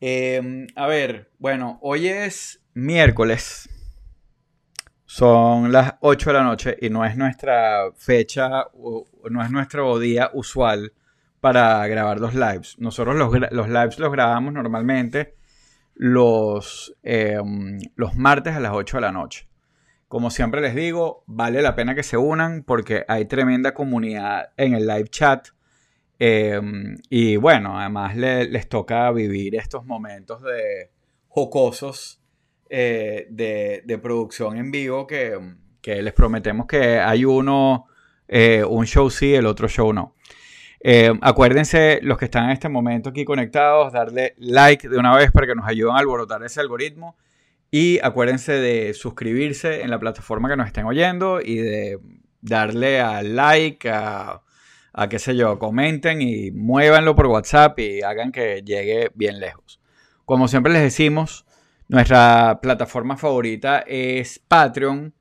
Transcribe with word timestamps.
Em, 0.00 0.66
a 0.76 0.86
ver, 0.86 1.30
bueno, 1.38 1.78
hoy 1.80 2.08
es 2.08 2.62
miércoles. 2.74 3.68
Son 5.06 5.72
las 5.72 5.94
8 6.00 6.30
de 6.30 6.34
la 6.34 6.42
noche 6.42 6.76
y 6.80 6.90
no 6.90 7.04
es 7.04 7.16
nuestra 7.16 7.90
fecha, 7.96 8.66
no 9.30 9.42
es 9.42 9.50
nuestro 9.50 9.98
día 9.98 10.30
usual 10.34 10.92
para 11.40 11.86
grabar 11.86 12.20
los 12.20 12.34
lives. 12.34 12.76
Nosotros 12.78 13.16
los, 13.16 13.32
los 13.52 13.68
lives 13.68 13.98
los 13.98 14.12
grabamos 14.12 14.52
normalmente 14.52 15.36
los, 15.94 16.94
em, 17.02 17.78
los 17.94 18.14
martes 18.16 18.54
a 18.54 18.60
las 18.60 18.72
8 18.72 18.98
de 18.98 19.00
la 19.00 19.12
noche. 19.12 19.48
Como 20.08 20.30
siempre 20.30 20.60
les 20.60 20.74
digo, 20.74 21.24
vale 21.26 21.62
la 21.62 21.74
pena 21.74 21.94
que 21.94 22.02
se 22.02 22.16
unan 22.16 22.62
porque 22.64 23.04
hay 23.08 23.24
tremenda 23.24 23.74
comunidad 23.74 24.50
en 24.56 24.74
el 24.74 24.86
live 24.86 25.08
chat. 25.08 25.48
Em, 26.18 26.96
y 27.10 27.36
bueno, 27.36 27.78
además 27.78 28.16
les 28.16 28.68
toca 28.68 29.10
vivir 29.12 29.54
estos 29.56 29.84
momentos 29.84 30.42
de 30.42 30.90
jocosos 31.28 32.22
eh, 32.70 33.26
de, 33.30 33.98
producción 34.02 34.56
en 34.56 34.70
vivo 34.70 35.06
que, 35.06 35.38
les 35.82 36.12
prometemos 36.14 36.66
que 36.66 36.98
hay 36.98 37.24
uno, 37.24 37.86
eh, 38.26 38.64
un 38.64 38.86
show 38.86 39.10
sí, 39.10 39.34
el 39.34 39.46
otro 39.46 39.68
show 39.68 39.92
no. 39.92 40.14
Em, 40.80 41.18
acuérdense, 41.22 42.00
los 42.02 42.18
que 42.18 42.26
están 42.26 42.44
en 42.44 42.50
este 42.50 42.68
momento 42.68 43.10
aquí 43.10 43.24
conectados, 43.24 43.92
darle 43.92 44.34
like 44.38 44.88
de 44.88 44.98
una 44.98 45.14
vez 45.16 45.30
para 45.32 45.46
que 45.46 45.54
nos 45.54 45.66
ayuden 45.66 45.96
a 45.96 45.98
alborotar 45.98 46.42
ese 46.44 46.60
algoritmo. 46.60 47.16
Y 47.70 47.98
acuérdense 48.02 48.52
de 48.52 48.94
suscribirse 48.94 49.82
en 49.82 49.90
la 49.90 49.98
plataforma 49.98 50.48
que 50.48 50.56
nos 50.56 50.66
estén 50.68 50.86
oyendo 50.86 51.40
y 51.40 51.56
de 51.56 51.98
darle 52.40 53.00
al 53.00 53.34
like, 53.36 53.90
a, 53.90 54.42
a 54.98 55.10
qué 55.10 55.18
sé 55.18 55.36
yo, 55.36 55.58
comenten 55.58 56.22
y 56.22 56.50
muévanlo 56.50 57.14
por 57.14 57.26
WhatsApp 57.26 57.78
y 57.80 58.00
hagan 58.00 58.32
que 58.32 58.62
llegue 58.62 59.10
bien 59.14 59.38
lejos. 59.38 59.78
Como 60.24 60.48
siempre 60.48 60.72
les 60.72 60.80
decimos, 60.80 61.44
nuestra 61.88 62.60
plataforma 62.62 63.18
favorita 63.18 63.84
es 63.86 64.38
Patreon. 64.38 65.12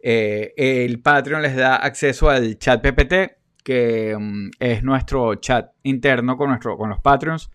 Eh, 0.00 0.52
el 0.56 1.00
Patreon 1.00 1.40
les 1.40 1.54
da 1.54 1.76
acceso 1.76 2.30
al 2.30 2.58
chat 2.58 2.82
PPT, 2.82 3.38
que 3.62 4.16
mm, 4.18 4.50
es 4.58 4.82
nuestro 4.82 5.36
chat 5.36 5.70
interno 5.84 6.36
con, 6.36 6.48
nuestro, 6.48 6.76
con 6.76 6.90
los 6.90 7.00
Patreons. 7.00 7.48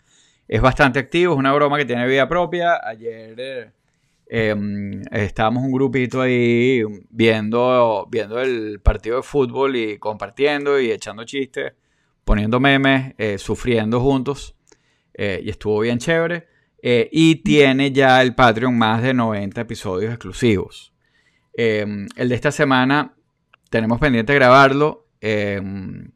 Es 0.47 0.61
bastante 0.61 0.99
activo, 0.99 1.33
es 1.33 1.39
una 1.39 1.51
broma 1.51 1.77
que 1.77 1.83
tiene 1.83 2.07
vida 2.07 2.29
propia. 2.29 2.79
Ayer 2.81 3.35
eh, 3.37 3.71
em, 4.29 5.01
estábamos 5.11 5.63
un 5.63 5.71
grupito 5.71 6.21
ahí 6.21 6.83
viendo, 7.09 8.07
viendo 8.09 8.39
el 8.39 8.79
partido 8.81 9.17
de 9.17 9.23
fútbol 9.23 9.75
y 9.75 9.97
compartiendo 9.97 10.79
y 10.79 10.91
echando 10.91 11.23
chistes, 11.23 11.73
poniendo 12.23 12.59
memes, 12.59 13.13
eh, 13.17 13.37
sufriendo 13.37 13.99
juntos. 13.99 14.55
Eh, 15.13 15.41
y 15.43 15.49
estuvo 15.49 15.79
bien 15.79 15.97
chévere. 15.99 16.47
y 16.79 17.37
tiene 17.37 17.91
ya 17.91 18.21
el 18.21 18.35
Patreon 18.35 18.77
más 18.77 19.01
de 19.01 19.13
90 19.13 19.59
episodios 19.61 20.11
exclusivos. 20.11 20.93
Em, 21.53 22.07
el 22.15 22.29
de 22.29 22.35
esta 22.35 22.51
semana 22.51 23.15
tenemos 23.69 23.99
pendiente 23.99 24.33
grabarlo 24.33 25.07
Em, 25.21 26.11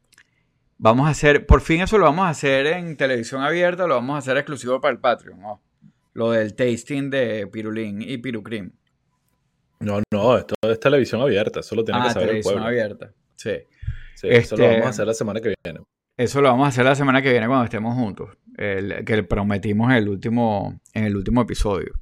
vamos 0.78 1.08
a 1.08 1.12
hacer, 1.12 1.46
por 1.46 1.62
fin 1.62 1.81
eso 1.81 1.98
lo 1.98 2.06
vamos 2.06 2.25
a 2.25 2.30
hacer 2.30 2.68
en 2.68 2.98
televisión 2.98 3.42
abierta, 3.42 3.88
lo 3.88 3.96
vamos 3.96 4.16
a 4.16 4.20
hacer 4.20 4.38
exclusivo 4.38 4.80
para 4.80 4.94
el 4.94 5.00
Patreon, 5.00 5.40
Lo 6.14 6.31
del 6.31 6.54
tasting 6.56 7.09
de 7.09 7.48
Pirulín 7.48 8.02
y 8.02 8.17
Pirucrim. 8.17 8.72
No, 9.80 10.02
no, 10.12 10.38
esto 10.38 10.53
es 10.62 10.80
televisión 10.80 11.22
abierta, 11.22 11.62
eso 11.62 11.76
lo 11.76 11.84
tiene 11.84 12.02
que 12.02 12.08
ah, 12.08 12.14
saber 12.14 12.28
televisión 12.28 12.53
el 12.53 12.59
pueblo. 12.62 12.68
abierta, 12.68 13.14
sí. 13.36 13.52
eso 14.23 14.56
lo 14.56 14.64
vamos 14.64 14.76
a 14.76 14.80
este, 14.80 14.90
hacer 14.90 15.08
la 15.08 15.14
semana 15.14 15.42
que 15.42 15.53
viene. 15.64 15.80
Eso 16.18 16.42
lo 16.42 16.50
vamos 16.50 16.66
a 16.66 16.70
hacer 16.70 16.86
la 16.86 16.95
semana 16.95 17.22
que 17.22 17.31
viene 17.31 17.48
cuando 17.48 17.66
estemos 17.66 17.95
juntos, 17.95 18.30
el, 18.58 19.03
que 19.03 19.23
prometimos 19.23 19.90
en 19.90 19.98
el 19.98 20.09
último, 20.09 20.80
en 20.94 21.06
el 21.06 21.16
último 21.16 21.42
episodio. 21.42 21.94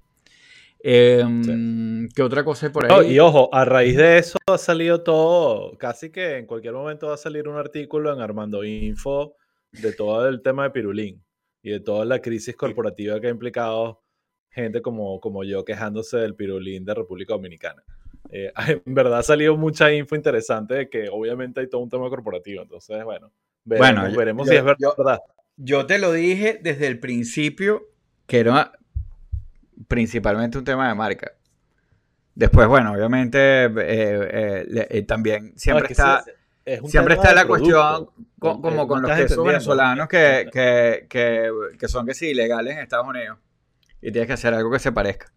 Em, 0.82 2.10
¿Qué 2.10 2.22
otra 2.22 2.44
cosa 2.44 2.66
hay 2.66 2.72
por 2.74 2.92
ahí? 2.92 3.14
y 3.14 3.20
ojo, 3.20 3.50
a 3.54 3.64
raíz 3.66 3.96
de 3.96 4.18
eso 4.18 4.38
ha 4.48 4.58
salido 4.58 5.04
todo, 5.04 5.78
casi 5.78 6.10
que 6.10 6.38
en 6.38 6.48
cualquier 6.48 6.74
momento 6.74 7.08
va 7.08 7.14
a 7.14 7.18
salir 7.18 7.48
un 7.48 7.58
artículo 7.58 8.14
en 8.14 8.20
Armando 8.20 8.64
Info 8.64 9.36
de 9.72 9.94
todo 9.94 10.28
el 10.28 10.42
tema 10.42 10.64
de 10.64 10.72
Pirulín 10.72 11.24
y 11.62 11.72
de 11.72 11.80
toda 11.80 12.06
la 12.06 12.20
crisis 12.20 12.56
corporativa 12.56 13.20
que 13.20 13.28
ha 13.28 13.32
implicado 13.32 14.02
gente 14.50 14.82
como, 14.82 15.20
como 15.20 15.44
yo 15.44 15.64
quejándose 15.64 16.18
del 16.18 16.36
Pirulín 16.36 16.86
de 16.86 16.94
República 16.94 17.34
Dominicana. 17.34 17.84
Eh, 18.32 18.52
en 18.86 18.94
verdad 18.94 19.20
ha 19.20 19.24
salido 19.24 19.58
mucha 19.58 19.92
info 19.92 20.16
interesante 20.16 20.76
de 20.76 20.90
que 20.90 21.10
obviamente 21.10 21.62
hay 21.62 21.70
todo 21.70 21.82
un 21.82 21.90
tema 21.90 22.10
corporativo, 22.10 22.64
entonces 22.64 23.04
bueno, 23.04 23.32
veremos, 23.64 24.16
veremos 24.16 24.48
si 24.48 24.56
es 24.56 24.64
verdad. 24.64 25.20
yo 25.58 25.86
te 25.86 26.00
lo 26.00 26.12
dije 26.12 26.60
desde 26.62 26.88
el 26.88 27.00
principio 27.00 27.88
que 28.26 28.40
era 28.40 28.72
principalmente 29.88 30.58
un 30.58 30.64
tema 30.64 30.88
de 30.88 30.96
marca. 30.96 31.34
Después, 32.36 32.68
bueno, 32.68 32.94
obviamente 32.94 33.66
eh, 33.66 33.72
eh, 33.76 34.88
eh, 34.90 35.02
también 35.02 35.54
siempre 35.58 35.88
está, 35.90 36.24
siempre 36.86 37.16
está 37.16 37.34
la 37.34 37.46
cuestión 37.46 38.10
como 38.40 38.88
con 38.88 39.02
los 39.02 39.12
quesos 39.12 39.44
venezolanos 39.46 40.08
que, 40.08 40.48
que, 41.10 41.88
son 41.88 42.06
que 42.06 42.14
sí 42.14 42.28
ilegales 42.28 42.76
en 42.76 42.80
Estados 42.80 43.08
Unidos 43.08 43.38
y 44.02 44.12
tienes 44.12 44.28
que 44.28 44.34
hacer 44.34 44.54
algo 44.54 44.72
que 44.72 44.80
se 44.80 44.92
parezca. 44.92 45.32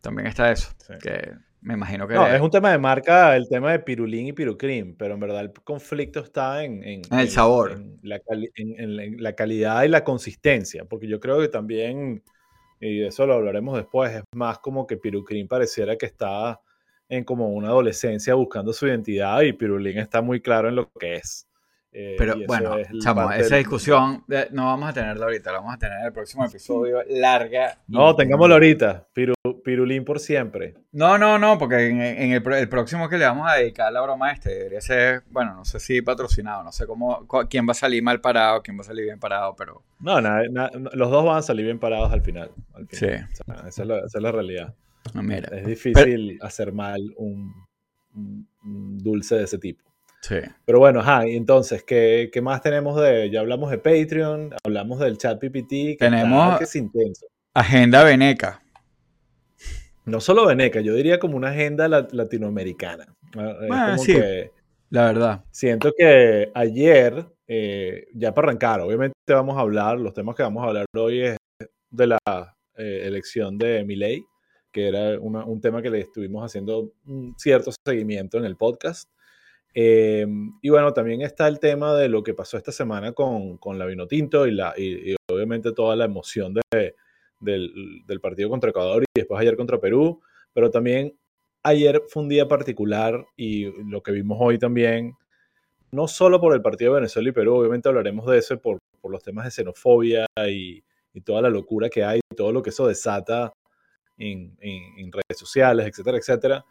También 0.00 0.28
está 0.28 0.52
eso, 0.52 0.70
que 1.02 1.32
me 1.60 1.74
imagino 1.74 2.06
que... 2.06 2.14
No, 2.14 2.26
es 2.26 2.40
un 2.40 2.50
tema 2.50 2.70
de 2.70 2.78
marca, 2.78 3.36
el 3.36 3.48
tema 3.48 3.72
de 3.72 3.80
pirulín 3.80 4.28
y 4.28 4.32
pirucrim, 4.32 4.96
pero 4.96 5.14
en 5.14 5.20
verdad 5.20 5.40
el 5.40 5.52
conflicto 5.52 6.20
está 6.20 6.62
en... 6.62 6.84
En, 6.84 7.02
el 7.10 7.28
sabor. 7.28 7.72
En 7.72 7.98
la, 8.02 8.20
en 8.56 9.22
la 9.22 9.32
calidad 9.34 9.82
y 9.82 9.88
la 9.88 10.04
consistencia, 10.04 10.84
porque 10.84 11.08
yo 11.08 11.18
creo 11.18 11.40
que 11.40 11.48
también 11.48 12.22
y 12.80 13.02
eso 13.02 13.26
lo 13.26 13.34
hablaremos 13.34 13.76
después, 13.76 14.14
es 14.14 14.22
más 14.34 14.58
como 14.58 14.86
que 14.86 14.96
Pirucrín 14.96 15.48
pareciera 15.48 15.96
que 15.96 16.06
está 16.06 16.60
en 17.08 17.24
como 17.24 17.48
una 17.48 17.68
adolescencia 17.68 18.34
buscando 18.34 18.72
su 18.72 18.86
identidad 18.86 19.40
y 19.40 19.52
Pirulín 19.52 19.98
está 19.98 20.22
muy 20.22 20.40
claro 20.40 20.68
en 20.68 20.76
lo 20.76 20.90
que 20.92 21.16
es. 21.16 21.47
Eh, 21.90 22.16
Pero 22.18 22.34
bueno, 22.46 22.76
chamo, 23.00 23.32
esa 23.32 23.56
discusión 23.56 24.22
no 24.50 24.66
vamos 24.66 24.90
a 24.90 24.92
tenerla 24.92 25.24
ahorita, 25.24 25.52
la 25.52 25.58
vamos 25.58 25.74
a 25.74 25.78
tener 25.78 25.98
en 26.00 26.06
el 26.06 26.12
próximo 26.12 26.44
episodio, 26.44 27.02
larga. 27.08 27.78
No, 27.88 28.14
tengámosla 28.14 28.56
ahorita, 28.56 29.08
Pirulín 29.64 30.04
por 30.04 30.20
siempre. 30.20 30.74
No, 30.92 31.16
no, 31.16 31.38
no, 31.38 31.56
porque 31.56 31.88
en, 31.88 32.32
el, 32.32 32.68
próximo 32.68 33.08
que 33.08 33.16
le 33.16 33.24
vamos 33.24 33.50
a 33.50 33.54
dedicar 33.54 33.90
la 33.90 34.02
broma 34.02 34.30
este 34.32 34.50
debería 34.50 34.82
ser, 34.82 35.22
bueno, 35.30 35.54
no 35.54 35.64
sé 35.64 35.80
si 35.80 36.02
patrocinado, 36.02 36.62
no 36.62 36.72
sé 36.72 36.86
cómo, 36.86 37.26
quién 37.48 37.66
va 37.66 37.72
a 37.72 37.74
salir 37.74 38.02
mal 38.02 38.20
parado, 38.20 38.62
quién 38.62 38.76
va 38.76 38.82
a 38.82 38.84
salir 38.84 39.04
bien 39.04 39.18
parado, 39.18 39.56
pero... 39.56 39.82
No, 39.98 40.20
los 40.20 41.10
dos 41.10 41.24
van 41.24 41.38
a 41.38 41.42
salir 41.42 41.64
bien 41.64 41.78
parados 41.78 42.12
al 42.12 42.20
final. 42.20 42.50
Sí. 42.90 43.06
esa, 43.66 43.82
es 44.04 44.14
la, 44.14 44.30
realidad. 44.30 44.74
Ah, 45.14 45.22
mira. 45.22 45.48
Es 45.56 45.66
difícil 45.66 46.38
hacer 46.42 46.72
mal 46.72 47.00
un 47.16 47.66
dulce 49.02 49.36
de 49.36 49.44
ese 49.44 49.58
tipo. 49.58 49.87
Sí. 50.28 50.36
Pero 50.66 50.78
bueno, 50.78 51.00
ajá, 51.00 51.26
y 51.26 51.36
entonces, 51.36 51.82
¿qué, 51.84 52.28
¿qué, 52.30 52.42
más 52.42 52.60
tenemos 52.60 53.00
de...? 53.00 53.30
Ya 53.30 53.40
hablamos 53.40 53.70
de 53.70 53.78
Patreon, 53.78 54.54
hablamos 54.62 54.98
del 55.00 55.16
chat 55.16 55.38
PPT. 55.40 55.70
Que 55.70 55.96
tenemos 56.00 56.60
es 56.60 56.76
intenso. 56.76 57.26
agenda 57.54 58.04
Veneca. 58.04 58.62
No 60.04 60.20
solo 60.20 60.46
Veneca, 60.46 60.82
yo 60.82 60.94
diría 60.94 61.18
como 61.18 61.36
una 61.36 61.48
agenda 61.48 61.88
latinoamericana. 61.88 63.06
Ah, 63.70 63.96
sí, 63.98 64.16
la 64.90 65.06
verdad. 65.06 65.44
Siento 65.50 65.92
que 65.96 66.50
ayer, 66.54 67.26
eh, 67.46 68.06
ya 68.14 68.34
para 68.34 68.48
arrancar, 68.48 68.80
obviamente 68.80 69.14
vamos 69.28 69.56
a 69.56 69.60
hablar, 69.60 69.98
los 69.98 70.12
temas 70.12 70.36
que 70.36 70.42
vamos 70.42 70.62
a 70.62 70.68
hablar 70.68 70.86
hoy 70.94 71.22
es 71.22 71.36
de 71.90 72.06
la 72.06 72.18
eh, 72.76 73.02
elección 73.04 73.56
de 73.56 73.82
Milei, 73.84 74.22
que 74.72 74.88
era 74.88 75.18
un 75.18 75.60
tema 75.62 75.80
que 75.80 75.90
le 75.90 76.00
estuvimos 76.00 76.44
haciendo 76.44 76.92
un 77.06 77.34
cierto 77.38 77.70
seguimiento 77.86 78.36
en 78.36 78.44
el 78.44 78.56
podcast. 78.56 79.08
Em, 79.80 80.58
y 80.60 80.70
bueno, 80.70 80.92
también 80.92 81.22
está 81.22 81.46
el 81.46 81.60
tema 81.60 81.94
de 81.94 82.08
lo 82.08 82.24
que 82.24 82.34
pasó 82.34 82.56
esta 82.56 82.72
semana 82.72 83.12
con, 83.12 83.58
con 83.58 83.78
la 83.78 83.86
Vinotinto 83.86 84.44
y, 84.44 84.50
la, 84.50 84.74
y, 84.76 85.14
obviamente 85.30 85.70
toda 85.72 85.94
la 85.94 86.04
emoción 86.04 86.52
de, 86.52 86.96
del, 87.38 88.02
del, 88.04 88.20
partido 88.20 88.50
contra 88.50 88.70
Ecuador 88.70 89.04
y 89.04 89.20
después 89.20 89.40
ayer 89.40 89.56
contra 89.56 89.78
Perú, 89.78 90.20
pero 90.52 90.68
también 90.72 91.16
ayer 91.62 92.02
fue 92.08 92.24
un 92.24 92.28
día 92.28 92.48
particular 92.48 93.24
y 93.36 93.66
lo 93.88 94.02
que 94.02 94.10
vimos 94.10 94.36
hoy 94.40 94.58
también, 94.58 95.16
no 95.92 96.08
solo 96.08 96.40
por 96.40 96.54
el 96.54 96.60
partido 96.60 96.94
de 96.94 97.00
Venezuela 97.02 97.28
y 97.28 97.32
Perú, 97.32 97.54
obviamente 97.54 97.88
hablaremos 97.88 98.26
de 98.26 98.38
eso 98.38 98.60
por, 98.60 98.78
por 99.00 99.12
los 99.12 99.22
temas 99.22 99.44
de 99.44 99.52
xenofobia 99.52 100.26
y, 100.48 100.82
y, 101.12 101.20
toda 101.20 101.40
la 101.40 101.50
locura 101.50 101.88
que 101.88 102.02
hay, 102.02 102.18
todo 102.36 102.50
lo 102.50 102.62
que 102.62 102.70
eso 102.70 102.88
desata 102.88 103.52
en, 104.16 104.56
en, 104.60 104.98
en 104.98 105.12
redes 105.12 105.38
sociales, 105.38 105.86
etcétera, 105.86 106.18
etcétera 106.18 106.64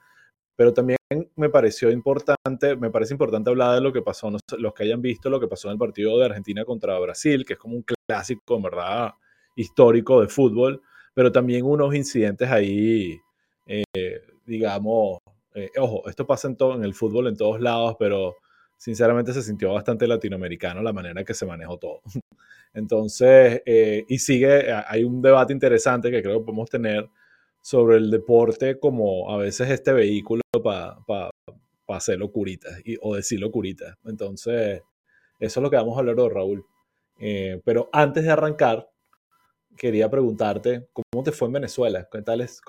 pero 0.57 0.73
también 0.73 0.97
me 1.35 1.49
pareció 1.49 1.91
importante, 1.91 2.75
me 2.75 2.89
parece 2.89 3.13
importante 3.13 3.49
hablar 3.49 3.75
de 3.75 3.81
lo 3.81 3.93
que 3.93 4.01
pasó, 4.01 4.29
los 4.57 4.73
que 4.73 4.83
hayan 4.83 5.01
visto 5.01 5.29
lo 5.29 5.39
que 5.39 5.47
pasó 5.47 5.67
en 5.69 5.73
el 5.73 5.77
partido 5.77 6.17
de 6.17 6.25
Argentina 6.25 6.65
contra 6.65 6.99
Brasil, 6.99 7.45
que 7.45 7.53
es 7.53 7.59
como 7.59 7.75
un 7.75 7.85
clásico, 8.07 8.55
en 8.55 8.63
verdad, 8.63 9.11
histórico 9.55 10.19
de 10.19 10.27
fútbol, 10.27 10.81
pero 11.13 11.31
también 11.31 11.63
unos 11.63 11.93
incidentes 11.93 12.49
ahí, 12.49 13.19
eh, 13.67 13.83
digamos, 14.47 15.19
eh, 15.53 15.69
ojo, 15.77 16.09
esto 16.09 16.25
pasa 16.25 16.47
en, 16.47 16.57
todo, 16.57 16.73
en 16.73 16.83
el 16.83 16.95
fútbol 16.95 17.27
en 17.27 17.37
todos 17.37 17.61
lados, 17.61 17.95
pero 17.99 18.35
sinceramente 18.77 19.33
se 19.33 19.43
sintió 19.43 19.73
bastante 19.73 20.07
latinoamericano 20.07 20.81
la 20.81 20.91
manera 20.91 21.23
que 21.23 21.35
se 21.35 21.45
manejó 21.45 21.77
todo. 21.77 22.01
Entonces, 22.73 23.61
eh, 23.65 24.05
y 24.07 24.17
sigue, 24.17 24.71
hay 24.71 25.03
un 25.03 25.21
debate 25.21 25.53
interesante 25.53 26.09
que 26.09 26.23
creo 26.23 26.39
que 26.39 26.45
podemos 26.45 26.69
tener 26.69 27.07
sobre 27.61 27.97
el 27.97 28.09
deporte 28.09 28.79
como 28.79 29.31
a 29.31 29.37
veces 29.37 29.69
este 29.69 29.93
vehículo 29.93 30.41
para 30.63 31.29
hacer 31.87 32.19
locuritas 32.19 32.79
y, 32.85 32.97
o 33.01 33.15
decir 33.15 33.39
locuritas. 33.39 33.95
Entonces, 34.05 34.81
eso 35.39 35.59
es 35.59 35.63
lo 35.63 35.69
que 35.69 35.77
vamos 35.77 35.95
a 35.95 35.99
hablar 35.99 36.19
hoy, 36.19 36.29
Raúl. 36.29 36.65
Eh, 37.19 37.61
pero 37.65 37.89
antes 37.91 38.23
de 38.23 38.31
arrancar, 38.31 38.89
quería 39.75 40.09
preguntarte, 40.09 40.87
¿cómo 40.93 41.23
te 41.23 41.31
fue 41.31 41.47
en 41.47 41.53
Venezuela? 41.53 42.07
¿Qué 42.11 42.21
tal, 42.21 42.41
es, 42.41 42.61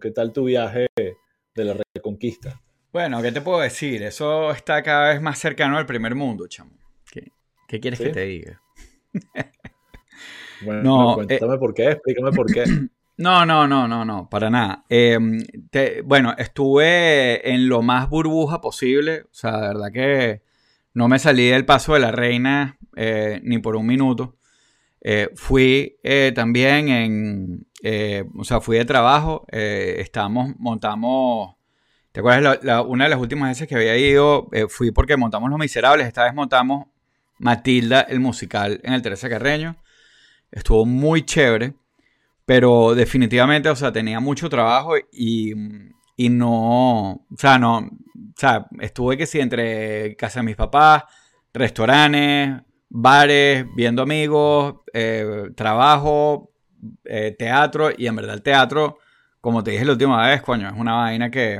qué 0.00 0.10
tal 0.10 0.32
tu 0.32 0.44
viaje 0.44 0.86
de 0.96 1.64
la 1.64 1.76
reconquista? 1.94 2.60
Bueno, 2.92 3.20
¿qué 3.20 3.30
te 3.30 3.40
puedo 3.40 3.60
decir? 3.60 4.02
Eso 4.02 4.50
está 4.50 4.82
cada 4.82 5.10
vez 5.10 5.20
más 5.20 5.38
cercano 5.38 5.76
al 5.76 5.86
primer 5.86 6.14
mundo, 6.14 6.46
chamo. 6.48 6.72
¿Qué, 7.68 7.80
quieres 7.80 7.98
que 7.98 8.10
te 8.10 8.24
diga? 8.24 8.62
bueno, 10.64 10.82
no, 10.82 11.14
cuéntame 11.16 11.54
eh, 11.54 11.58
por 11.58 11.74
qué, 11.74 11.90
explícame 11.90 12.30
por 12.30 12.46
qué. 12.52 12.64
No, 13.18 13.46
no, 13.46 13.66
no, 13.66 13.88
no, 13.88 14.04
no, 14.04 14.28
para 14.28 14.50
nada. 14.50 14.84
Em, 14.90 15.42
bueno, 16.04 16.34
estuve 16.36 17.50
en 17.50 17.68
lo 17.68 17.80
más 17.80 18.10
burbuja 18.10 18.60
posible, 18.60 19.22
o 19.22 19.34
sea, 19.34 19.52
de 19.58 19.68
verdad 19.68 19.92
que 19.92 20.42
no 20.92 21.08
me 21.08 21.18
salí 21.18 21.48
del 21.48 21.64
paso 21.64 21.94
de 21.94 22.00
la 22.00 22.12
reina 22.12 22.78
eh, 22.94 23.40
ni 23.42 23.58
por 23.58 23.76
un 23.76 23.86
minuto. 23.86 24.36
Eh, 25.00 25.30
fui 25.34 25.98
eh, 26.02 26.32
también 26.34 26.88
en, 26.88 27.66
o 28.36 28.44
sea, 28.44 28.60
fui 28.60 28.76
de 28.76 28.84
trabajo, 28.84 29.46
estábamos, 29.50 30.54
montamos, 30.58 31.56
¿te 32.12 32.20
acuerdas? 32.20 32.58
una 32.86 33.04
de 33.04 33.10
las 33.10 33.20
últimas 33.20 33.50
veces 33.50 33.68
que 33.68 33.76
había 33.76 33.96
ido, 33.96 34.48
fui 34.68 34.90
porque 34.90 35.16
montamos 35.16 35.48
Los 35.48 35.58
Miserables, 35.58 36.06
esta 36.06 36.24
vez 36.24 36.34
montamos 36.34 36.88
Matilda, 37.38 38.00
el 38.02 38.20
musical, 38.20 38.80
en 38.82 38.92
el 38.92 39.02
Teresa 39.02 39.28
Carreño. 39.28 39.76
Estuvo 40.50 40.84
muy 40.86 41.24
chévere. 41.24 41.74
Pero 42.46 42.94
definitivamente, 42.94 43.68
o 43.68 43.76
sea, 43.76 43.92
tenía 43.92 44.20
mucho 44.20 44.48
trabajo 44.48 44.92
y, 45.10 45.52
no, 46.30 47.10
o 47.12 47.36
sea, 47.36 47.58
no, 47.58 47.78
o 47.78 47.90
sea, 48.36 48.68
estuve 48.80 49.16
que 49.16 49.26
sí 49.26 49.40
entre 49.40 50.14
casa 50.14 50.38
de 50.40 50.46
mis 50.46 50.56
papás, 50.56 51.04
restaurantes, 51.52 52.62
bares, 52.88 53.66
viendo 53.74 54.02
amigos, 54.02 54.76
eh, 54.92 55.50
trabajo, 55.56 56.52
eh, 57.04 57.34
teatro 57.36 57.90
y 57.96 58.06
en 58.06 58.14
verdad 58.14 58.36
el 58.36 58.42
teatro, 58.42 58.98
como 59.40 59.64
te 59.64 59.72
dije 59.72 59.84
la 59.84 59.92
última 59.92 60.28
vez, 60.28 60.40
coño, 60.40 60.68
es 60.68 60.74
una 60.76 60.94
vaina 60.94 61.30
que 61.32 61.58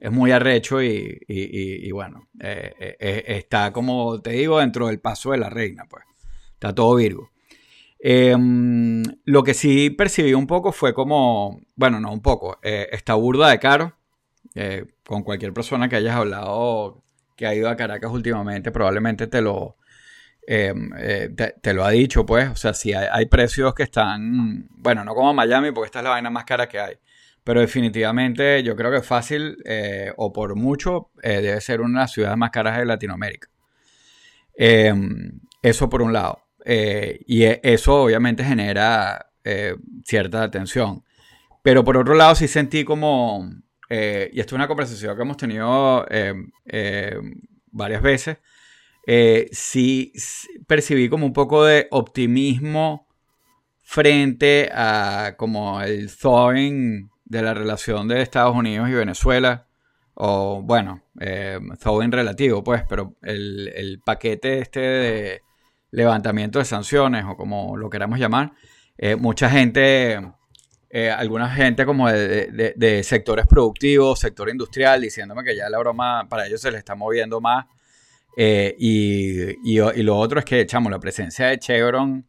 es 0.00 0.10
muy 0.10 0.30
arrecho 0.30 0.82
y, 0.82 1.90
bueno, 1.92 2.28
eh, 2.40 2.96
está 3.26 3.72
como 3.74 4.22
te 4.22 4.30
digo 4.30 4.58
dentro 4.58 4.86
del 4.86 5.00
paso 5.00 5.32
de 5.32 5.38
la 5.38 5.50
reina, 5.50 5.84
pues, 5.86 6.04
está 6.54 6.74
todo 6.74 6.94
Virgo. 6.96 7.30
Em, 8.00 9.02
lo 9.24 9.42
que 9.42 9.54
sí 9.54 9.90
percibí 9.90 10.32
un 10.34 10.46
poco 10.46 10.72
fue 10.72 10.94
como, 10.94 11.60
bueno, 11.74 12.00
no 12.00 12.12
un 12.12 12.22
poco, 12.22 12.58
eh, 12.62 12.88
está 12.92 13.14
burda 13.14 13.48
de 13.50 13.58
caro. 13.58 13.94
Eh, 14.54 14.86
con 15.04 15.22
cualquier 15.22 15.52
persona 15.52 15.88
que 15.88 15.96
hayas 15.96 16.16
hablado 16.16 17.02
que 17.36 17.46
ha 17.46 17.54
ido 17.54 17.68
a 17.68 17.76
Caracas 17.76 18.10
últimamente, 18.10 18.72
probablemente 18.72 19.26
te 19.28 19.40
lo, 19.40 19.76
em, 20.46 20.90
eh, 20.98 21.30
te, 21.60 21.74
lo 21.74 21.84
ha 21.84 21.90
dicho, 21.90 22.26
pues. 22.26 22.48
O 22.50 22.56
sea, 22.56 22.74
si 22.74 22.92
hay, 22.92 23.26
precios 23.26 23.74
que 23.74 23.84
están, 23.84 24.68
bueno, 24.70 25.04
no 25.04 25.14
como 25.14 25.34
Miami, 25.34 25.72
porque 25.72 25.86
esta 25.86 26.00
es 26.00 26.04
la 26.04 26.10
vaina 26.10 26.30
más 26.30 26.44
cara 26.44 26.68
que 26.68 26.80
hay. 26.80 26.96
Pero 27.44 27.60
definitivamente 27.60 28.62
yo 28.62 28.76
creo 28.76 28.90
que 28.90 29.02
fácil, 29.02 29.58
o 30.16 30.32
por 30.32 30.56
mucho, 30.56 31.10
debe 31.22 31.60
ser 31.60 31.80
una 31.80 32.00
de 32.00 32.02
las 32.04 32.12
ciudades 32.12 32.36
más 32.36 32.50
caras 32.50 32.78
de 32.78 32.84
Latinoamérica. 32.86 33.48
Em, 34.54 35.40
eso 35.62 35.88
por 35.88 36.02
un 36.02 36.12
lado. 36.12 36.47
Eh, 36.70 37.20
y 37.26 37.44
e, 37.44 37.60
eso 37.62 38.02
obviamente 38.02 38.44
genera 38.44 39.30
eh, 39.42 39.74
cierta 40.04 40.50
tensión. 40.50 41.02
Pero 41.62 41.82
por 41.82 41.96
otro 41.96 42.14
lado 42.14 42.34
sí 42.34 42.46
sentí 42.46 42.84
como, 42.84 43.50
eh, 43.88 44.28
y 44.34 44.40
esto 44.40 44.54
es 44.54 44.58
una 44.58 44.68
conversación 44.68 45.16
que 45.16 45.22
hemos 45.22 45.38
tenido 45.38 46.06
varias 47.70 48.02
veces, 48.02 48.38
sí 49.50 50.12
percibí 50.66 51.08
como 51.08 51.24
un 51.24 51.32
poco 51.32 51.64
de 51.64 51.88
optimismo 51.90 53.08
frente 53.82 54.70
a 54.72 55.34
como 55.38 55.80
el 55.80 56.14
thawing 56.14 57.08
de 57.24 57.42
la 57.42 57.54
relación 57.54 58.08
de 58.08 58.20
Estados 58.20 58.54
Unidos 58.54 58.90
y 58.90 58.92
Venezuela, 58.92 59.66
o 60.14 60.60
bueno, 60.62 61.02
thawing 61.80 62.12
relativo 62.12 62.62
pues, 62.62 62.82
pero 62.88 63.16
el, 63.22 63.68
el 63.74 64.00
paquete 64.00 64.58
este 64.58 64.80
de 64.80 65.47
levantamiento 65.90 66.58
de 66.58 66.64
sanciones 66.64 67.24
o 67.24 67.36
como 67.36 67.76
lo 67.76 67.88
queramos 67.90 68.18
llamar, 68.18 68.52
eh, 68.96 69.16
mucha 69.16 69.48
gente, 69.48 70.20
eh, 70.90 71.10
alguna 71.10 71.48
gente 71.48 71.86
como 71.86 72.10
de, 72.10 73.00
sectores 73.04 73.46
productivos, 73.46 74.18
sector 74.18 74.48
industrial, 74.50 75.00
diciéndome 75.00 75.44
que 75.44 75.56
ya 75.56 75.70
la 75.70 75.78
broma 75.78 76.28
para 76.28 76.46
ellos 76.46 76.60
se 76.60 76.70
les 76.70 76.78
está 76.78 76.94
moviendo 76.94 77.40
más. 77.40 77.66
Eh, 78.36 78.76
y, 78.78 80.02
lo 80.02 80.16
otro 80.18 80.40
es 80.40 80.44
que, 80.44 80.60
echamos 80.60 80.90
la 80.90 81.00
presencia 81.00 81.46
de 81.46 81.58
Chevron 81.58 82.26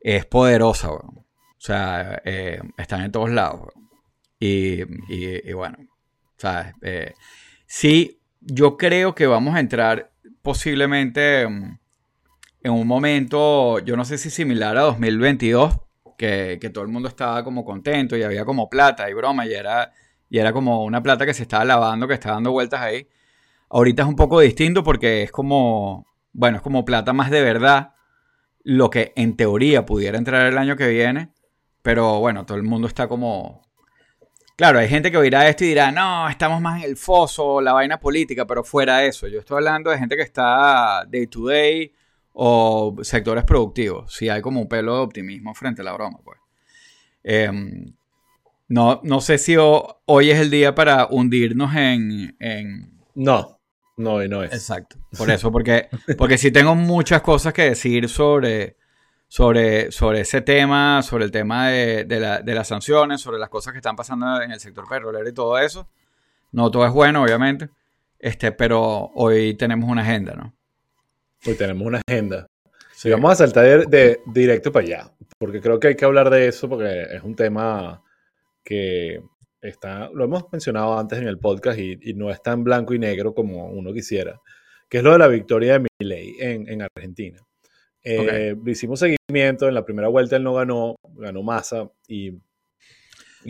es 0.00 0.24
poderosa, 0.26 0.90
o 0.92 1.24
sea, 1.58 2.22
están 2.76 3.02
en 3.02 3.12
todos 3.12 3.30
lados. 3.30 3.68
Y, 4.40 4.82
y, 5.08 5.52
bueno, 5.52 5.76
¿sabes? 6.36 6.74
sí, 7.66 8.20
yo 8.40 8.76
creo 8.76 9.14
que 9.14 9.26
vamos 9.26 9.56
a 9.56 9.60
entrar 9.60 10.12
posiblemente 10.42 11.46
mm, 11.46 11.78
en 12.62 12.72
un 12.72 12.86
momento, 12.86 13.78
yo 13.80 13.96
no 13.96 14.04
sé 14.04 14.18
si 14.18 14.30
similar 14.30 14.76
a 14.76 14.82
2022, 14.82 15.78
que, 16.16 16.70
todo 16.74 16.84
el 16.84 16.90
mundo 16.90 17.08
estaba 17.08 17.44
como 17.44 17.64
contento 17.64 18.16
y 18.16 18.22
había 18.22 18.44
como 18.44 18.68
plata 18.68 19.08
y 19.08 19.14
broma 19.14 19.46
y 19.46 19.54
era, 19.54 19.92
y 20.28 20.38
era 20.38 20.52
como 20.52 20.84
una 20.84 21.02
plata 21.02 21.24
que 21.24 21.34
se 21.34 21.42
estaba 21.42 21.64
lavando, 21.64 22.08
que 22.08 22.14
estaba 22.14 22.34
dando 22.34 22.52
vueltas 22.52 22.80
ahí. 22.80 23.08
Ahorita 23.70 24.02
es 24.02 24.08
un 24.08 24.16
poco 24.16 24.40
distinto 24.40 24.82
porque 24.82 25.22
es 25.22 25.30
como, 25.30 26.06
bueno, 26.32 26.56
es 26.56 26.62
como 26.62 26.84
plata 26.84 27.12
más 27.12 27.30
de 27.30 27.42
verdad, 27.42 27.94
lo 28.64 28.90
que 28.90 29.12
en 29.16 29.36
teoría 29.36 29.86
pudiera 29.86 30.18
entrar 30.18 30.46
el 30.46 30.58
año 30.58 30.76
que 30.76 30.88
viene, 30.88 31.30
pero 31.82 32.18
bueno, 32.18 32.44
todo 32.44 32.58
el 32.58 32.64
mundo 32.64 32.88
está 32.88 33.08
como... 33.08 33.62
Claro, 34.56 34.80
hay 34.80 34.88
gente 34.88 35.12
que 35.12 35.16
oirá 35.16 35.48
esto 35.48 35.64
y 35.64 35.68
dirá, 35.68 35.92
no, 35.92 36.28
estamos 36.28 36.60
más 36.60 36.82
en 36.82 36.90
el 36.90 36.96
foso, 36.96 37.60
la 37.60 37.72
vaina 37.72 38.00
política, 38.00 38.44
pero 38.44 38.64
fuera 38.64 39.04
eso, 39.04 39.28
yo 39.28 39.38
estoy 39.38 39.58
hablando 39.58 39.90
de 39.90 39.98
gente 39.98 40.16
que 40.16 40.22
está 40.22 41.04
day 41.08 41.28
to 41.28 41.46
day, 41.46 41.92
o 42.32 42.96
sectores 43.02 43.44
productivos, 43.44 44.12
si 44.12 44.28
hay 44.28 44.40
como 44.40 44.60
un 44.60 44.68
pelo 44.68 44.94
de 44.96 45.00
optimismo 45.02 45.54
frente 45.54 45.82
a 45.82 45.84
la 45.84 45.92
broma, 45.92 46.18
pues. 46.24 46.38
Em, 47.24 47.94
no, 48.68 49.00
no 49.02 49.20
sé 49.20 49.38
si 49.38 49.56
hoy 49.58 50.30
es 50.30 50.38
el 50.38 50.50
día 50.50 50.74
para 50.74 51.06
hundirnos 51.06 51.74
en... 51.74 52.36
No, 53.14 53.58
no, 53.98 54.22
no 54.28 54.44
es. 54.44 54.52
Exacto. 54.52 54.96
Por 55.16 55.30
eso, 55.30 55.50
porque, 55.50 55.88
porque 56.16 56.38
sí 56.38 56.52
tengo 56.52 56.74
muchas 56.76 57.20
cosas 57.20 57.52
que 57.52 57.62
decir 57.62 58.08
sobre, 58.08 58.76
sobre, 59.26 59.90
sobre 59.90 60.20
ese 60.20 60.40
tema, 60.40 61.02
sobre 61.02 61.24
el 61.24 61.32
tema 61.32 61.68
de, 61.68 62.04
de 62.04 62.54
las 62.54 62.68
sanciones, 62.68 63.20
sobre 63.20 63.38
las 63.38 63.48
cosas 63.48 63.72
que 63.72 63.78
están 63.78 63.96
pasando 63.96 64.40
en 64.40 64.52
el 64.52 64.60
sector 64.60 64.88
petrolero 64.88 65.28
y 65.28 65.34
todo 65.34 65.58
eso. 65.58 65.88
No 66.52 66.70
todo 66.70 66.86
es 66.86 66.92
bueno, 66.92 67.22
obviamente. 67.24 67.70
Este, 68.20 68.52
pero 68.52 69.10
hoy 69.14 69.54
tenemos 69.54 69.90
una 69.90 70.02
agenda, 70.02 70.34
¿no? 70.34 70.54
Hoy 71.46 71.54
tenemos 71.54 71.86
una 71.86 72.00
agenda. 72.06 72.46
Sí. 72.92 73.10
vamos 73.10 73.32
a 73.32 73.36
saltar 73.36 73.86
de, 73.86 74.20
directo 74.26 74.72
para 74.72 74.84
allá, 74.84 75.12
porque 75.38 75.60
creo 75.60 75.78
que 75.78 75.88
hay 75.88 75.94
que 75.94 76.04
hablar 76.04 76.30
de 76.30 76.48
eso 76.48 76.68
porque 76.68 77.02
es 77.12 77.22
un 77.22 77.36
tema 77.36 78.02
que 78.64 79.22
está, 79.60 80.10
lo 80.12 80.24
hemos 80.24 80.44
mencionado 80.50 80.98
antes 80.98 81.18
en 81.20 81.28
el 81.28 81.38
podcast 81.38 81.78
y, 81.78 81.96
no 82.14 82.30
es 82.30 82.42
tan 82.42 82.64
blanco 82.64 82.94
y 82.94 82.98
negro 82.98 83.34
como 83.34 83.68
uno 83.68 83.92
quisiera, 83.92 84.40
que 84.88 84.98
es 84.98 85.04
lo 85.04 85.12
de 85.12 85.18
la 85.18 85.28
victoria 85.28 85.78
de 85.78 85.86
Milei 86.00 86.34
en, 86.40 86.68
en 86.68 86.82
Argentina. 86.82 87.40
Eh, 88.02 88.56
hicimos 88.66 89.00
seguimiento, 89.00 89.68
en 89.68 89.74
la 89.74 89.84
primera 89.84 90.08
vuelta 90.08 90.36
él 90.36 90.42
no 90.42 90.54
ganó, 90.54 90.96
ganó 91.14 91.42
Massa 91.42 91.88
y, 92.08 92.30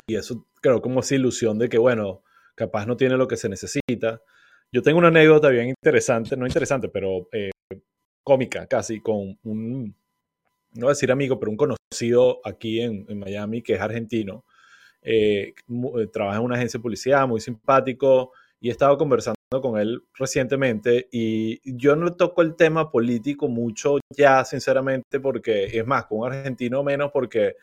y 0.07 0.15
eso 0.15 0.47
creo 0.61 0.83
como 0.83 1.01
esa 1.01 1.15
ilusión 1.15 1.59
de 1.59 1.69
que, 1.69 1.79
bueno, 1.79 2.23
capaz 2.55 2.87
no 2.87 2.97
tiene 2.97 3.17
lo 3.17 3.29
que 3.29 3.37
se 3.37 3.49
necesita. 3.49 4.21
Yo 4.71 4.83
tengo 4.83 4.99
una 4.99 5.09
anécdota 5.09 5.49
bien 5.49 5.69
interesante, 5.69 6.37
no 6.37 6.47
interesante, 6.47 6.89
pero 6.89 7.29
eh, 7.33 7.51
cómica 8.29 8.67
casi, 8.67 9.01
con 9.01 9.39
un, 9.43 9.95
no 10.75 10.89
decir 10.89 11.11
amigo, 11.11 11.41
pero 11.41 11.51
un 11.51 11.57
conocido 11.57 12.41
aquí 12.45 12.81
en, 12.83 13.07
Miami 13.19 13.63
que 13.63 13.75
es 13.75 13.81
argentino. 13.81 14.45
Eh, 15.01 15.55
eh, 15.67 16.07
trabaja 16.13 16.39
en 16.39 16.45
una 16.45 16.57
agencia 16.57 16.79
de 16.79 16.83
publicidad, 16.83 17.27
muy 17.27 17.41
simpático, 17.41 18.33
y 18.61 18.69
he 18.69 18.73
estado 18.73 18.99
conversando 18.99 19.35
con 19.63 19.79
él 19.79 20.03
recientemente 20.15 21.09
y 21.11 21.61
yo 21.65 21.97
no 21.97 22.15
toco 22.15 22.43
el 22.43 22.55
tema 22.55 22.91
político 22.91 23.49
mucho 23.49 23.99
ya, 24.15 24.45
sinceramente, 24.45 25.21
porque 25.21 25.65
es 25.65 25.87
más, 25.87 26.05
con 26.05 26.19
un 26.19 26.33
argentino 26.33 26.83
menos 26.83 27.11
porque 27.11 27.57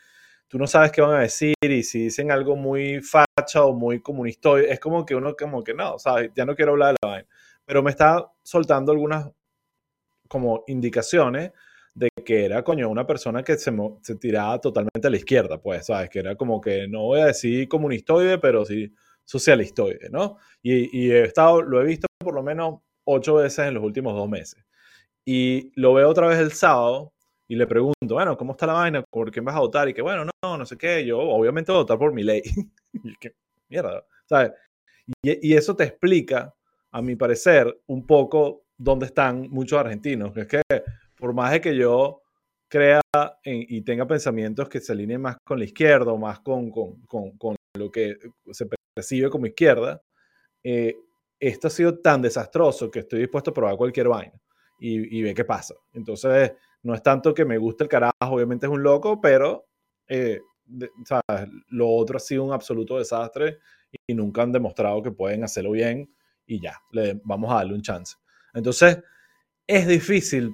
tú 0.47 0.57
no 0.57 0.65
sabes 0.65 0.91
qué 0.91 1.01
van 1.01 1.17
a 1.17 1.19
decir 1.19 1.53
y 1.61 1.83
si 1.83 2.05
dicen 2.05 2.31
algo 2.31 2.55
muy 2.55 3.01
facha 3.01 3.63
o 3.63 3.73
muy 3.73 4.01
comunista, 4.01 4.59
es 4.59 4.79
como 4.79 5.05
que 5.05 5.13
uno 5.15 5.35
como 5.35 5.63
que 5.63 5.75
no, 5.75 5.99
¿sabes? 5.99 6.31
Ya 6.35 6.45
no 6.45 6.55
quiero 6.55 6.71
hablar 6.71 6.95
de 6.95 6.97
la 7.03 7.09
vaina. 7.09 7.27
Pero 7.65 7.83
me 7.83 7.91
está 7.91 8.31
soltando 8.41 8.91
algunas 8.91 9.29
como 10.27 10.63
indicaciones 10.67 11.51
de 11.93 12.09
que 12.25 12.45
era, 12.45 12.63
coño, 12.63 12.89
una 12.89 13.07
persona 13.07 13.43
que 13.43 13.57
se, 13.57 13.71
se, 14.01 14.15
tiraba 14.15 14.59
totalmente 14.59 15.07
a 15.07 15.09
la 15.09 15.17
izquierda, 15.17 15.61
pues, 15.61 15.85
¿sabes? 15.85 16.09
Que 16.09 16.19
era 16.19 16.35
como 16.35 16.59
que, 16.59 16.87
no 16.87 17.03
voy 17.03 17.21
a 17.21 17.27
decir 17.27 17.67
comunistoide, 17.69 18.37
pero 18.37 18.65
sí 18.65 18.93
socialistoide, 19.23 20.09
¿no? 20.09 20.37
Y, 20.61 21.05
y 21.05 21.11
he 21.11 21.23
estado, 21.23 21.61
lo 21.61 21.81
he 21.81 21.85
visto 21.85 22.07
por 22.19 22.35
lo 22.35 22.43
menos 22.43 22.81
ocho 23.05 23.35
veces 23.35 23.67
en 23.67 23.75
los 23.75 23.83
últimos 23.83 24.13
dos 24.13 24.29
meses. 24.29 24.63
Y 25.25 25.71
lo 25.75 25.93
veo 25.93 26.09
otra 26.09 26.27
vez 26.27 26.39
el 26.39 26.51
sábado 26.51 27.13
y 27.47 27.55
le 27.55 27.67
pregunto, 27.67 27.95
bueno, 28.09 28.37
¿cómo 28.37 28.53
está 28.53 28.67
la 28.67 28.73
vaina? 28.73 29.03
¿Por 29.09 29.31
quién 29.31 29.45
vas 29.45 29.55
a 29.55 29.59
votar? 29.59 29.87
Y 29.89 29.93
que, 29.93 30.01
bueno, 30.01 30.25
no, 30.43 30.57
no 30.57 30.65
sé 30.65 30.77
qué, 30.77 31.05
yo 31.05 31.19
obviamente 31.19 31.71
voy 31.71 31.79
a 31.79 31.83
votar 31.83 31.97
por 31.97 32.13
mi 32.13 32.23
ley. 32.23 32.41
y 32.93 33.15
que, 33.15 33.33
mierda, 33.69 34.05
¿sabes? 34.25 34.51
Y, 35.23 35.51
y, 35.51 35.55
eso 35.55 35.75
te 35.75 35.83
explica, 35.85 36.53
a 36.91 37.01
mi 37.01 37.15
parecer, 37.15 37.81
un 37.87 38.05
poco 38.05 38.64
dónde 38.77 39.07
están 39.07 39.49
muchos 39.49 39.79
argentinos. 39.79 40.35
Es 40.37 40.47
que 40.47 40.61
por 41.17 41.33
más 41.33 41.51
de 41.51 41.61
que 41.61 41.75
yo 41.75 42.21
crea 42.67 43.01
y 43.43 43.81
tenga 43.81 44.05
pensamientos 44.05 44.67
que 44.67 44.79
se 44.79 44.91
alineen 44.91 45.21
más 45.21 45.37
con 45.45 45.59
la 45.59 45.65
izquierda 45.65 46.11
o 46.11 46.17
más 46.17 46.39
con, 46.39 46.71
lo 47.77 47.91
que 47.91 48.17
se 48.51 48.67
percibe 48.95 49.29
como 49.29 49.45
izquierda, 49.45 50.01
eh, 50.63 50.95
esto 51.39 51.67
ha 51.67 51.71
sido 51.71 51.99
tan 51.99 52.21
desastroso 52.21 52.89
que 52.89 52.99
estoy 52.99 53.19
dispuesto 53.19 53.51
a 53.51 53.53
probar 53.53 53.77
cualquier 53.77 54.07
vaina 54.07 54.33
y, 54.79 55.17
y 55.17 55.21
ve 55.21 55.33
qué 55.33 55.45
pasa. 55.45 55.75
Entonces, 55.93 56.53
no 56.83 56.93
es 56.93 57.01
tanto 57.03 57.33
que 57.33 57.45
me 57.45 57.57
guste 57.57 57.83
el 57.83 57.89
carajo, 57.89 58.13
obviamente 58.21 58.65
es 58.65 58.71
un 58.71 58.83
loco, 58.83 59.19
pero 59.19 59.67
eh, 60.07 60.39
lo 61.69 61.89
otro 61.89 62.17
ha 62.17 62.19
sido 62.19 62.43
un 62.43 62.53
absoluto 62.53 62.97
desastre 62.97 63.59
y 64.07 64.13
nunca 64.13 64.41
han 64.41 64.51
demostrado 64.51 65.01
que 65.01 65.11
pueden 65.11 65.43
hacerlo 65.43 65.71
bien 65.71 66.13
y 66.45 66.59
ya, 66.59 66.79
le, 66.91 67.19
vamos 67.23 67.51
a 67.51 67.55
darle 67.55 67.73
un 67.73 67.81
chance. 67.81 68.15
Entonces, 68.55 68.99
es 69.67 69.87
difícil 69.87 70.53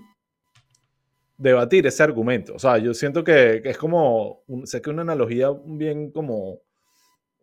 debatir 1.37 1.87
ese 1.87 2.03
argumento. 2.03 2.55
O 2.55 2.59
sea, 2.59 2.77
yo 2.77 2.93
siento 2.93 3.23
que, 3.23 3.61
es 3.63 3.77
como, 3.77 4.43
sé 4.65 4.81
que 4.81 4.89
una 4.89 5.01
analogía 5.03 5.49
bien 5.65 6.11
como 6.11 6.59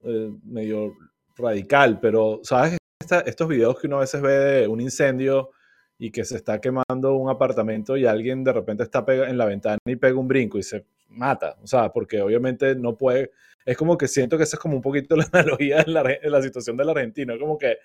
eh, 0.05 0.31
medio 0.45 0.93
radical, 1.37 1.99
pero, 2.01 2.41
¿sabes? 2.43 2.77
estos 3.25 3.49
videos 3.49 3.81
que 3.81 3.87
uno 3.87 3.97
a 3.97 4.01
veces 4.01 4.21
ve 4.21 4.33
de 4.33 4.69
un 4.69 4.81
incendio 4.81 5.51
y 5.99 6.11
que 6.11 6.25
se 6.25 6.37
está 6.37 6.61
quemando 6.61 7.15
un 7.15 7.31
apartamento 7.31 7.97
y 7.97 8.07
alguien 8.07 8.45
de 8.45 8.53
repente 8.53 8.83
está 8.83 9.05
en 9.09 9.39
la 9.39 9.47
ventana 9.47 9.79
y 9.87 9.97
pega 9.97 10.19
un 10.19 10.29
brinco 10.29 10.59
y 10.59 10.63
se 10.63 10.85
mata, 11.09 11.57
o 11.63 11.67
sea, 11.67 11.91
porque 11.91 12.21
obviamente 12.21 12.75
no 12.75 12.97
puede, 12.97 13.33
es 13.65 13.77
como 13.77 13.97
que 13.97 14.07
siento 14.07 14.37
que 14.37 14.45
esa 14.45 14.57
es 14.57 14.61
como 14.61 14.77
un 14.77 14.83
poquito 14.83 15.17
la 15.17 15.27
analogía 15.33 15.81
en 15.81 15.95
la, 15.95 16.05
la 16.23 16.43
situación 16.43 16.77
del 16.77 16.91
argentino, 16.91 17.39
como 17.39 17.59
que, 17.59 17.79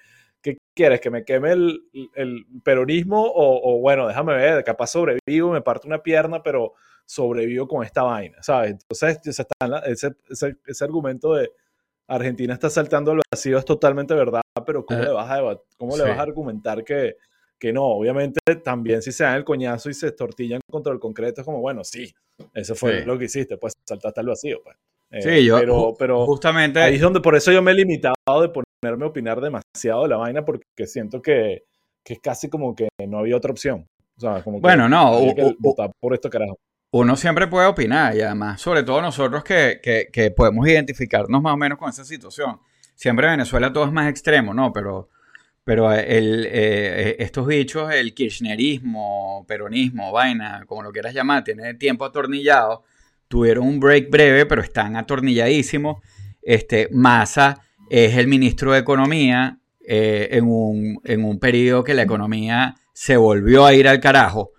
¿qué 0.43 0.57
quieres? 0.75 1.01
¿Que 1.01 1.09
me 1.09 1.25
queme 1.25 1.53
el, 1.53 1.81
el 2.13 2.45
peronismo 2.63 3.23
o, 3.23 3.75
o, 3.75 3.79
bueno, 3.79 4.07
déjame 4.07 4.35
ver, 4.35 4.63
capaz 4.63 4.87
sobrevivo, 4.87 5.51
me 5.51 5.61
parto 5.61 5.87
una 5.87 6.03
pierna, 6.03 6.43
pero 6.43 6.73
sobrevivo 7.05 7.67
con 7.67 7.83
esta 7.83 8.03
vaina, 8.03 8.41
¿sabes? 8.43 8.71
Entonces, 8.71 9.19
ese, 9.25 10.15
ese, 10.29 10.57
ese 10.65 10.83
argumento 10.83 11.33
de 11.33 11.51
Argentina 12.07 12.53
está 12.53 12.69
saltando 12.69 13.11
al 13.11 13.21
vacío 13.31 13.57
es 13.57 13.65
totalmente 13.65 14.13
verdad, 14.13 14.41
pero 14.65 14.85
¿cómo, 14.85 14.99
eh, 14.99 15.05
le, 15.05 15.11
vas 15.11 15.31
a, 15.31 15.59
cómo 15.77 15.97
le 15.97 16.03
vas 16.03 16.19
a 16.19 16.21
argumentar 16.21 16.83
que 16.83 17.15
que 17.63 17.71
no, 17.71 17.85
obviamente 17.85 18.41
también 18.61 19.01
si 19.01 19.13
se 19.13 19.23
dan 19.23 19.37
el 19.37 19.45
coñazo 19.45 19.89
y 19.89 19.93
se 19.93 20.07
estortillan 20.07 20.59
contra 20.69 20.91
el 20.91 20.99
concreto, 20.99 21.39
es 21.39 21.45
como, 21.45 21.61
bueno, 21.61 21.85
sí, 21.85 22.13
eso 22.53 22.75
fue 22.75 23.05
lo 23.05 23.17
que 23.17 23.23
hiciste, 23.23 23.55
pues 23.55 23.71
saltaste 23.87 24.19
al 24.19 24.27
vacío. 24.27 24.59
Pues. 24.61 24.75
Eh, 25.11 25.21
sí, 25.21 25.45
yo 25.45 25.59
pero, 25.59 25.93
pero 25.97 26.25
justamente... 26.25 26.81
Ahí 26.81 26.95
es 26.95 27.01
donde 27.01 27.21
por 27.21 27.37
eso 27.37 27.53
yo 27.53 27.61
me 27.61 27.71
he 27.71 27.75
limitado 27.75 28.15
de 28.41 28.49
ponerme 28.83 29.05
a 29.05 29.07
opinar 29.07 29.39
demasiado 29.39 30.03
de 30.03 30.09
la 30.09 30.17
vaina, 30.17 30.43
porque 30.43 30.85
siento 30.85 31.21
que, 31.21 31.63
que 32.03 32.13
es 32.13 32.19
casi 32.19 32.49
como 32.49 32.75
que 32.75 32.89
no 33.07 33.19
había 33.19 33.37
otra 33.37 33.51
opción. 33.51 33.87
O 34.17 34.19
sea, 34.19 34.43
como 34.43 34.57
que 34.57 34.61
bueno, 34.61 34.89
no, 34.89 35.19
votar 35.59 35.91
por 35.99 36.13
esto 36.13 36.29
carajo. 36.29 36.59
Uno 36.91 37.15
siempre 37.15 37.47
puede 37.47 37.65
opinar 37.65 38.15
y 38.15 38.21
además, 38.21 38.61
sobre 38.61 38.83
todo 38.83 39.01
nosotros 39.01 39.43
que, 39.43 39.79
que, 39.81 40.09
que 40.11 40.29
podemos 40.31 40.67
identificarnos 40.67 41.41
más 41.41 41.53
o 41.53 41.57
menos 41.57 41.79
con 41.79 41.89
esa 41.89 42.03
situación. 42.03 42.59
Siempre 42.93 43.25
en 43.25 43.33
Venezuela 43.33 43.73
todo 43.73 43.85
es 43.85 43.91
más 43.91 44.09
extremo, 44.09 44.53
¿no? 44.53 44.71
Pero 44.71 45.09
pero 45.63 45.93
el, 45.93 46.45
eh, 46.51 47.15
estos 47.19 47.47
bichos, 47.47 47.89
el 47.93 48.13
kirchnerismo, 48.13 49.45
peronismo, 49.47 50.11
vaina, 50.11 50.65
como 50.67 50.83
lo 50.83 50.91
quieras 50.91 51.13
llamar, 51.13 51.45
tiene 51.45 51.73
tiempo 51.75 52.03
atornillado. 52.03 52.83
Tuvieron 53.29 53.65
un 53.65 53.79
break 53.79 54.09
breve, 54.09 54.45
pero 54.45 54.61
están 54.61 54.97
atornilladísimos. 54.97 56.03
Este, 56.41 56.89
Massa 56.91 57.61
es 58.01 58.17
el 58.17 58.27
ministro 58.27 58.71
de 58.71 58.79
Economía 58.79 59.59
eh, 59.85 60.29
en, 60.31 60.45
un, 60.45 60.99
en 61.03 61.23
un 61.23 61.39
periodo 61.39 61.83
que 61.83 61.93
la 61.93 62.03
economía 62.03 62.75
se 62.93 63.17
volvió 63.17 63.65
a 63.65 63.73
ir 63.73 63.87
al 63.87 63.99
carajo. 63.99 64.51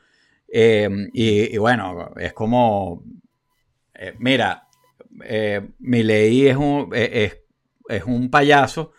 Eh, 0.52 0.88
y, 1.12 1.56
bueno, 1.58 2.12
es 2.16 2.32
como, 2.32 3.02
mira, 4.18 4.68
mi 5.78 6.02
ley 6.02 6.46
es 6.46 6.56
un, 6.56 6.90
es, 6.92 7.38
es 7.88 8.04
un 8.04 8.30
payaso 8.30 8.92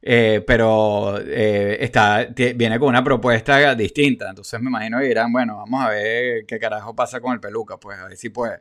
eh, 0.00 0.44
pero 0.46 1.18
eh, 1.20 1.78
está, 1.80 2.24
viene 2.54 2.78
con 2.78 2.88
una 2.88 3.02
propuesta 3.02 3.74
distinta. 3.74 4.28
Entonces 4.28 4.60
me 4.60 4.68
imagino 4.68 4.98
que 4.98 5.06
dirán, 5.06 5.32
bueno, 5.32 5.56
vamos 5.56 5.84
a 5.84 5.90
ver 5.90 6.46
qué 6.46 6.58
carajo 6.58 6.94
pasa 6.94 7.20
con 7.20 7.32
el 7.34 7.40
peluca, 7.40 7.78
pues 7.78 7.98
a 7.98 8.06
ver 8.06 8.16
si 8.16 8.30
puede. 8.30 8.60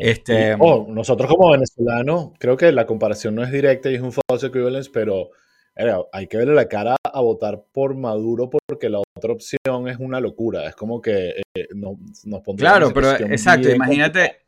Este, 0.00 0.56
nosotros 0.56 1.28
como 1.28 1.50
venezolanos, 1.50 2.30
creo 2.38 2.56
que 2.56 2.72
la 2.72 2.86
comparación 2.86 3.34
no 3.34 3.42
es 3.42 3.50
directa 3.50 3.90
y 3.90 3.96
es 3.96 4.00
un 4.00 4.12
false 4.12 4.46
equivalence, 4.46 4.90
pero 4.92 5.30
hay 6.12 6.26
que 6.26 6.36
verle 6.36 6.54
la 6.54 6.68
cara 6.68 6.96
a 7.02 7.20
votar 7.20 7.64
por 7.72 7.94
Maduro 7.94 8.50
porque 8.50 8.88
la 8.88 8.98
otra 9.16 9.32
opción 9.32 9.88
es 9.88 9.98
una 9.98 10.20
locura. 10.20 10.66
Es 10.66 10.74
como 10.74 11.00
que 11.00 11.42
eh, 11.54 11.68
nos, 11.74 11.96
nos 12.24 12.42
Claro, 12.56 12.92
pero 12.92 13.12
exacto, 13.12 13.70
imagínate, 13.70 14.40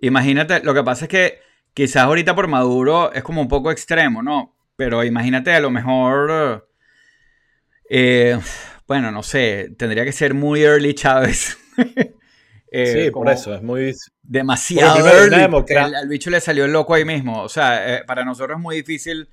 imagínate, 0.00 0.62
lo 0.62 0.74
que 0.74 0.82
pasa 0.82 1.04
es 1.04 1.08
que 1.08 1.38
quizás 1.72 2.04
ahorita 2.04 2.34
por 2.34 2.48
Maduro 2.48 3.12
es 3.12 3.22
como 3.22 3.40
un 3.40 3.48
poco 3.48 3.70
extremo, 3.70 4.22
¿no? 4.22 4.54
Pero 4.76 5.04
imagínate, 5.04 5.52
a 5.52 5.60
lo 5.60 5.70
mejor. 5.70 6.68
Eh, 7.88 8.38
bueno, 8.86 9.10
no 9.10 9.22
sé, 9.22 9.70
tendría 9.78 10.04
que 10.04 10.12
ser 10.12 10.34
muy 10.34 10.62
early 10.62 10.94
Chávez. 10.94 11.56
Eh, 12.76 13.04
sí, 13.04 13.10
por 13.12 13.28
eso, 13.30 13.54
es 13.54 13.62
muy. 13.62 13.94
Demasiado 14.20 15.06
early. 15.06 15.76
Al 15.76 16.08
bicho 16.08 16.28
le 16.28 16.40
salió 16.40 16.64
el 16.64 16.72
loco 16.72 16.94
ahí 16.94 17.04
mismo. 17.04 17.42
O 17.42 17.48
sea, 17.48 17.98
eh, 17.98 18.04
para 18.04 18.24
nosotros 18.24 18.58
es 18.58 18.62
muy 18.62 18.76
difícil 18.76 19.28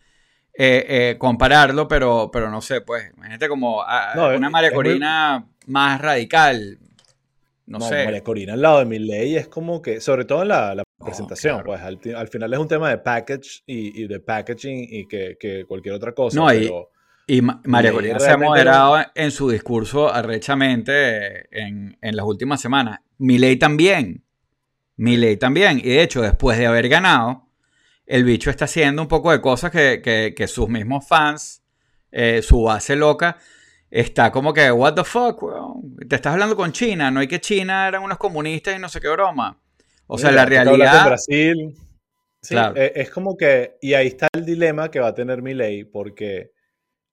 compararlo, 1.18 1.88
pero, 1.88 2.30
pero 2.32 2.52
no 2.52 2.62
sé, 2.62 2.82
pues. 2.82 3.12
Imagínate 3.18 3.48
como 3.48 3.82
ah, 3.82 4.32
una 4.36 4.50
María 4.52 4.72
Corina 4.72 5.48
más 5.66 6.00
radical. 6.00 6.78
No, 7.66 7.80
sé. 7.80 8.06
María 8.06 8.24
Corina 8.24 8.54
al 8.54 8.62
lado 8.62 8.80
de 8.80 8.86
mi 8.86 9.00
ley 9.00 9.36
es 9.36 9.48
como 9.48 9.82
que, 9.82 10.02
sobre 10.02 10.26
todo 10.26 10.44
en 10.44 10.50
la 10.50 10.84
presentación, 11.04 11.64
pues 11.66 11.82
al, 11.82 11.98
final 12.28 12.54
es 12.54 12.60
un 12.60 12.68
tema 12.68 12.92
de 12.92 13.00
package 13.00 13.64
y, 13.66 14.06
de 14.06 14.20
packaging 14.20 14.88
y 14.88 15.08
que, 15.08 15.66
cualquier 15.68 15.96
otra 15.96 16.12
cosa. 16.12 16.38
No, 16.38 16.54
y, 16.54 16.70
María 17.66 17.92
Corina 17.92 18.20
se 18.20 18.32
ha 18.32 18.38
moderado 18.38 18.98
en 19.16 19.32
su 19.32 19.50
discurso 19.50 20.14
arrechamente 20.14 21.48
en, 21.52 21.98
las 22.02 22.26
últimas 22.26 22.62
semanas. 22.62 23.00
Milei 23.18 23.58
también. 23.58 24.24
Milei 24.98 25.38
también. 25.38 25.80
Y 25.80 25.90
de 25.90 26.04
hecho, 26.04 26.22
después 26.22 26.58
de 26.58 26.66
haber 26.66 26.90
ganado, 26.90 27.48
el 28.06 28.24
bicho 28.24 28.50
está 28.50 28.66
haciendo 28.66 29.02
un 29.02 29.08
poco 29.08 29.32
de 29.32 29.42
cosas 29.42 29.72
que, 29.72 30.46
sus 30.48 30.68
mismos 30.68 31.08
fans, 31.08 31.64
eh, 32.12 32.42
su 32.42 32.64
base 32.64 32.96
loca, 32.96 33.38
está 33.90 34.32
como 34.32 34.54
que, 34.54 34.72
what 34.72 34.96
the 34.96 35.04
fuck, 35.04 35.44
te 36.08 36.16
estás 36.16 36.34
hablando 36.34 36.56
con 36.56 36.72
China, 36.72 37.12
no 37.12 37.20
hay 37.20 37.28
que 37.28 37.40
China 37.40 37.88
eran 37.88 38.04
unos 38.04 38.18
comunistas 38.18 38.76
y 38.76 38.80
no 38.80 38.90
sé 38.90 39.00
qué 39.00 39.10
broma. 39.10 39.58
O 40.08 40.18
sea, 40.18 40.32
la 40.32 40.46
realidad. 40.46 41.06
Brasil. 41.06 41.74
Sí, 42.42 42.56
e, 42.76 42.92
es 42.96 43.10
como 43.12 43.38
que. 43.38 43.78
Y 43.82 43.94
ahí 43.94 44.08
está 44.08 44.28
el 44.34 44.46
dilema 44.46 44.92
que 44.92 45.00
va 45.00 45.10
a 45.10 45.14
tener 45.14 45.42
mi 45.42 45.54
ley, 45.54 45.86
porque 45.86 46.52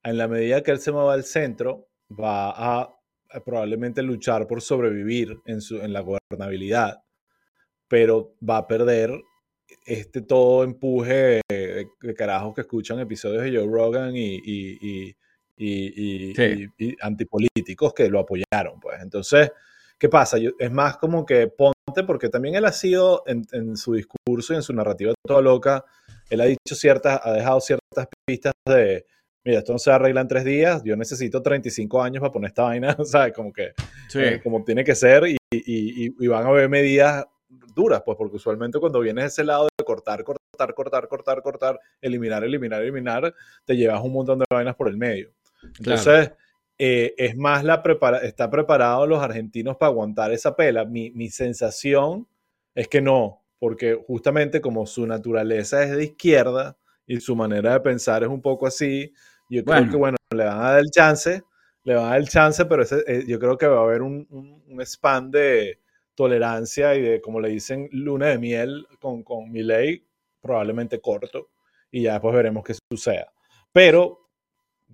en 0.08 0.16
la 0.16 0.26
medida 0.26 0.62
que 0.62 0.70
él 0.70 0.80
se 0.80 0.90
mueva 0.90 1.12
al 1.12 1.24
centro, 1.24 1.88
va 2.10 2.50
a, 2.50 2.94
probablemente 3.44 4.02
luchar 4.02 4.46
por 4.46 4.62
sobrevivir 4.62 5.38
en, 5.44 5.60
su, 5.60 5.76
en 5.76 5.92
la 5.92 6.00
gobernabilidad, 6.00 7.02
pero 7.86 8.34
va 8.48 8.58
a 8.58 8.66
perder 8.66 9.12
este 9.84 10.22
todo 10.22 10.64
empuje 10.64 11.42
de, 11.46 12.14
carajos 12.16 12.54
que 12.54 12.62
escuchan 12.62 12.98
episodios 13.00 13.42
de 13.42 13.54
Joe 13.54 13.70
Rogan 13.70 14.16
y, 14.16 14.36
y, 14.36 15.14
y, 15.58 16.32
y, 16.78 16.96
antipolíticos 17.02 17.92
que 17.92 18.08
lo 18.08 18.20
apoyaron. 18.20 18.80
Pues 18.80 19.02
entonces, 19.02 19.52
¿qué 19.98 20.08
pasa? 20.08 20.38
es 20.58 20.72
más 20.72 20.96
como 20.96 21.26
que 21.26 21.52
porque 22.06 22.30
también 22.30 22.54
él 22.54 22.64
ha 22.64 22.72
sido 22.72 23.24
en, 23.26 23.76
su 23.76 23.92
discurso 23.92 24.52
y 24.52 24.56
en 24.56 24.62
su 24.62 24.72
narrativa 24.72 25.12
toda 25.26 25.42
loca, 25.42 25.84
él 26.30 26.40
ha 26.40 26.44
dicho 26.44 26.74
ciertas, 26.74 27.20
ha 27.22 27.32
dejado 27.32 27.60
ciertas 27.60 28.06
pistas 28.26 28.52
de, 28.66 29.04
mira, 29.44 29.58
esto 29.58 29.72
no 29.72 29.78
se 29.78 29.90
arregla 29.90 30.20
en 30.20 30.28
tres 30.28 30.44
días, 30.44 30.82
yo 30.84 30.96
necesito 30.96 31.42
35 31.42 32.02
años 32.02 32.20
para 32.20 32.32
poner 32.32 32.48
esta 32.48 32.64
vaina, 32.64 32.96
¿sabes? 33.04 33.32
Como 33.32 33.52
que, 33.52 33.72
eh, 34.14 34.40
como 34.42 34.64
tiene 34.64 34.84
que 34.84 34.94
ser 34.94 35.24
y, 35.26 35.36
y, 35.50 36.26
van 36.26 36.44
a 36.44 36.48
haber 36.48 36.68
medidas 36.68 37.26
duras, 37.74 38.02
pues 38.04 38.16
porque 38.16 38.36
usualmente 38.36 38.78
cuando 38.78 39.00
vienes 39.00 39.24
de 39.24 39.28
ese 39.28 39.44
lado 39.44 39.68
de 39.78 39.84
cortar, 39.84 40.24
cortar, 40.24 40.74
cortar, 40.74 41.08
cortar, 41.08 41.42
cortar, 41.42 41.80
eliminar, 42.00 42.44
eliminar, 42.44 42.82
eliminar, 42.82 43.34
te 43.64 43.76
llevas 43.76 44.02
un 44.02 44.12
montón 44.12 44.38
de 44.40 44.44
vainas 44.50 44.76
por 44.76 44.88
el 44.88 44.96
medio. 44.96 45.32
Entonces, 45.78 46.32
eh, 46.78 47.14
es 47.16 47.36
más 47.36 47.64
la 47.64 47.82
prepara 47.82 48.18
está 48.18 48.48
preparado 48.48 49.06
los 49.06 49.22
argentinos 49.22 49.76
para 49.76 49.90
aguantar 49.90 50.32
esa 50.32 50.54
pela. 50.54 50.84
Mi, 50.84 51.10
mi 51.10 51.30
sensación 51.30 52.28
es 52.74 52.88
que 52.88 53.00
no, 53.00 53.42
porque 53.58 53.98
justamente 54.06 54.60
como 54.60 54.86
su 54.86 55.06
naturaleza 55.06 55.82
es 55.82 55.90
de 55.90 56.04
izquierda 56.04 56.76
y 57.08 57.18
su 57.20 57.34
manera 57.34 57.72
de 57.72 57.80
pensar 57.80 58.22
es 58.22 58.28
un 58.28 58.40
poco 58.40 58.66
así, 58.66 59.12
yo 59.48 59.64
creo 59.64 59.90
que 59.90 59.96
bueno, 59.96 60.16
le 60.30 60.44
van 60.44 60.58
a 60.58 60.72
dar 60.72 60.78
el 60.80 60.90
chance, 60.90 61.42
le 61.82 61.94
van 61.94 62.04
a 62.04 62.08
dar 62.10 62.18
el 62.18 62.28
chance, 62.28 62.64
pero 62.66 62.82
ese, 62.82 63.02
eh, 63.06 63.24
yo 63.26 63.38
creo 63.38 63.56
que 63.56 63.66
va 63.66 63.78
a 63.78 63.82
haber 63.82 64.02
un, 64.02 64.26
un, 64.30 64.62
un, 64.68 64.80
span 64.82 65.30
de 65.30 65.80
tolerancia 66.14 66.94
y 66.94 67.00
de, 67.00 67.20
como 67.22 67.40
le 67.40 67.48
dicen, 67.48 67.88
luna 67.92 68.26
de 68.26 68.38
miel 68.38 68.86
con, 69.00 69.22
con 69.22 69.50
mi 69.50 69.62
ley, 69.62 70.04
probablemente 70.42 71.00
corto, 71.00 71.48
y 71.90 72.02
ya 72.02 72.12
después 72.12 72.34
veremos 72.34 72.62
qué 72.62 72.74
suceda. 72.92 73.32
Pero 73.72 74.28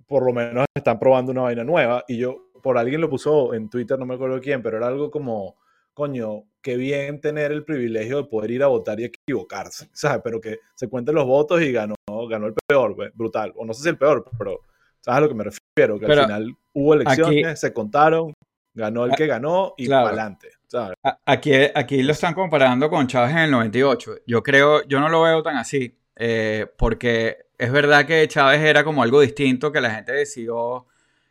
por 0.07 0.25
lo 0.25 0.31
menos 0.31 0.65
están 0.73 0.97
probando 0.97 1.33
una 1.33 1.41
vaina 1.41 1.65
nueva 1.65 2.05
y 2.07 2.17
yo, 2.17 2.49
por 2.63 2.77
alguien 2.77 3.01
lo 3.01 3.09
puso 3.09 3.53
en 3.53 3.69
Twitter, 3.69 3.99
no 3.99 4.05
me 4.05 4.15
acuerdo 4.15 4.39
quién, 4.39 4.61
pero 4.63 4.77
era 4.77 4.87
algo 4.87 5.11
como, 5.11 5.57
coño, 5.95 6.43
qué 6.61 6.75
bien 6.77 7.21
tener 7.21 7.51
el 7.51 7.63
privilegio 7.63 8.17
de 8.17 8.23
poder 8.25 8.51
ir 8.51 8.63
a 8.63 8.67
votar 8.67 8.99
y 8.99 9.05
equivocarse, 9.05 9.89
¿sabes? 9.93 10.21
Pero 10.23 10.41
que 10.41 10.59
se 10.75 10.89
cuenten 10.89 11.15
los 11.15 11.25
votos 11.25 11.61
y 11.61 11.71
ganó, 11.71 11.95
ganó 12.29 12.47
el 12.47 12.53
peor, 12.67 13.13
brutal. 13.15 13.53
O 13.55 13.65
no 13.65 13.73
sé 13.73 13.83
si 13.83 13.89
el 13.89 13.97
peor, 13.97 14.25
pero 14.37 14.59
¿sabes 14.99 15.17
a 15.17 15.21
lo 15.21 15.29
que 15.29 15.33
me 15.35 15.45
refiero? 15.45 15.97
Que 15.97 16.05
al 16.05 16.23
final 16.25 16.55
hubo 16.73 16.93
elecciones, 16.93 17.59
se 17.59 17.73
contaron, 17.73 18.33
ganó 18.73 19.05
el 19.05 19.15
que 19.15 19.25
ganó 19.25 19.73
y 19.77 19.87
para 19.87 20.07
adelante. 20.09 20.49
Aquí, 21.25 21.53
aquí 21.73 22.03
lo 22.03 22.11
están 22.11 22.33
comparando 22.33 22.89
con 22.89 23.07
Chávez 23.07 23.31
en 23.31 23.37
el 23.37 23.51
98. 23.51 24.15
Yo 24.27 24.43
creo, 24.43 24.83
yo 24.83 24.99
no 24.99 25.07
lo 25.07 25.21
veo 25.21 25.41
tan 25.41 25.55
así, 25.55 25.97
eh, 26.17 26.67
porque 26.77 27.45
es 27.57 27.71
verdad 27.71 28.05
que 28.05 28.27
Chávez 28.27 28.61
era 28.61 28.83
como 28.83 29.01
algo 29.01 29.21
distinto, 29.21 29.71
que 29.71 29.79
la 29.79 29.91
gente 29.91 30.11
decidió, 30.11 30.87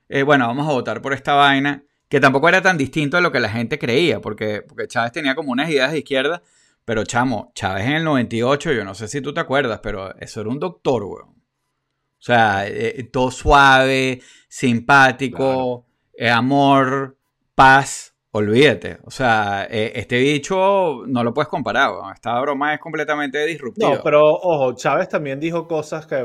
eh, 0.08 0.22
bueno, 0.22 0.46
vamos 0.46 0.66
a 0.66 0.72
votar 0.72 1.02
por 1.02 1.12
esta 1.12 1.34
vaina, 1.34 1.84
que 2.14 2.20
tampoco 2.20 2.48
era 2.48 2.62
tan 2.62 2.78
distinto 2.78 3.16
a 3.16 3.20
lo 3.20 3.32
que 3.32 3.40
la 3.40 3.48
gente 3.48 3.76
creía, 3.76 4.20
porque, 4.20 4.62
porque 4.62 4.86
Chávez 4.86 5.10
tenía 5.10 5.34
como 5.34 5.50
unas 5.50 5.68
ideas 5.68 5.90
de 5.90 5.98
izquierda, 5.98 6.42
pero 6.84 7.02
chamo, 7.02 7.50
Chávez 7.56 7.86
en 7.86 7.94
el 7.94 8.04
98, 8.04 8.72
yo 8.72 8.84
no 8.84 8.94
sé 8.94 9.08
si 9.08 9.20
tú 9.20 9.34
te 9.34 9.40
acuerdas, 9.40 9.80
pero 9.82 10.14
eso 10.20 10.40
era 10.40 10.48
un 10.48 10.60
doctor, 10.60 11.02
weón. 11.02 11.30
O 11.30 12.20
sea, 12.20 12.68
eh, 12.68 13.02
todo 13.12 13.32
suave, 13.32 14.20
simpático, 14.46 15.86
eh, 16.16 16.30
amor, 16.30 17.16
paz, 17.56 18.14
olvídate. 18.30 18.98
O 19.02 19.10
sea, 19.10 19.64
este 19.64 20.20
bicho 20.20 21.02
no 21.08 21.24
lo 21.24 21.34
puedes 21.34 21.48
comparar. 21.48 21.90
Esta 22.14 22.40
broma 22.40 22.74
es 22.74 22.80
completamente 22.80 23.44
disruptiva. 23.44 23.96
No, 23.96 24.02
pero 24.04 24.22
ojo, 24.24 24.76
Chávez 24.76 25.08
también 25.08 25.40
dijo 25.40 25.66
cosas 25.66 26.06
que 26.06 26.24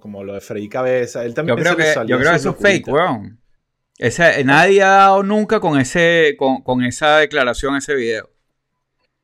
como, 0.00 0.24
lo 0.24 0.32
de 0.32 0.40
Freddy 0.40 0.70
Cabeza. 0.70 1.22
Él 1.22 1.34
también 1.34 1.58
yo 1.58 1.62
creo 1.62 1.76
que, 1.76 2.08
yo 2.08 2.18
creo 2.18 2.30
que 2.30 2.36
eso 2.36 2.50
es 2.52 2.56
fake, 2.56 2.88
weón. 2.88 3.38
Ese, 3.98 4.44
nadie 4.44 4.82
ha 4.82 4.90
dado 4.90 5.22
nunca 5.24 5.58
con, 5.58 5.78
ese, 5.78 6.36
con, 6.38 6.84
esa 6.84 7.18
declaración, 7.18 7.76
ese 7.76 7.96
video. 7.96 8.30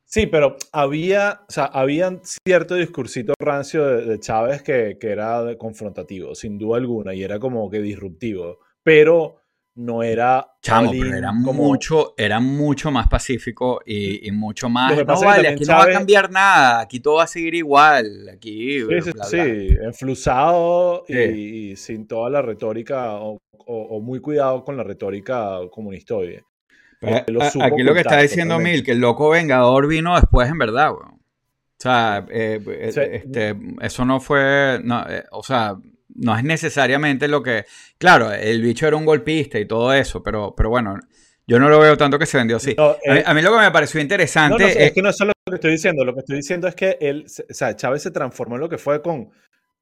Sí, 0.03 0.27
pero 0.27 0.57
había, 0.73 1.41
o 1.47 1.51
sea, 1.51 1.65
había 1.65 2.19
cierto 2.45 2.75
discursito 2.75 3.33
rancio 3.39 3.85
de, 3.85 4.19
Chávez 4.19 4.61
que, 4.61 4.97
que, 4.99 5.09
era 5.09 5.57
confrontativo, 5.57 6.35
sin 6.35 6.57
duda 6.57 6.77
alguna, 6.77 7.13
y 7.13 7.23
era 7.23 7.39
como 7.39 7.69
que 7.69 7.81
disruptivo. 7.81 8.59
Pero 8.83 9.37
no 9.75 10.03
era. 10.03 10.47
Chamo, 10.61 10.91
pero 10.91 11.15
era 11.15 11.31
mucho, 11.31 12.13
era 12.17 12.39
mucho 12.39 12.91
más 12.91 13.07
pacífico 13.07 13.81
y, 13.85 14.31
mucho 14.31 14.69
más. 14.69 14.95
No 15.05 15.21
vale, 15.21 15.49
aquí 15.49 15.65
no 15.65 15.73
va 15.73 15.83
a 15.83 15.91
cambiar 15.91 16.31
nada, 16.31 16.81
aquí 16.81 16.99
todo 16.99 17.15
va 17.15 17.23
a 17.23 17.27
seguir 17.27 17.55
igual. 17.55 18.29
Aquí. 18.33 18.79
Sí, 18.81 19.11
sí, 19.23 19.77
enflusado 19.81 21.05
Y, 21.07 21.75
sin 21.75 22.07
toda 22.07 22.29
la 22.29 22.41
retórica, 22.41 23.15
o, 23.15 23.39
muy 24.01 24.19
cuidado 24.19 24.63
con 24.63 24.77
la 24.77 24.83
retórica 24.83 25.59
comunista 25.71 26.15
hoy. 26.15 26.39
Pues, 26.99 27.23
aquí 27.61 27.83
lo 27.83 27.93
que 27.93 27.99
está 27.99 28.19
diciendo 28.19 28.57
Mil, 28.57 28.83
que 28.83 28.93
el 28.93 28.99
loco 28.99 29.29
vengador 29.29 29.87
vino 29.87 30.15
después, 30.15 30.49
en 30.49 30.57
verdad, 30.57 30.91
O 30.91 31.19
sea, 31.77 32.25
eh, 32.29 32.59
eh, 32.65 33.21
este, 33.23 33.55
eso 33.81 34.05
no 34.05 34.19
fue. 34.19 34.79
No, 34.83 35.05
eh, 35.07 35.25
o 35.31 35.43
sea, 35.43 35.75
no 36.09 36.37
es 36.37 36.43
necesariamente 36.43 37.27
lo 37.27 37.41
que. 37.41 37.65
Claro, 37.97 38.31
el 38.31 38.61
bicho 38.61 38.87
era 38.87 38.95
un 38.95 39.05
golpista 39.05 39.59
y 39.59 39.67
todo 39.67 39.93
eso, 39.93 40.21
pero, 40.21 40.53
pero 40.55 40.69
bueno, 40.69 40.99
yo 41.47 41.59
no 41.59 41.69
lo 41.69 41.79
veo 41.79 41.97
tanto 41.97 42.19
que 42.19 42.25
se 42.25 42.37
vendió 42.37 42.57
así. 42.57 42.71
Eh, 42.71 43.23
a, 43.25 43.33
mí, 43.33 43.41
lo 43.41 43.51
que 43.51 43.59
me 43.59 43.71
pareció 43.71 44.01
interesante. 44.01 44.63
No, 44.63 44.67
es, 44.67 44.91
que 44.93 45.01
no 45.01 45.09
es 45.09 45.17
solo 45.17 45.33
lo 45.45 45.51
que 45.51 45.55
estoy 45.55 45.71
diciendo. 45.71 46.05
Lo 46.05 46.13
que 46.13 46.19
estoy 46.19 46.37
diciendo 46.37 46.67
es 46.67 46.75
que 46.75 46.97
él, 47.01 47.25
o 47.27 47.53
sea, 47.53 47.75
Chávez 47.75 48.03
se 48.03 48.11
transformó 48.11 48.55
en 48.55 48.61
lo 48.61 48.69
que 48.69 48.77
fue 48.77 49.01
con 49.01 49.31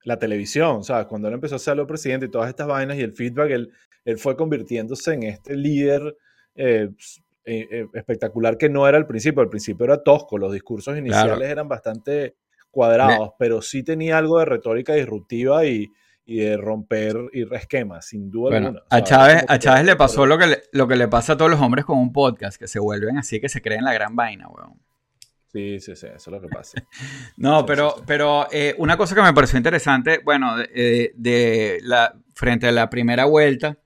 la 0.03 0.19
televisión, 0.19 0.83
¿sabes? 0.83 1.07
Cuando 1.07 1.27
él 1.27 1.36
empezó 1.36 1.55
a 1.55 1.59
ser 1.59 1.79
el 1.79 1.86
presidente 1.86 2.25
y 2.25 2.29
todas 2.29 2.49
estas 2.49 2.67
vainas 2.67 2.97
y 2.97 3.01
el 3.01 3.13
feedback, 3.13 3.51
él, 3.51 3.71
él 4.03 4.17
fue 4.17 4.36
convirtiéndose 4.36 5.13
en 5.13 5.23
este 5.23 5.55
líder. 5.55 6.17
Eh, 6.55 6.89
eh, 7.45 7.88
espectacular 7.93 8.57
que 8.57 8.69
no 8.69 8.88
era 8.88 8.97
al 8.97 9.05
principio, 9.05 9.41
al 9.41 9.49
principio 9.49 9.83
era 9.83 10.01
tosco, 10.01 10.38
los 10.38 10.53
discursos 10.53 10.97
iniciales 10.97 11.49
eran 11.49 11.67
bastante 11.67 12.38
cuadrados, 12.71 13.31
pero 13.38 13.62
sí 13.62 13.83
tenía 13.83 14.17
algo 14.17 14.39
de 14.39 14.45
retórica 14.45 14.93
disruptiva 14.93 15.65
y, 15.65 15.91
y 16.25 16.38
de 16.38 16.57
romper 16.57 17.17
y 17.33 17.53
esquemas, 17.53 18.05
sin 18.05 18.31
duda 18.31 18.57
alguna. 18.57 18.83
A 18.89 19.03
Chávez, 19.03 19.45
a 19.47 19.59
Chávez 19.59 19.86
le 19.86 19.95
pasó 19.95 20.25
lo 20.25 20.38
que 20.38 20.47
le, 20.47 20.63
lo 20.71 20.88
que 20.88 20.95
le 20.95 21.07
pasa 21.07 21.33
a 21.33 21.38
todos 21.38 21.51
los 21.51 21.59
hombres 21.59 21.86
con 21.86 21.97
un 21.97 22.13
podcast, 22.13 22.57
que 22.57 22.67
se 22.67 22.79
vuelven 22.79 23.17
así, 23.17 23.41
que 23.41 23.49
se 23.49 23.62
creen 23.62 23.83
la 23.83 23.93
gran 23.93 24.15
vaina, 24.15 24.47
weón. 24.47 24.79
Sí, 25.51 25.79
sí, 25.79 25.95
sí, 25.95 26.07
eso 26.07 26.15
es 26.15 26.27
lo 26.27 26.41
que 26.41 26.47
pasa. 26.47 26.83
no, 27.38 27.65
pero, 27.65 27.95
pero 28.07 28.47
eh, 28.51 28.73
una 28.79 28.97
cosa 28.97 29.13
que 29.13 29.21
me 29.21 29.33
pareció 29.33 29.57
interesante, 29.57 30.19
bueno, 30.23 30.57
de, 30.57 31.13
eh, 31.23 31.79
la, 31.83 32.15
frente 32.33 32.67
a 32.67 32.71
la 32.71 32.89
primera 32.89 33.25
vuelta, 33.25 33.77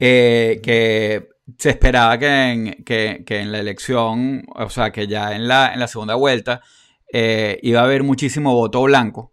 eh, 0.00 0.60
que 0.64 1.28
se 1.58 1.70
esperaba 1.70 2.18
que 2.18 2.26
en, 2.26 2.84
que, 2.84 3.22
que 3.24 3.38
en, 3.38 3.52
la 3.52 3.60
elección, 3.60 4.44
o 4.52 4.68
sea, 4.68 4.90
que 4.90 5.06
ya 5.06 5.36
en 5.36 5.46
la, 5.46 5.72
en 5.72 5.78
la 5.78 5.86
segunda 5.86 6.16
vuelta, 6.16 6.60
iba 7.12 7.80
a 7.80 7.84
haber 7.84 8.02
muchísimo 8.02 8.54
voto 8.54 8.82
blanco. 8.82 9.32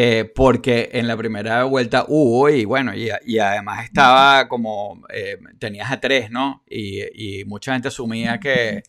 Eh, 0.00 0.30
porque 0.32 0.90
en 0.92 1.08
la 1.08 1.16
primera 1.16 1.64
vuelta 1.64 2.04
hubo 2.06 2.48
y 2.48 2.64
bueno, 2.64 2.92
y, 2.94 3.38
además 3.40 3.84
estaba 3.84 4.46
como, 4.46 5.02
eh, 5.12 5.38
tenías 5.58 5.90
a 5.90 5.98
tres, 5.98 6.30
¿no? 6.30 6.62
Y, 6.70 7.42
mucha 7.46 7.72
gente 7.72 7.88
asumía 7.88 8.38
que, 8.38 8.84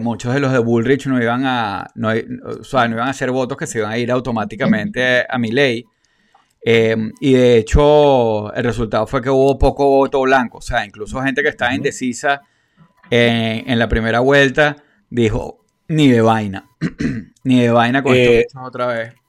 muchos 0.00 0.34
de 0.34 0.40
los 0.40 0.50
de 0.50 0.58
Bullrich 0.58 1.06
no 1.06 1.22
iban 1.22 1.44
a, 1.46 1.86
no, 1.94 2.08
o 2.08 2.64
sea, 2.64 2.88
no 2.88 2.96
iban 2.96 3.06
a 3.06 3.12
hacer 3.12 3.30
votos 3.30 3.56
que 3.56 3.68
se 3.68 3.78
iban 3.78 3.92
a 3.92 3.98
ir 3.98 4.10
automáticamente 4.10 5.24
a 5.28 5.38
mi 5.38 5.52
ley. 5.52 5.84
Eh, 6.64 6.96
y 7.20 7.34
de 7.34 7.56
hecho, 7.56 8.52
el 8.52 8.64
resultado 8.64 9.06
fue 9.06 9.22
que 9.22 9.30
hubo 9.30 9.56
poco 9.56 9.86
voto 9.86 10.20
blanco. 10.22 10.58
O 10.58 10.62
sea, 10.62 10.84
incluso 10.84 11.22
gente 11.22 11.44
que 11.44 11.48
estaba 11.50 11.72
indecisa 11.76 12.40
en, 13.08 13.78
la 13.78 13.88
primera 13.88 14.18
vuelta 14.18 14.78
dijo, 15.10 15.60
ni 15.86 16.08
de 16.08 16.22
vaina, 16.22 16.68
ni 17.44 17.60
de 17.60 17.70
vaina 17.70 18.02
con 18.02 18.16
esto 18.16 18.60
otra 18.62 18.86
vez. 18.88 19.19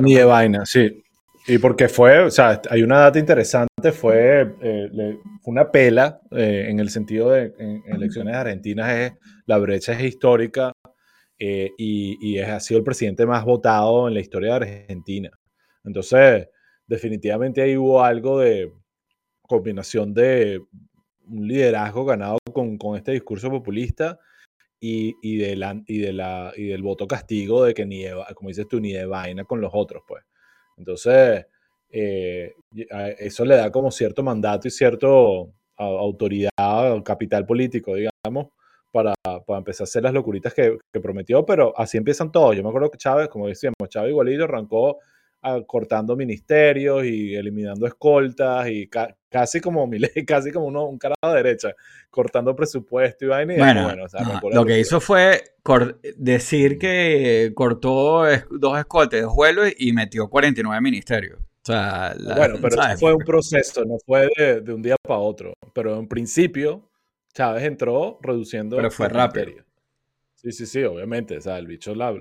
Ni 0.00 0.14
de 0.14 0.24
vaina, 0.24 0.64
sí. 0.64 1.02
Y 1.46 1.58
porque 1.58 1.88
fue, 1.88 2.20
o 2.20 2.30
sea, 2.30 2.60
hay 2.68 2.82
una 2.82 2.98
data 2.98 3.18
interesante, 3.18 3.92
fue, 3.92 4.54
eh, 4.60 5.18
una 5.44 5.70
pela 5.70 6.20
eh, 6.30 6.66
en 6.68 6.78
el 6.78 6.90
sentido 6.90 7.30
de 7.30 7.54
en, 7.58 7.82
elecciones 7.86 8.34
argentinas, 8.34 8.90
es, 8.90 9.12
la 9.46 9.56
brecha 9.56 9.94
es 9.94 10.02
histórica 10.02 10.72
eh, 11.38 11.70
y, 11.78 12.18
y 12.20 12.38
ha 12.38 12.60
sido 12.60 12.78
el 12.78 12.84
presidente 12.84 13.24
más 13.24 13.44
votado 13.44 14.08
en 14.08 14.14
la 14.14 14.20
historia 14.20 14.58
de 14.58 14.66
Argentina. 14.66 15.30
Entonces, 15.84 16.48
definitivamente 16.86 17.62
ahí 17.62 17.76
hubo 17.78 18.02
algo 18.02 18.40
de 18.40 18.70
combinación 19.40 20.12
de 20.12 20.60
un 21.26 21.48
liderazgo 21.48 22.04
ganado 22.04 22.38
con, 22.52 22.76
con 22.76 22.96
este 22.96 23.12
discurso 23.12 23.48
populista 23.50 24.18
y, 24.80 25.16
y, 25.22 25.38
de 25.38 25.56
la, 25.56 25.80
y, 25.86 25.98
de 25.98 26.12
la, 26.12 26.52
y 26.56 26.66
del 26.66 26.82
voto 26.82 27.06
castigo 27.06 27.64
de 27.64 27.74
que 27.74 27.84
ni 27.84 28.04
como 28.34 28.48
dices 28.48 28.68
tú, 28.68 28.80
ni 28.80 28.92
de 28.92 29.06
vaina 29.06 29.44
con 29.44 29.60
los 29.60 29.70
otros, 29.74 30.02
pues. 30.06 30.24
Entonces, 30.76 31.46
eh, 31.90 32.54
eso 33.18 33.44
le 33.44 33.56
da 33.56 33.70
como 33.72 33.90
cierto 33.90 34.22
mandato 34.22 34.68
y 34.68 34.70
cierto 34.70 35.52
autoridad, 35.76 36.50
capital 37.04 37.46
político, 37.46 37.94
digamos, 37.94 38.48
para, 38.92 39.14
para, 39.46 39.58
empezar 39.58 39.84
a 39.84 39.84
hacer 39.84 40.02
las 40.02 40.12
locuritas 40.12 40.54
que, 40.54 40.78
que, 40.92 41.00
prometió, 41.00 41.44
pero 41.46 41.72
así 41.76 41.96
empiezan 41.98 42.32
todos. 42.32 42.56
Yo 42.56 42.62
me 42.62 42.68
acuerdo 42.68 42.90
que 42.90 42.98
Chávez, 42.98 43.28
como 43.28 43.46
decíamos, 43.46 43.88
Chávez 43.88 44.10
igualito 44.10 44.44
arrancó 44.44 44.98
cortando 45.66 46.16
ministerios 46.16 47.04
y 47.04 47.34
eliminando 47.34 47.86
escoltas 47.86 48.68
y 48.68 48.88
casi 48.88 49.60
como 49.60 49.88
casi 50.26 50.50
como 50.50 50.66
uno, 50.66 50.86
un 50.86 50.98
cara 50.98 51.14
de 51.22 51.34
derecha, 51.34 51.74
cortando 52.10 52.54
presupuesto 52.54 53.24
y 53.24 53.28
vaina. 53.28 53.84
bueno, 53.84 54.06
lo 54.52 54.64
que 54.64 54.78
hizo 54.78 55.00
fue 55.00 55.42
decir 56.16 56.78
que 56.78 57.52
cortó 57.54 58.24
dos 58.50 58.78
escoltas, 58.78 59.22
dos 59.22 59.34
vuelos 59.34 59.72
y 59.78 59.92
metió 59.92 60.28
49 60.28 60.80
ministerios. 60.80 61.38
bueno, 61.66 62.56
pero 62.60 62.76
fue 62.98 63.14
un 63.14 63.24
proceso, 63.24 63.84
no 63.84 63.98
fue 64.04 64.28
de, 64.36 64.72
un 64.72 64.82
día 64.82 64.96
para 65.02 65.20
otro. 65.20 65.52
Pero 65.74 65.98
en 65.98 66.08
principio, 66.08 66.88
Chávez 67.34 67.64
entró 67.64 68.18
reduciendo. 68.22 68.76
Pero 68.76 68.90
fue 68.90 69.08
rápido. 69.08 69.64
Sí, 70.34 70.52
sí, 70.52 70.66
sí, 70.66 70.84
obviamente. 70.84 71.36
O 71.36 71.40
sea, 71.40 71.58
el 71.58 71.66
bicho 71.66 71.94
la, 71.94 72.14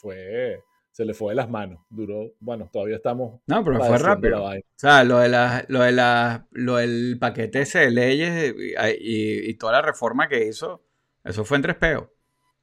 fue 0.00 0.60
se 0.94 1.04
le 1.04 1.12
fue 1.12 1.32
de 1.32 1.34
las 1.34 1.50
manos. 1.50 1.80
Duró, 1.90 2.34
bueno, 2.38 2.70
todavía 2.72 2.94
estamos. 2.94 3.40
No, 3.48 3.64
pero 3.64 3.84
fue 3.84 3.98
rápido. 3.98 4.44
O 4.44 4.52
sea, 4.76 5.02
lo, 5.02 5.18
de 5.18 5.28
la, 5.28 5.64
lo, 5.66 5.80
de 5.82 5.90
la, 5.90 6.46
lo 6.52 6.76
del 6.76 7.18
paquete 7.18 7.62
ese 7.62 7.80
de 7.80 7.90
leyes 7.90 8.54
y, 9.00 9.50
y, 9.50 9.54
toda 9.54 9.72
la 9.72 9.82
reforma 9.82 10.28
que 10.28 10.46
hizo, 10.46 10.84
eso 11.24 11.44
fue 11.44 11.56
en 11.56 11.62
tres 11.64 11.76
peos. 11.78 12.04
O 12.04 12.10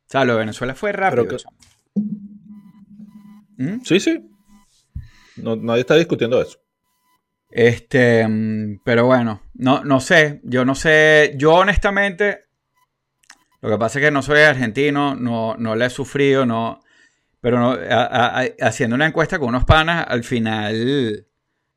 sea, 0.08 0.24
lo 0.24 0.34
de 0.34 0.39
Venezuela 0.39 0.74
fue 0.76 0.94
rápido. 0.94 1.36
¿Mm? 3.58 3.82
Sí, 3.84 4.00
sí. 4.00 4.32
No, 5.36 5.58
nadie 5.58 5.82
está 5.82 5.96
discutiendo 5.96 6.41
eso. 6.41 6.58
Este, 7.50 8.26
mm, 8.26 8.80
pero 8.86 9.08
bueno, 9.08 9.41
no, 9.56 9.84
no 9.84 10.00
sé. 10.00 10.39
Yo 10.46 10.63
no 10.63 10.76
sé. 10.76 11.34
Yo 11.36 11.56
honestamente, 11.56 12.46
lo 13.60 13.72
que 13.72 13.78
pasa 13.78 14.00
es 14.00 14.06
que 14.06 14.12
no 14.12 14.22
soy 14.22 14.39
argentino, 14.39 15.15
no, 15.15 15.58
no 15.58 15.76
le 15.76 15.88
he 15.88 15.89
sufrido, 15.89 16.46
no 16.46 16.80
pero 17.41 17.60
no, 17.60 17.77
haciendo 18.62 18.95
una 18.95 19.08
encuesta 19.08 19.39
con 19.39 19.49
unos 19.49 19.65
panas, 19.65 20.06
al 20.08 20.23
final, 20.23 21.27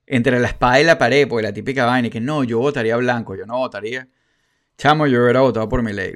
entre 0.06 0.38
la 0.38 0.48
espada 0.48 0.80
y 0.80 0.84
la 0.84 0.98
pared, 0.98 1.26
porque 1.26 1.42
la 1.42 1.52
típica 1.52 1.86
vaina, 1.86 2.08
y 2.08 2.10
que 2.10 2.20
no, 2.20 2.44
yo 2.44 2.58
votaría 2.58 2.96
blanco, 2.96 3.34
yo 3.34 3.46
no 3.46 3.58
votaría. 3.58 4.06
Chamo, 4.76 5.06
yo 5.06 5.22
hubiera 5.22 5.40
votado 5.40 5.68
por 5.68 5.82
mi 5.82 5.92
ley. 5.92 6.14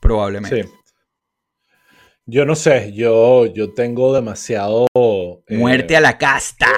Probablemente. 0.00 0.64
Sí. 0.64 0.70
Yo 2.26 2.44
no 2.44 2.54
sé, 2.54 2.92
yo, 2.92 3.46
yo 3.46 3.72
tengo 3.74 4.14
demasiado. 4.14 4.86
Eh, 4.94 5.56
Muerte 5.56 5.96
a 5.96 6.00
la 6.00 6.16
casta 6.16 6.68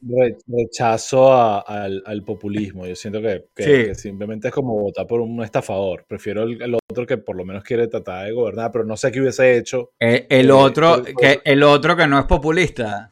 rechazo 0.00 1.32
al, 1.32 2.22
populismo. 2.24 2.86
Yo 2.86 2.94
siento 2.94 3.20
que, 3.20 3.94
simplemente 3.94 4.48
es 4.48 4.54
como 4.54 4.78
votar 4.78 5.06
por 5.06 5.20
un 5.20 5.42
estafador. 5.42 6.04
Prefiero 6.06 6.44
el, 6.44 6.74
otro 6.74 7.06
que 7.06 7.18
por 7.18 7.36
lo 7.36 7.44
menos 7.44 7.64
quiere 7.64 7.88
tratar 7.88 8.26
de 8.26 8.32
gobernar, 8.32 8.70
pero 8.70 8.84
no 8.84 8.96
sé 8.96 9.10
qué 9.10 9.20
hubiese 9.20 9.56
hecho. 9.56 9.92
Eh, 9.98 10.26
el, 10.28 10.48
eh, 10.48 10.52
otro, 10.52 11.02
que, 11.02 11.40
el 11.44 11.62
otro 11.62 11.96
que 11.96 12.06
no 12.06 12.18
es 12.18 12.26
populista. 12.26 13.10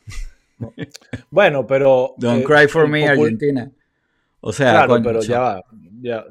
Bueno, 1.30 1.66
pero. 1.66 2.14
Don't 2.16 2.40
eh, 2.40 2.44
cry 2.44 2.66
for 2.66 2.88
me, 2.88 3.06
Argentina. 3.06 3.70
O 4.40 4.52
sea, 4.52 4.86
claro, 4.86 5.02
pero 5.02 5.20
ya 5.20 5.40
va. 5.40 5.62
Ya, 6.00 6.24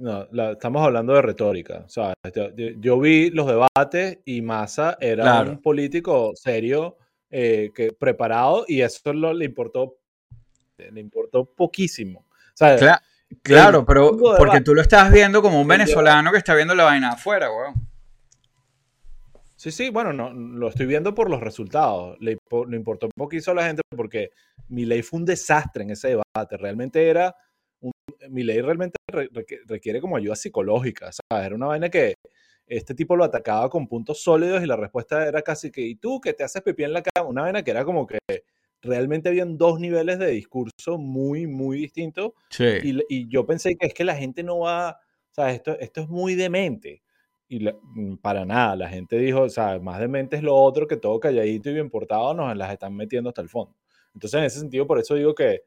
estamos 0.52 0.82
hablando 0.84 1.13
de 1.13 1.22
retórica. 1.22 1.84
O 1.86 1.89
sea, 1.89 2.13
yo, 2.56 3.00
vi 3.00 3.30
los 3.30 3.46
debates 3.46 4.20
y 4.26 4.41
Massa 4.41 4.98
era 5.00 5.41
un 5.41 5.62
político 5.62 6.32
serio, 6.36 6.98
que, 7.30 7.96
preparado, 8.00 8.65
y 8.68 8.82
eso 8.82 9.13
lo, 9.13 9.34
le 9.34 9.46
importó 9.46 9.98
le 10.78 11.00
importó 11.00 11.46
poquísimo. 11.46 12.26
claro, 13.42 13.86
pero 13.86 14.18
porque 14.38 14.62
tú 14.62 14.74
lo 14.74 14.82
estás 14.82 15.12
viendo 15.12 15.42
como 15.42 15.60
un 15.62 15.68
venezolano 15.68 16.32
que 16.32 16.38
está 16.38 16.56
viendo 16.56 16.76
la 16.76 16.84
vaina 16.84 17.12
afuera, 17.12 17.52
weón. 17.52 17.86
Sí, 19.56 19.72
sí, 19.72 19.90
bueno, 19.90 20.14
no, 20.14 20.32
lo 20.32 20.68
estoy 20.68 20.86
viendo 20.86 21.16
por 21.16 21.30
los 21.30 21.42
resultados. 21.42 22.18
Le, 22.20 22.38
importó 22.74 23.10
poquísimo 23.16 23.54
a 23.54 23.62
la 23.62 23.68
gente 23.68 23.82
porque 23.96 24.30
mi 24.68 24.86
ley 24.86 25.02
fue 25.02 25.20
un 25.20 25.26
desastre 25.26 25.84
en 25.84 25.92
ese 25.92 26.10
debate. 26.10 26.58
Realmente 26.58 27.10
era. 27.10 27.36
mi 28.30 28.44
ley 28.44 28.62
realmente 28.62 28.98
requiere 29.66 30.02
como 30.02 30.18
ayuda 30.18 30.36
psicológica. 30.36 31.10
Era 31.32 31.56
una 31.56 31.68
vaina 31.68 31.90
que 31.90 32.14
este 32.68 32.94
tipo 32.94 33.16
lo 33.16 33.24
atacaba 33.24 33.70
con 33.70 33.88
puntos 33.88 34.22
sólidos 34.22 34.62
y 34.62 34.68
la 34.68 34.76
respuesta 34.76 35.28
era 35.28 35.42
casi 35.42 35.72
que, 35.72 35.82
¿y 35.82 35.96
tú 35.96 36.20
que 36.20 36.34
te 36.34 36.44
haces 36.44 36.62
pipí 36.62 36.84
en 36.84 36.94
la 36.94 37.02
cama? 37.02 37.30
Una 37.30 37.42
vaina 37.44 37.64
que 37.64 37.72
era 37.72 37.86
como 37.86 38.06
que 38.06 38.20
realmente 38.82 39.30
habían 39.30 39.58
dos 39.58 39.80
niveles 39.80 40.20
de 40.20 40.32
discurso 40.32 40.98
muy, 40.98 41.48
muy 41.48 41.78
distintos. 41.80 42.32
Y, 42.60 43.28
yo 43.30 43.46
pensé 43.46 43.76
que 43.76 43.88
es 43.88 43.94
que 43.94 44.04
la 44.04 44.16
gente 44.16 44.44
no 44.44 44.60
va, 44.60 44.92
o 44.92 45.34
sea, 45.34 45.52
esto, 45.52 45.78
esto 45.80 46.02
es 46.02 46.10
muy 46.10 46.36
demente. 46.36 47.02
Y 47.48 47.60
mm, 47.60 48.18
para 48.18 48.46
nada, 48.46 48.76
la 48.76 48.90
gente 48.90 49.18
dijo, 49.18 49.42
o 49.42 49.50
sea, 49.50 49.80
más 49.80 50.00
demente 50.00 50.36
es 50.36 50.44
lo 50.44 50.56
otro 50.56 50.88
que 50.88 50.98
todo 50.98 51.20
calladito 51.20 51.70
y 51.70 51.74
bien 51.74 51.90
portado 51.90 52.34
nos 52.34 52.56
las 52.56 52.72
están 52.72 52.96
metiendo 52.96 53.30
hasta 53.30 53.42
el 53.42 53.50
fondo. 53.50 53.76
Entonces, 54.14 54.40
en 54.40 54.46
ese 54.46 54.60
sentido, 54.60 54.88
por 54.88 55.00
eso 55.00 55.16
digo 55.16 55.36
que 55.36 55.64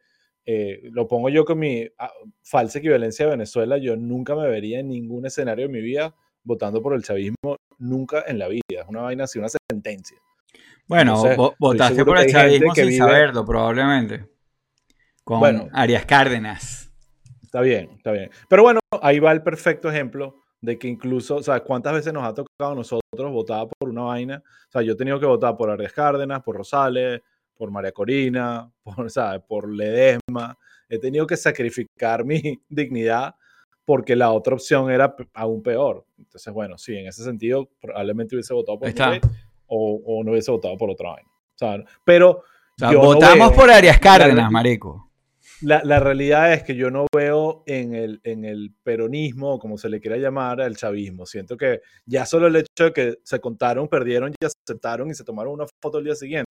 eh, 0.47 0.81
lo 0.93 1.07
pongo 1.07 1.29
yo 1.29 1.45
con 1.45 1.59
mi 1.59 1.87
ah, 1.99 2.11
falsa 2.43 2.79
equivalencia 2.79 3.27
de 3.27 3.33
Venezuela, 3.33 3.77
yo 3.77 3.97
nunca 3.97 4.35
me 4.35 4.49
vería 4.49 4.81
en 4.81 4.89
ningún 4.89 5.27
escenario 5.27 5.67
de 5.67 5.73
mi 5.73 5.83
vida 5.83 6.15
votando 6.43 6.81
por 6.81 6.95
el 6.95 7.03
chavismo, 7.03 7.57
nunca 7.79 8.25
en 8.27 8.39
la 8.39 8.49
vida. 8.49 8.63
Es 8.69 8.89
una 8.89 9.03
vaina 9.03 9.25
así, 9.25 9.39
una 9.39 9.49
sentencia. 9.71 10.17
Bueno, 10.89 11.55
votaste 11.59 12.05
por 12.05 12.19
el 12.19 12.31
chavismo 12.31 12.75
sin 12.75 12.97
saberlo, 12.97 13.45
probablemente. 13.45 14.27
Con 15.23 15.69
Arias 15.73 16.07
Cárdenas. 16.07 16.91
Está 17.43 17.61
bien, 17.61 17.91
está 17.97 18.13
bien. 18.13 18.31
Pero 18.49 18.63
bueno, 18.63 18.81
ahí 19.03 19.19
va 19.19 19.33
el 19.33 19.43
perfecto 19.43 19.91
ejemplo 19.91 20.37
de 20.61 20.79
que 20.79 20.89
incluso, 20.89 21.37
o 21.37 21.43
sea, 21.43 21.61
cuántas 21.61 21.93
veces 21.93 22.13
nos 22.13 22.25
ha 22.25 22.35
tocado 22.35 22.73
a 22.73 22.75
nosotros 22.75 23.33
votar 23.33 23.69
por 23.79 23.91
una 23.91 24.03
vaina. 24.03 24.43
O 24.47 24.71
sea, 24.71 24.83
yo 24.83 24.95
he 24.95 24.97
tenido 24.97 25.21
que 25.21 25.27
votar 25.27 25.57
por 25.57 25.71
Arias 25.71 25.93
Cárdenas, 25.93 26.43
por 26.43 26.57
Rosales, 26.57 27.21
por 27.55 27.71
María 27.71 27.93
Corina, 27.93 28.71
por, 28.83 29.11
¿sabes? 29.11 29.43
por 29.47 29.71
Ledesma. 29.71 30.57
He 30.89 30.99
tenido 30.99 31.27
que 31.27 31.37
sacrificar 31.37 32.25
mi 32.25 32.41
dignidad 32.69 33.35
porque 33.85 34.15
la 34.17 34.33
otra 34.33 34.55
opción 34.55 34.91
era 34.91 35.15
aún 35.33 35.63
peor. 35.63 36.05
Entonces, 36.19 36.53
bueno, 36.53 36.77
sí, 36.77 36.97
en 36.97 37.07
ese 37.07 37.25
sentido, 37.25 37.69
probablemente 37.81 38.35
hubiese 38.35 38.53
votado 38.53 38.79
por 38.79 38.89
Está 38.89 39.19
o, 39.69 40.23
no 40.25 40.33
hubiese 40.33 40.51
votado 40.51 40.77
por 40.77 40.91
otra 40.91 41.11
vaina. 41.11 41.85
pero. 42.05 42.43
votamos 42.79 43.53
por 43.53 43.71
Arias 43.71 43.99
Cárdenas, 43.99 44.51
marico. 44.51 45.05
La, 45.61 45.83
la, 45.83 45.99
realidad 45.99 46.53
es 46.53 46.63
que 46.63 46.77
yo 46.77 46.89
no 46.89 47.07
veo 47.13 47.65
en 47.67 47.93
el, 47.93 48.21
en 48.23 48.45
el 48.45 48.73
peronismo, 48.85 49.59
como 49.59 49.77
se 49.77 49.89
le 49.89 50.01
quiera 50.01 50.17
llamar, 50.17 50.61
el 50.61 50.77
chavismo. 50.77 51.27
Siento 51.27 51.57
que 51.57 51.81
ya 52.07 52.27
solo 52.27 52.47
el 52.47 52.55
hecho 52.55 52.85
de 52.85 52.93
que 52.93 53.19
se 53.25 53.41
contaron, 53.41 53.89
perdieron 53.89 54.33
y 54.41 54.45
aceptaron 54.45 55.11
y 55.11 55.15
se 55.15 55.25
tomaron 55.25 55.55
una 55.55 55.67
foto 55.83 55.99
el 55.99 56.05
día 56.05 56.15
siguiente, 56.15 56.47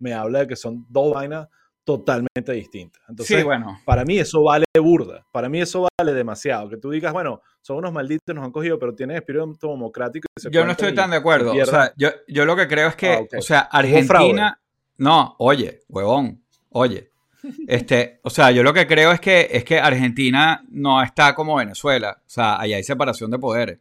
me 0.00 0.12
habla 0.12 0.40
de 0.40 0.48
que 0.48 0.56
son 0.56 0.84
dos 0.88 1.14
vainas 1.14 1.46
totalmente 1.84 2.52
distintas. 2.52 3.02
Entonces, 3.08 3.44
bueno. 3.44 3.80
para 3.84 4.04
mí 4.04 4.18
eso 4.18 4.42
vale 4.42 4.64
burda. 4.80 5.26
Para 5.32 5.48
mí 5.48 5.60
eso 5.60 5.88
vale 5.98 6.12
demasiado. 6.12 6.68
Que 6.68 6.76
tú 6.76 6.90
digas, 6.90 7.12
bueno, 7.12 7.42
son 7.60 7.78
unos 7.78 7.92
malditos, 7.92 8.34
nos 8.34 8.44
han 8.44 8.52
cogido, 8.52 8.78
pero 8.78 8.94
tienen 8.94 9.16
espíritu 9.16 9.56
democrático. 9.62 10.28
yo 10.50 10.64
no 10.64 10.72
estoy 10.72 10.94
tan 10.94 11.10
de 11.10 11.16
acuerdo. 11.16 11.52
O 11.52 11.66
sea, 11.66 11.92
yo, 11.96 12.10
yo, 12.28 12.44
lo 12.44 12.56
que 12.56 12.68
creo 12.68 12.88
es 12.88 12.96
que, 12.96 13.12
ah, 13.12 13.38
o 13.38 13.42
sea, 13.42 13.60
Argentina. 13.60 14.58
No, 14.98 15.34
oye, 15.38 15.80
huevón, 15.88 16.42
oye. 16.70 17.10
Este, 17.66 18.20
o 18.22 18.30
sea, 18.30 18.52
yo 18.52 18.62
lo 18.62 18.72
que 18.72 18.86
creo 18.86 19.10
es 19.10 19.18
que, 19.18 19.48
es 19.50 19.64
que 19.64 19.80
Argentina 19.80 20.62
no 20.68 21.02
está 21.02 21.34
como 21.34 21.56
Venezuela. 21.56 22.18
O 22.20 22.30
sea, 22.30 22.60
allá 22.60 22.76
hay 22.76 22.84
separación 22.84 23.32
de 23.32 23.38
poderes. 23.40 23.80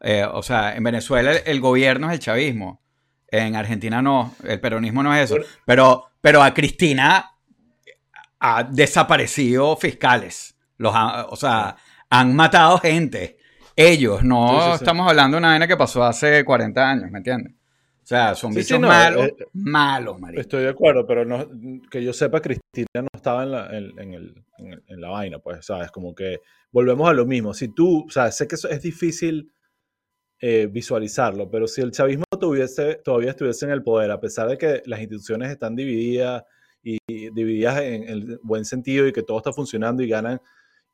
Eh, 0.00 0.26
o 0.30 0.42
sea, 0.42 0.76
en 0.76 0.84
Venezuela 0.84 1.32
el, 1.32 1.60
gobierno 1.60 2.08
es 2.08 2.12
el 2.12 2.18
chavismo. 2.18 2.82
En 3.28 3.56
Argentina 3.56 4.02
no, 4.02 4.34
el 4.44 4.60
peronismo 4.60 5.02
no 5.02 5.14
es 5.14 5.30
eso. 5.30 5.42
Pero, 5.64 6.04
pero 6.20 6.42
a 6.42 6.52
Cristina 6.52 7.37
ha 8.40 8.64
desaparecido 8.64 9.76
fiscales. 9.76 10.56
Los 10.76 10.94
o 11.28 11.36
sea, 11.36 11.76
han 12.10 12.34
matado 12.34 12.78
gente. 12.78 13.38
Ellos, 13.74 14.24
no 14.24 14.74
estamos 14.74 15.08
hablando 15.08 15.36
de 15.36 15.38
una 15.38 15.48
vaina 15.48 15.68
que 15.68 15.76
pasó 15.76 16.02
hace 16.02 16.44
40 16.44 16.90
años, 16.90 17.10
¿me 17.10 17.18
entiendes? 17.18 17.54
O 18.02 18.06
sea, 18.08 18.34
son 18.34 18.54
bichos 18.54 18.80
malos, 18.80 19.26
eh, 19.26 19.36
malos, 19.52 20.18
marico. 20.18 20.40
Estoy 20.40 20.62
de 20.62 20.70
acuerdo, 20.70 21.06
pero 21.06 21.26
no, 21.26 21.46
que 21.90 22.02
yo 22.02 22.12
sepa, 22.12 22.40
Cristina 22.40 23.02
no 23.02 23.08
estaba 23.12 23.42
en 23.42 23.50
la, 23.52 23.66
en, 23.66 24.14
el, 24.14 24.44
en, 24.56 25.00
la 25.00 25.10
vaina, 25.10 25.38
pues, 25.40 25.66
¿sabes? 25.66 25.90
Como 25.90 26.14
que 26.14 26.40
volvemos 26.72 27.08
a 27.08 27.12
lo 27.12 27.26
mismo. 27.26 27.52
Si 27.52 27.68
tú, 27.68 28.06
o 28.06 28.10
sea, 28.10 28.32
sé 28.32 28.48
que 28.48 28.54
eso 28.54 28.68
es 28.70 28.80
difícil 28.80 29.52
eh, 30.40 30.68
visualizarlo, 30.70 31.50
pero 31.50 31.68
si 31.68 31.82
el 31.82 31.90
chavismo 31.90 32.24
tuviese, 32.40 32.94
todavía 32.94 33.30
estuviese 33.30 33.66
en 33.66 33.72
el 33.72 33.82
poder, 33.82 34.10
a 34.10 34.18
pesar 34.18 34.48
de 34.48 34.56
que 34.56 34.82
las 34.86 35.00
instituciones 35.00 35.50
están 35.50 35.76
divididas 35.76 36.44
y 37.06 37.30
divididas 37.30 37.80
en 37.82 38.08
el 38.08 38.38
buen 38.42 38.64
sentido 38.64 39.06
y 39.06 39.12
que 39.12 39.22
todo 39.22 39.38
está 39.38 39.52
funcionando 39.52 40.02
y 40.02 40.08
ganan 40.08 40.40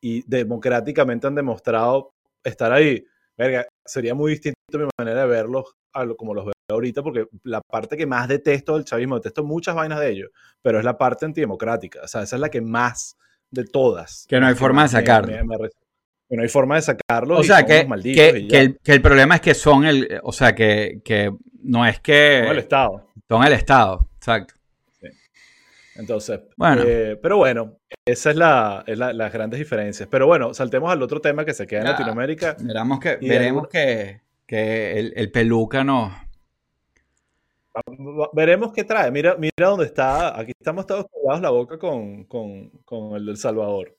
y 0.00 0.22
democráticamente 0.26 1.26
han 1.26 1.34
demostrado 1.34 2.12
estar 2.42 2.72
ahí. 2.72 3.06
Verga, 3.36 3.66
sería 3.84 4.14
muy 4.14 4.32
distinto 4.32 4.56
mi 4.72 4.86
manera 4.98 5.22
de 5.22 5.26
verlos 5.26 5.76
a 5.92 6.04
lo, 6.04 6.16
como 6.16 6.34
los 6.34 6.44
veo 6.44 6.54
ahorita, 6.68 7.02
porque 7.02 7.26
la 7.42 7.60
parte 7.60 7.96
que 7.96 8.06
más 8.06 8.28
detesto 8.28 8.74
del 8.74 8.84
chavismo, 8.84 9.16
detesto 9.16 9.44
muchas 9.44 9.74
vainas 9.74 10.00
de 10.00 10.10
ellos, 10.10 10.30
pero 10.60 10.78
es 10.78 10.84
la 10.84 10.98
parte 10.98 11.24
antidemocrática. 11.24 12.00
O 12.02 12.08
sea, 12.08 12.22
esa 12.22 12.36
es 12.36 12.40
la 12.40 12.50
que 12.50 12.60
más 12.60 13.16
de 13.50 13.64
todas. 13.64 14.26
Que 14.28 14.38
no 14.40 14.46
hay 14.46 14.54
forma 14.54 14.82
de 14.82 14.88
sacarlo. 14.88 15.32
que 16.28 16.36
no 16.36 16.42
hay 16.42 16.48
forma 16.48 16.76
de 16.76 16.82
sacarlo. 16.82 17.38
O 17.38 17.44
sea, 17.44 17.64
que, 17.64 17.86
que, 18.82 18.92
el, 18.92 19.02
problema 19.02 19.36
es 19.36 19.40
que 19.40 19.54
son 19.54 19.84
el. 19.84 20.20
O 20.22 20.32
sea, 20.32 20.54
que, 20.54 21.00
no 21.62 21.86
es 21.86 22.00
que. 22.00 22.40
Son 22.42 22.52
el 22.52 22.58
Estado. 22.58 23.10
Son 23.28 23.44
el 23.44 23.52
Estado, 23.52 24.08
exacto. 24.16 24.54
Entonces, 25.96 26.40
bueno. 26.56 26.82
Eh, 26.84 27.18
pero 27.22 27.36
bueno, 27.36 27.78
esa 28.04 28.30
es 28.30 28.36
la, 28.36 28.84
las 28.86 29.32
grandes 29.32 29.58
diferencias. 29.58 30.08
Pero 30.10 30.26
bueno, 30.26 30.54
saltemos 30.54 30.90
al 30.90 31.02
otro 31.02 31.20
tema 31.20 31.44
que 31.44 31.54
se 31.54 31.66
queda 31.66 31.80
en 31.80 31.86
Latinoamérica. 31.86 32.56
Veremos 32.60 32.98
que, 32.98 33.16
veremos 33.16 33.68
que, 33.68 34.20
el, 34.48 35.12
el, 35.16 35.30
peluca 35.30 35.84
no. 35.84 36.12
Veremos 38.32 38.72
qué 38.72 38.84
trae. 38.84 39.10
Mira, 39.10 39.36
mira 39.36 39.68
dónde 39.68 39.86
está. 39.86 40.38
Aquí 40.38 40.52
estamos 40.58 40.86
todos 40.86 41.06
pegados 41.06 41.40
la 41.40 41.50
boca 41.50 41.78
con, 41.78 42.24
con, 42.24 42.70
con 42.84 43.16
el 43.16 43.26
del 43.26 43.36
Salvador, 43.36 43.96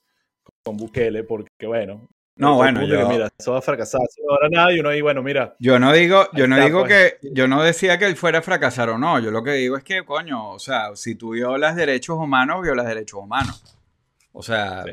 con 0.62 0.76
Bukele, 0.76 1.24
porque 1.24 1.66
bueno, 1.66 2.08
No, 2.36 2.56
bueno, 2.56 2.82
yo, 2.82 3.00
yo, 3.00 3.08
mira, 3.08 3.28
eso 3.38 3.52
va 3.52 3.58
a 3.58 3.62
fracasar, 3.62 4.00
eso 4.06 4.20
no 4.28 4.34
hará 4.34 4.48
nada 4.50 4.72
y 4.72 4.80
uno 4.80 4.90
ahí, 4.90 5.00
bueno, 5.00 5.22
mira. 5.22 5.56
yo 5.58 5.78
no 5.78 5.92
digo, 5.92 6.26
yo 6.34 6.46
no 6.46 6.56
está, 6.56 6.66
digo 6.66 6.80
pues. 6.80 7.14
que, 7.20 7.28
yo 7.32 7.48
no 7.48 7.62
decía 7.62 7.98
que 7.98 8.04
él 8.04 8.16
fuera 8.16 8.40
a 8.40 8.42
fracasar 8.42 8.90
o 8.90 8.98
no. 8.98 9.18
Yo 9.20 9.30
lo 9.30 9.42
que 9.42 9.52
digo 9.52 9.76
es 9.76 9.84
que, 9.84 10.04
coño, 10.04 10.50
o 10.50 10.58
sea, 10.58 10.94
si 10.94 11.14
tú 11.14 11.30
violas 11.30 11.76
derechos 11.76 12.16
humanos, 12.18 12.62
violas 12.62 12.86
derechos 12.86 13.20
humanos. 13.20 13.76
O 14.32 14.42
sea, 14.42 14.84
Sí. 14.84 14.92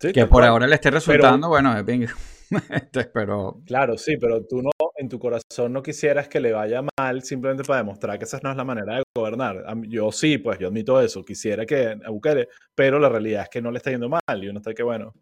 Sí, 0.00 0.12
que 0.12 0.26
por 0.26 0.42
ahora 0.42 0.66
le 0.66 0.76
esté 0.76 0.90
resultando, 0.90 1.48
bueno, 1.48 1.82
de. 1.82 2.08
Este, 2.70 3.04
pero 3.04 3.60
Claro, 3.64 3.96
sí, 3.96 4.16
pero 4.16 4.44
tú 4.44 4.60
no, 4.60 4.70
en 4.96 5.08
tu 5.08 5.20
corazón 5.20 5.72
no 5.72 5.84
quisieras 5.84 6.26
que 6.26 6.40
le 6.40 6.52
vaya 6.52 6.82
mal 6.98 7.22
simplemente 7.22 7.62
para 7.62 7.78
demostrar 7.78 8.18
que 8.18 8.24
esa 8.24 8.40
no 8.42 8.50
es 8.50 8.56
la 8.56 8.64
manera 8.64 8.96
de 8.96 9.02
gobernar. 9.14 9.64
Yo 9.86 10.10
sí, 10.10 10.38
pues 10.38 10.58
yo 10.58 10.66
admito 10.66 11.00
eso, 11.00 11.24
quisiera 11.24 11.64
que 11.64 11.96
a 12.04 12.10
Bukele, 12.10 12.48
pero 12.74 12.98
la 12.98 13.08
realidad 13.08 13.44
es 13.44 13.50
que 13.50 13.62
no 13.62 13.70
le 13.70 13.76
está 13.76 13.90
yendo 13.92 14.08
mal 14.08 14.42
y 14.42 14.48
uno 14.48 14.58
está 14.58 14.74
que, 14.74 14.82
bueno, 14.82 15.14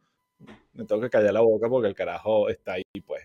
me 0.75 0.85
tengo 0.85 1.01
que 1.01 1.11
callar 1.11 1.33
la 1.33 1.41
boca 1.41 1.69
porque 1.69 1.89
el 1.89 1.95
carajo 1.95 2.49
está 2.49 2.75
ahí, 2.75 2.83
pues. 3.05 3.23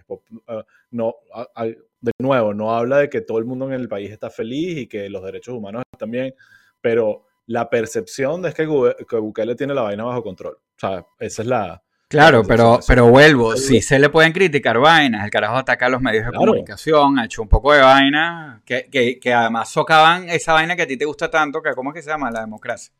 Ah, 0.47 0.63
No, 0.91 1.15
a- 1.33 1.47
a- 1.55 1.65
de 1.65 2.11
nuevo, 2.19 2.53
no 2.53 2.73
habla 2.75 2.97
de 2.97 3.09
que 3.09 3.21
todo 3.21 3.37
el 3.37 3.45
mundo 3.45 3.65
en 3.67 3.73
el 3.73 3.87
país 3.87 4.11
está 4.11 4.29
feliz 4.29 4.77
y 4.77 4.87
que 4.87 5.09
los 5.09 5.23
derechos 5.23 5.53
humanos 5.55 5.83
están 5.91 6.11
bien, 6.11 6.33
pero 6.81 7.25
la 7.47 7.69
percepción 7.69 8.45
es 8.45 8.53
que, 8.53 8.65
Bukele 8.65 9.55
tiene 9.55 9.73
la 9.73 9.81
vaina 9.83 10.03
bajo 10.03 10.23
control. 10.23 10.55
O 10.55 10.79
sea, 10.79 11.05
esa 11.19 11.41
es 11.41 11.47
la... 11.47 11.81
Claro, 12.07 12.41
la 12.43 12.47
pero, 12.47 12.79
pero 12.87 13.07
vuelvo, 13.09 13.55
sí 13.55 13.81
se 13.81 13.97
le 13.97 14.09
pueden 14.09 14.33
criticar 14.33 14.77
vainas, 14.79 15.23
el 15.25 15.31
carajo 15.31 15.55
ataca 15.55 15.87
a 15.87 15.89
los 15.89 16.01
medios 16.01 16.25
de 16.25 16.31
Claro. 16.31 16.45
comunicación, 16.45 17.17
ha 17.17 17.25
hecho 17.25 17.41
un 17.41 17.47
poco 17.49 17.73
de 17.73 17.81
vaina, 17.81 18.61
que, 18.65 18.87
que, 18.91 19.19
que 19.19 19.33
además 19.33 19.69
socavan 19.71 20.29
esa 20.29 20.53
vaina 20.53 20.75
que 20.75 20.83
a 20.83 20.87
ti 20.87 20.95
te 20.97 21.05
gusta 21.05 21.31
tanto, 21.31 21.61
que 21.61 21.71
¿cómo 21.73 21.89
es 21.89 21.95
que 21.95 22.01
se 22.03 22.09
llama? 22.11 22.29
La 22.29 22.41
democracia. 22.41 22.93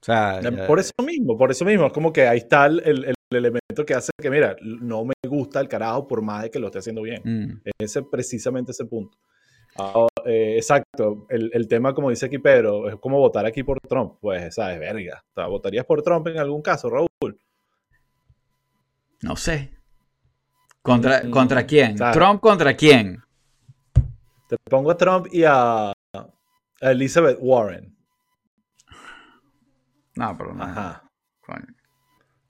O 0.00 0.04
sea, 0.04 0.40
ya- 0.40 0.66
Por 0.66 0.78
eso 0.78 0.92
mismo, 1.04 1.36
por 1.36 1.50
eso 1.50 1.64
mismo, 1.64 1.86
es 1.86 1.92
como 1.92 2.12
que 2.12 2.28
ahí 2.28 2.38
está 2.38 2.66
el, 2.66 2.80
el- 2.84 3.14
el 3.30 3.38
elemento 3.38 3.84
que 3.86 3.94
hace 3.94 4.10
que, 4.20 4.30
mira, 4.30 4.56
no 4.62 5.04
me 5.04 5.14
gusta 5.28 5.60
el 5.60 5.68
carajo 5.68 6.06
por 6.06 6.22
más 6.22 6.42
de 6.42 6.50
que 6.50 6.58
lo 6.58 6.66
esté 6.66 6.78
haciendo 6.78 7.02
bien. 7.02 7.22
mm, 7.24 7.60
Ese 7.78 8.02
precisamente 8.02 8.72
ese 8.72 8.84
punto. 8.84 9.16
Ah, 9.76 10.06
eh, 10.24 10.54
exacto, 10.56 11.26
el, 11.28 11.50
el 11.52 11.66
tema, 11.66 11.92
como 11.94 12.10
dice 12.10 12.26
aquí 12.26 12.38
Pedro, 12.38 12.88
es 12.88 12.96
como 12.96 13.18
votar 13.18 13.44
aquí 13.44 13.64
por 13.64 13.80
Trump. 13.80 14.18
Pues, 14.20 14.54
¿sabes? 14.54 14.78
Verga. 14.78 15.24
O 15.30 15.34
sea, 15.34 15.46
¿Votarías 15.48 15.84
por 15.84 16.00
Trump 16.02 16.26
en 16.28 16.38
algún 16.38 16.62
caso, 16.62 16.88
Raúl? 16.90 17.08
no 19.22 19.36
sé. 19.36 19.70
¿Contra, 20.82 21.22
Mm, 21.24 21.30
¿Contra 21.30 21.66
quién? 21.66 21.96
¿sabes? 21.98 22.14
¿Trump 22.16 22.40
contra 22.42 22.74
quién? 22.76 23.22
Te 24.48 24.56
pongo 24.70 24.90
a 24.90 24.96
Trump 24.98 25.26
y 25.32 25.42
a, 25.44 25.88
a 25.90 25.92
Elizabeth 26.82 27.38
Warren. 27.40 27.96
No, 30.16 30.36
pero 30.36 30.54
no. 30.54 30.62
Ajá. 30.62 31.02
coño. 31.40 31.66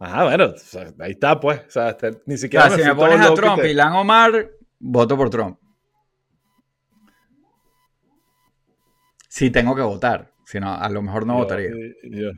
Ajá, 0.04 0.24
bueno, 0.24 0.44
o 0.46 0.56
sea, 0.58 0.92
ahí 1.00 1.12
está, 1.12 1.38
pues. 1.40 1.60
O 1.66 1.70
sea, 1.70 1.90
este- 1.90 2.20
ni 2.26 2.34
O 2.34 2.38
siquiera 2.38 2.68
si 2.70 2.82
me 2.82 2.94
pones 2.94 3.20
a 3.20 3.34
Trump 3.34 3.62
te- 3.62 3.70
y 3.70 3.74
Lan 3.74 3.92
Omar, 3.94 4.50
voto 4.78 5.16
por 5.16 5.30
Trump. 5.30 5.58
Si 9.28 9.50
tengo 9.50 9.74
que 9.74 9.82
votar, 9.82 10.32
si 10.44 10.60
no, 10.60 10.72
a 10.74 10.88
lo 10.88 11.02
mejor 11.02 11.26
no 11.26 11.34
Yo- 11.34 11.38
votaría. 11.40 11.70
Yo, 12.04 12.30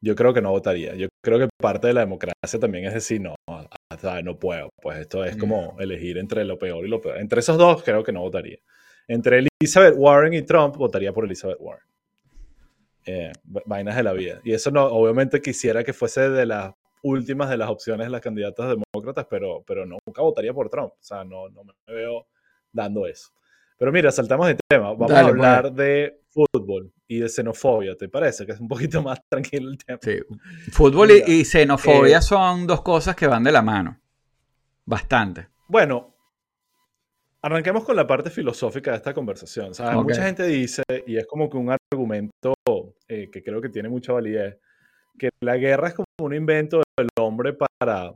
yo 0.00 0.14
creo 0.14 0.34
que 0.34 0.42
no 0.42 0.50
votaría. 0.50 0.94
Yo 0.94 1.08
creo 1.22 1.38
que 1.38 1.48
parte 1.58 1.86
de 1.86 1.94
la 1.94 2.00
democracia 2.00 2.58
también 2.60 2.84
es 2.86 2.94
decir, 2.94 3.20
no, 3.20 3.34
sea, 3.98 4.22
no 4.22 4.38
puedo. 4.38 4.70
Pues 4.82 4.98
esto 4.98 5.24
es 5.24 5.36
Mm. 5.36 5.40
como 5.40 5.76
elegir 5.80 6.18
entre 6.18 6.44
lo 6.44 6.58
peor 6.58 6.84
y 6.84 6.88
lo 6.88 7.00
peor. 7.00 7.18
Entre 7.18 7.40
esos 7.40 7.56
dos 7.56 7.82
creo 7.82 8.02
que 8.02 8.12
no 8.12 8.20
votaría. 8.20 8.58
Entre 9.08 9.46
Elizabeth 9.60 9.94
Warren 9.96 10.34
y 10.34 10.42
Trump 10.42 10.76
votaría 10.76 11.12
por 11.12 11.24
Elizabeth 11.24 11.58
Warren. 11.60 11.84
Eh, 13.06 13.32
va- 13.54 13.62
vainas 13.64 13.96
de 13.96 14.02
la 14.02 14.12
vida. 14.12 14.40
Y 14.44 14.52
eso 14.52 14.70
no, 14.70 14.84
obviamente 14.86 15.40
quisiera 15.40 15.82
que 15.82 15.92
fuese 15.94 16.28
de 16.28 16.46
las 16.46 16.74
últimas 17.02 17.48
de 17.50 17.56
las 17.56 17.70
opciones 17.70 18.06
de 18.06 18.10
las 18.10 18.20
candidatas 18.20 18.76
demócratas, 18.76 19.26
pero, 19.28 19.62
pero 19.66 19.86
nunca 19.86 20.22
votaría 20.22 20.52
por 20.52 20.68
Trump. 20.68 20.92
O 20.92 21.02
sea, 21.02 21.24
no, 21.24 21.48
no 21.48 21.64
me 21.64 21.94
veo 21.94 22.26
dando 22.72 23.06
eso. 23.06 23.30
Pero 23.78 23.92
mira, 23.92 24.10
saltamos 24.10 24.46
de 24.46 24.58
tema. 24.68 24.92
Vamos 24.92 25.08
Dale, 25.08 25.20
a 25.20 25.22
pues. 25.22 25.34
hablar 25.34 25.72
de 25.72 26.20
fútbol 26.28 26.92
y 27.08 27.20
de 27.20 27.28
xenofobia, 27.28 27.96
¿te 27.96 28.08
parece? 28.08 28.44
Que 28.44 28.52
es 28.52 28.60
un 28.60 28.68
poquito 28.68 29.02
más 29.02 29.20
tranquilo 29.28 29.70
el 29.70 29.78
tema. 29.78 29.98
Sí. 30.02 30.18
Fútbol 30.70 31.10
y, 31.10 31.14
Mira, 31.14 31.28
y 31.28 31.44
xenofobia 31.44 32.18
eh, 32.18 32.22
son 32.22 32.66
dos 32.66 32.82
cosas 32.82 33.16
que 33.16 33.26
van 33.26 33.42
de 33.42 33.52
la 33.52 33.62
mano. 33.62 33.98
Bastante. 34.84 35.48
Bueno, 35.66 36.14
arranquemos 37.42 37.84
con 37.84 37.96
la 37.96 38.06
parte 38.06 38.28
filosófica 38.28 38.90
de 38.90 38.98
esta 38.98 39.14
conversación. 39.14 39.74
¿sabes? 39.74 39.96
Ok. 39.96 40.04
Mucha 40.04 40.24
gente 40.24 40.44
dice, 40.44 40.82
y 41.06 41.16
es 41.16 41.26
como 41.26 41.48
que 41.48 41.56
un 41.56 41.70
argumento 41.70 42.54
eh, 43.08 43.30
que 43.30 43.42
creo 43.42 43.60
que 43.60 43.70
tiene 43.70 43.88
mucha 43.88 44.12
validez, 44.12 44.58
que 45.18 45.30
la 45.40 45.56
guerra 45.56 45.88
es 45.88 45.94
como 45.94 46.06
un 46.20 46.34
invento 46.34 46.82
del 46.98 47.08
hombre 47.18 47.54
para 47.78 48.14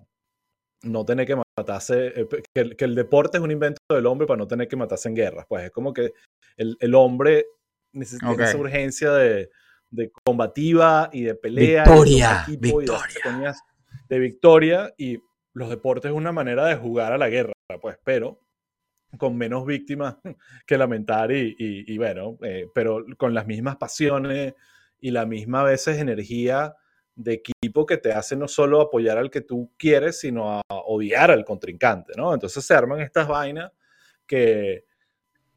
no 0.82 1.04
tener 1.04 1.26
que 1.26 1.36
matarse, 1.56 2.08
eh, 2.20 2.26
que, 2.54 2.60
el, 2.60 2.76
que 2.76 2.84
el 2.84 2.94
deporte 2.94 3.38
es 3.38 3.42
un 3.42 3.50
invento 3.50 3.80
del 3.90 4.06
hombre 4.06 4.26
para 4.26 4.38
no 4.38 4.46
tener 4.46 4.68
que 4.68 4.76
matarse 4.76 5.08
en 5.08 5.14
guerras. 5.14 5.46
Pues 5.48 5.64
es 5.64 5.70
como 5.70 5.92
que 5.92 6.12
el, 6.56 6.76
el 6.80 6.94
hombre 6.94 7.46
necesita 7.92 8.30
Ok. 8.32 8.40
esa 8.40 8.58
urgencia 8.58 9.12
de, 9.12 9.50
de 9.90 10.10
combativa 10.24 11.08
y 11.12 11.22
de 11.22 11.34
pelea. 11.34 11.84
y 11.84 11.88
de 11.88 11.94
Victoria, 11.94 12.44
y 12.48 12.50
de 12.52 12.56
victoria. 12.58 12.94
hacer 12.96 13.22
coñas 13.22 13.62
de 14.08 14.18
victoria 14.18 14.94
y 14.98 15.18
los 15.54 15.70
deportes 15.70 16.10
es 16.10 16.16
una 16.16 16.32
manera 16.32 16.66
de 16.66 16.74
jugar 16.76 17.12
a 17.12 17.18
la 17.18 17.28
guerra, 17.28 17.52
pues, 17.80 17.96
pero 18.04 18.40
con 19.16 19.36
menos 19.36 19.64
víctimas 19.64 20.16
que 20.66 20.76
lamentar 20.76 21.30
y, 21.32 21.54
y- 21.58 21.94
y 21.94 21.98
bueno, 21.98 22.36
eh, 22.42 22.66
pero 22.74 23.04
con 23.16 23.32
las 23.32 23.46
mismas 23.46 23.76
pasiones 23.76 24.54
y 25.00 25.12
la 25.12 25.24
misma 25.26 25.60
a 25.60 25.64
veces 25.64 25.98
energía 25.98 26.74
de 27.16 27.34
equipo 27.34 27.86
que 27.86 27.96
te 27.98 28.12
hace 28.12 28.36
no 28.36 28.48
solo 28.48 28.80
apoyar 28.80 29.18
al 29.18 29.30
que 29.30 29.40
tú 29.40 29.72
quieres, 29.78 30.18
sino 30.20 30.50
a 30.58 30.62
odiar 30.68 31.30
al 31.30 31.44
contrincante, 31.44 32.12
¿no? 32.16 32.34
Entonces 32.34 32.64
se 32.64 32.74
arman 32.74 33.00
estas 33.00 33.28
vainas 33.28 33.72
que, 34.26 34.84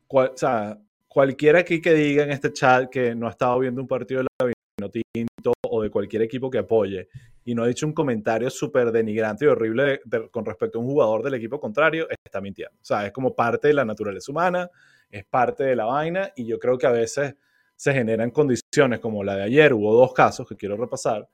cual- 0.08 0.34
sea, 0.36 0.80
cualquiera 1.08 1.60
aquí 1.60 1.82
que 1.82 1.94
diga 1.94 2.24
en 2.24 2.32
este 2.32 2.54
chat 2.54 2.90
que 2.90 3.16
no 3.16 3.28
ha 3.28 3.32
estado 3.32 3.60
viendo 3.60 3.82
un 3.82 3.88
partido 3.88 4.22
de 4.22 4.28
la 4.40 4.52
Vinotinto 4.80 5.54
o 5.70 5.82
de 5.82 5.90
cualquier 5.90 6.22
equipo 6.22 6.50
que 6.52 6.60
apoye 6.60 7.10
y 7.44 7.56
no 7.56 7.64
ha 7.64 7.68
dicho 7.68 7.88
un 7.88 7.94
comentario 7.94 8.50
súper 8.50 8.92
denigrante 8.92 9.46
y 9.46 9.48
horrible 9.48 10.02
con 10.32 10.46
respecto 10.46 10.78
a 10.78 10.82
un 10.82 10.88
jugador 10.88 11.24
del 11.24 11.34
equipo 11.36 11.60
contrario, 11.60 12.08
está 12.24 12.42
mintiendo. 12.42 12.76
O 12.80 12.86
sea, 12.86 13.06
es 13.08 13.12
como 13.12 13.34
parte 13.36 13.70
de 13.70 13.74
la 13.74 13.86
naturaleza 13.86 14.32
humana, 14.32 14.70
es 15.10 15.26
parte 15.26 15.64
de 15.64 15.76
la 15.76 15.86
vaina 15.86 16.32
y 16.36 16.46
yo 16.46 16.60
creo 16.60 16.78
que 16.78 16.86
a 16.86 16.92
veces 16.92 17.36
se 17.76 17.94
generan 17.94 18.32
condiciones 18.32 19.00
como 19.00 19.24
la 19.24 19.36
de 19.36 19.44
ayer, 19.44 19.74
hubo 19.74 19.96
dos 19.96 20.14
casos 20.14 20.48
que 20.48 20.56
quiero 20.56 20.78
repasar, 20.78 21.28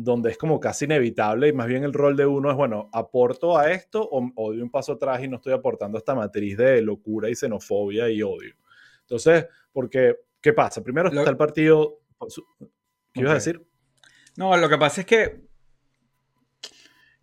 donde 0.00 0.30
es 0.30 0.38
como 0.38 0.60
casi 0.60 0.84
inevitable 0.84 1.48
y 1.48 1.52
más 1.52 1.66
bien 1.66 1.82
el 1.82 1.92
rol 1.92 2.16
de 2.16 2.24
uno 2.24 2.50
es, 2.50 2.56
bueno, 2.56 2.88
aporto 2.92 3.58
a 3.58 3.70
esto 3.72 4.00
o, 4.00 4.30
o 4.36 4.52
doy 4.52 4.60
un 4.62 4.70
paso 4.70 4.92
atrás 4.92 5.22
y 5.22 5.28
no 5.28 5.36
estoy 5.36 5.52
aportando 5.52 5.98
esta 5.98 6.14
matriz 6.14 6.56
de 6.56 6.80
locura 6.80 7.28
y 7.28 7.34
xenofobia 7.34 8.08
y 8.08 8.22
odio. 8.22 8.54
Entonces, 9.00 9.46
porque, 9.72 10.14
¿qué 10.40 10.52
pasa? 10.52 10.82
Primero 10.82 11.10
Lo- 11.10 11.18
está 11.20 11.30
el 11.30 11.36
partido... 11.36 11.98
¿Qué 13.12 13.20
ibas 13.20 13.32
a 13.32 13.34
decir? 13.34 13.66
No, 14.36 14.56
lo 14.56 14.68
que 14.68 14.78
pasa 14.78 15.00
es 15.00 15.06
que, 15.08 15.48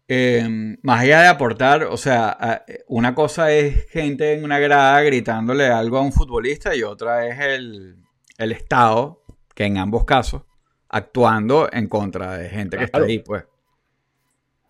eh, 0.08 0.76
más 0.84 1.02
allá 1.02 1.22
de 1.22 1.28
aportar, 1.28 1.84
o 1.84 1.98
sea, 1.98 2.64
una 2.88 3.16
cosa 3.16 3.52
es 3.52 3.90
gente 3.90 4.34
en 4.34 4.44
una 4.44 4.60
grada 4.60 5.02
gritándole 5.02 5.68
algo 5.68 5.98
a 5.98 6.02
un 6.02 6.12
futbolista 6.12 6.76
y 6.76 6.84
otra 6.84 7.28
es 7.28 7.40
el, 7.40 7.96
el 8.38 8.52
Estado, 8.52 9.24
que 9.56 9.64
en 9.66 9.78
ambos 9.78 10.06
casos, 10.06 10.44
actuando 10.90 11.70
en 11.72 11.88
contra 11.88 12.38
de 12.38 12.50
gente 12.50 12.78
que 12.78 12.86
está 12.86 13.00
Claro. 13.00 13.10
ahí, 13.12 13.20
pues. 13.20 13.44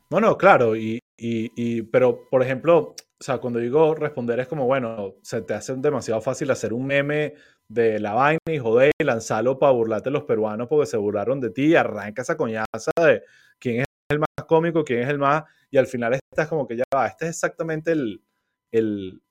No, 0.10 0.19
no, 0.19 0.38
claro, 0.38 0.75
y, 0.75 0.99
y- 1.17 1.51
y- 1.56 1.82
pero 1.84 2.28
por 2.30 2.43
ejemplo, 2.43 2.95
o 3.19 3.23
sea, 3.23 3.39
cuando 3.39 3.60
digo 3.60 3.95
responder 3.95 4.39
es 4.39 4.47
como, 4.47 4.65
bueno, 4.65 5.15
se 5.23 5.41
te 5.41 5.54
hace 5.54 5.75
demasiado 5.78 6.21
fácil 6.21 6.51
hacer 6.51 6.73
un 6.73 6.86
meme 6.86 7.34
de 7.67 7.99
la 7.99 8.13
vaina 8.13 8.39
y 8.47 8.60
joder 8.60 8.91
y 8.99 9.04
lanzarlo 9.04 9.58
para 9.58 9.71
burlarte 9.71 10.12
los 10.12 10.23
peruanos 10.23 10.67
porque 10.67 10.86
se 10.86 10.97
burlaron 10.97 11.41
de 11.41 11.49
ti 11.49 11.67
y 11.67 11.75
arranca 11.75 12.21
esa 12.21 12.38
coñaza 12.38 12.91
de 13.01 13.23
quién 13.58 13.80
es 13.82 13.86
el 14.10 14.19
más 14.19 14.28
cómico, 14.47 14.84
quién 14.84 14.99
es 15.01 15.10
el 15.10 15.17
más, 15.17 15.43
y 15.71 15.78
al 15.78 15.88
final 15.88 16.13
estás 16.13 16.47
como 16.47 16.67
que 16.67 16.78
ya 16.78 16.84
va, 16.95 17.08
este 17.08 17.25
es 17.25 17.32
exactamente 17.32 17.91
el, 17.91 18.21
el, 18.71 19.21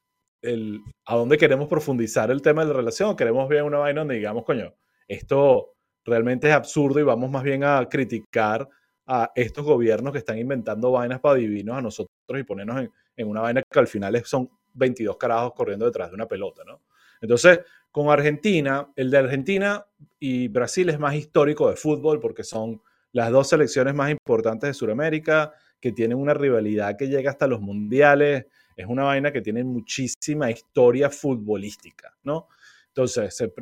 el 0.42 0.80
a 1.06 1.14
dónde 1.16 1.38
queremos 1.38 1.68
profundizar 1.68 2.30
el 2.32 2.42
tema 2.42 2.62
de 2.62 2.68
la 2.72 2.74
relación, 2.74 3.14
queremos 3.16 3.48
ver 3.48 3.62
una 3.62 3.78
vaina 3.78 4.00
donde 4.00 4.16
digamos, 4.16 4.44
coño, 4.44 4.74
esto 5.06 5.73
realmente 6.04 6.48
es 6.48 6.54
absurdo 6.54 7.00
y 7.00 7.02
vamos 7.02 7.30
más 7.30 7.42
bien 7.42 7.64
a 7.64 7.86
criticar 7.88 8.68
a 9.06 9.30
estos 9.34 9.64
gobiernos 9.64 10.12
que 10.12 10.18
están 10.18 10.38
inventando 10.38 10.92
vainas 10.92 11.20
para 11.20 11.36
dividirnos 11.36 11.76
a 11.76 11.82
nosotros 11.82 12.10
y 12.40 12.42
ponernos 12.42 12.88
en, 13.16 13.28
una 13.28 13.42
vaina 13.42 13.62
que 13.62 13.78
al 13.78 13.86
final 13.86 14.20
son 14.24 14.48
22 14.72 15.16
carajos 15.16 15.52
corriendo 15.54 15.86
detrás 15.86 16.10
de 16.10 16.14
una 16.16 16.26
pelota, 16.26 16.62
¿no? 16.64 16.80
Entonces, 17.20 17.60
con 17.90 18.08
Argentina, 18.10 18.90
el 18.96 19.10
de 19.10 19.18
Argentina 19.18 19.86
y 20.18 20.48
Brasil 20.48 20.88
es 20.88 20.98
más 20.98 21.14
histórico 21.14 21.70
de 21.70 21.76
fútbol 21.76 22.18
porque 22.20 22.42
son 22.42 22.82
las 23.12 23.30
dos 23.30 23.48
selecciones 23.48 23.94
más 23.94 24.10
importantes 24.10 24.68
de 24.68 24.74
Sudamérica, 24.74 25.52
que 25.80 25.92
tienen 25.92 26.18
una 26.18 26.34
rivalidad 26.34 26.96
que 26.96 27.08
llega 27.08 27.30
hasta 27.30 27.46
los 27.46 27.60
mundiales, 27.60 28.46
es 28.76 28.86
una 28.86 29.04
vaina 29.04 29.30
que 29.32 29.42
tiene 29.42 29.62
muchísima 29.62 30.50
historia 30.50 31.10
futbolística, 31.10 32.12
¿no? 32.24 32.48
Entonces, 32.88 33.36
se- 33.36 33.52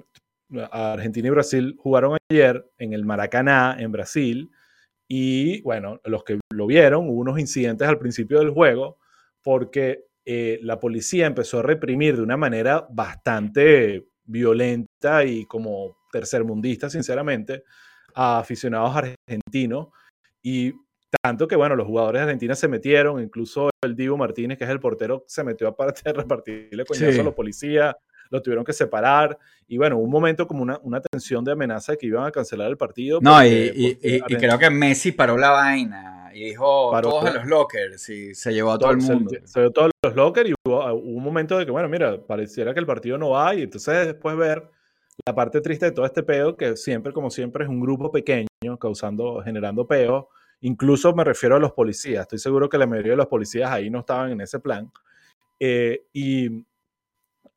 Argentina 0.71 1.29
y 1.29 1.31
Brasil 1.31 1.77
jugaron 1.79 2.19
ayer 2.31 2.71
en 2.79 2.93
el 2.93 3.05
Maracaná, 3.05 3.77
en 3.79 3.93
Brasil, 3.93 4.51
Y 5.09 5.61
bueno, 5.63 6.01
los 6.05 6.25
que 6.25 6.41
lo 6.51 6.67
vieron, 6.67 7.09
hubo 7.09 7.21
unos 7.21 7.39
incidentes 7.39 7.87
al 7.87 7.99
principio 7.99 8.39
del 8.39 8.51
juego 8.51 8.99
porque 9.43 10.07
eh, 10.25 10.59
la 10.63 10.79
policía 10.79 11.27
empezó 11.27 11.59
a 11.59 11.63
reprimir 11.63 12.17
de 12.17 12.23
una 12.23 12.37
manera 12.37 12.87
bastante 12.91 14.07
violenta 14.25 15.25
y 15.25 15.45
como 15.47 15.97
tercermundista, 16.11 16.89
sinceramente, 16.89 17.65
a 18.15 18.39
aficionados 18.39 18.95
argentinos. 18.97 19.89
Y 20.43 20.73
tanto 21.23 21.49
que, 21.49 21.57
bueno, 21.57 21.77
los 21.77 21.87
jugadores 21.87 22.21
de 22.21 22.25
Argentina 22.25 22.55
se 22.55 22.69
metieron, 22.69 23.21
incluso 23.21 23.71
el 23.83 23.97
Divo 23.97 24.17
Martínez, 24.17 24.59
que 24.59 24.65
es 24.65 24.71
el 24.71 24.81
portero, 24.81 25.25
se 25.27 25.45
metió 25.45 25.69
aparte 25.69 26.03
de 26.05 26.13
repartirle 26.23 26.85
coñazo 26.85 27.21
a 27.21 27.25
los 27.25 27.35
policías, 27.35 27.95
lo 28.33 28.43
tuvieron 28.43 28.65
que 28.65 28.73
separar. 28.73 29.39
Y 29.69 29.77
bueno, 29.77 29.99
un 29.99 30.11
momento 30.11 30.47
como 30.49 30.63
una, 30.63 30.81
una 30.83 31.01
tensión 31.01 31.45
de 31.45 31.53
amenaza 31.53 31.93
de 31.93 31.99
que 31.99 32.07
iban 32.07 32.27
a 32.27 32.33
cancelar 32.33 32.69
el 32.69 32.77
partido. 32.77 33.21
No, 33.21 33.45
y, 33.45 33.97
creo 34.39 34.59
que 34.59 34.71
Messi 34.71 35.13
paró 35.13 35.37
la 35.37 35.51
vaina 35.51 36.31
y 36.35 36.45
dijo 36.45 36.91
todos 37.03 37.27
a 37.27 37.35
los 37.35 37.47
lockers 37.47 38.09
y 38.09 38.35
se 38.35 38.53
llevó 38.55 38.73
a 38.73 38.79
todo, 38.79 38.91
el 38.91 38.97
mundo. 38.97 39.31
Se, 39.45 39.61
llevó 39.61 39.71
a 39.71 39.73
todos 39.73 39.91
los 40.03 40.17
lockers 40.17 40.51
y 40.51 40.55
hubo, 40.65 40.95
un 40.95 41.23
momento 41.23 41.59
de 41.59 41.67
que, 41.67 41.71
bueno, 41.71 41.89
mira, 41.91 42.19
pareciera 42.27 42.73
que 42.73 42.81
el 42.81 42.87
partido 42.87 43.19
no 43.19 43.31
va 43.31 43.55
y 43.55 43.63
entonces 43.63 44.07
después 44.07 44.35
ver 44.37 44.67
la 45.27 45.35
parte 45.35 45.61
triste 45.61 45.87
de 45.87 45.93
todo 45.93 46.07
este 46.07 46.23
peo, 46.23 46.57
que 46.57 46.75
siempre, 46.77 47.13
como 47.13 47.31
siempre, 47.31 47.65
es 47.65 47.71
un 47.71 47.81
grupo 47.81 48.11
pequeño 48.11 48.49
causando, 48.81 49.43
generando 49.45 49.87
peo. 49.87 50.31
Incluso 50.63 51.15
me 51.15 51.23
refiero 51.23 51.57
a 51.57 51.59
los 51.59 51.73
policías. 51.73 52.23
Estoy 52.23 52.39
seguro 52.39 52.69
que 52.69 52.79
la 52.79 52.87
mayoría 52.87 53.13
de 53.13 53.19
los 53.19 53.27
policías 53.27 53.71
ahí 53.71 53.91
no 53.91 54.01
estaban 54.01 54.33
en 54.33 54.41
ese 54.41 54.59
plan. 54.59 54.91
Eh, 55.61 56.07
y, 56.15 56.65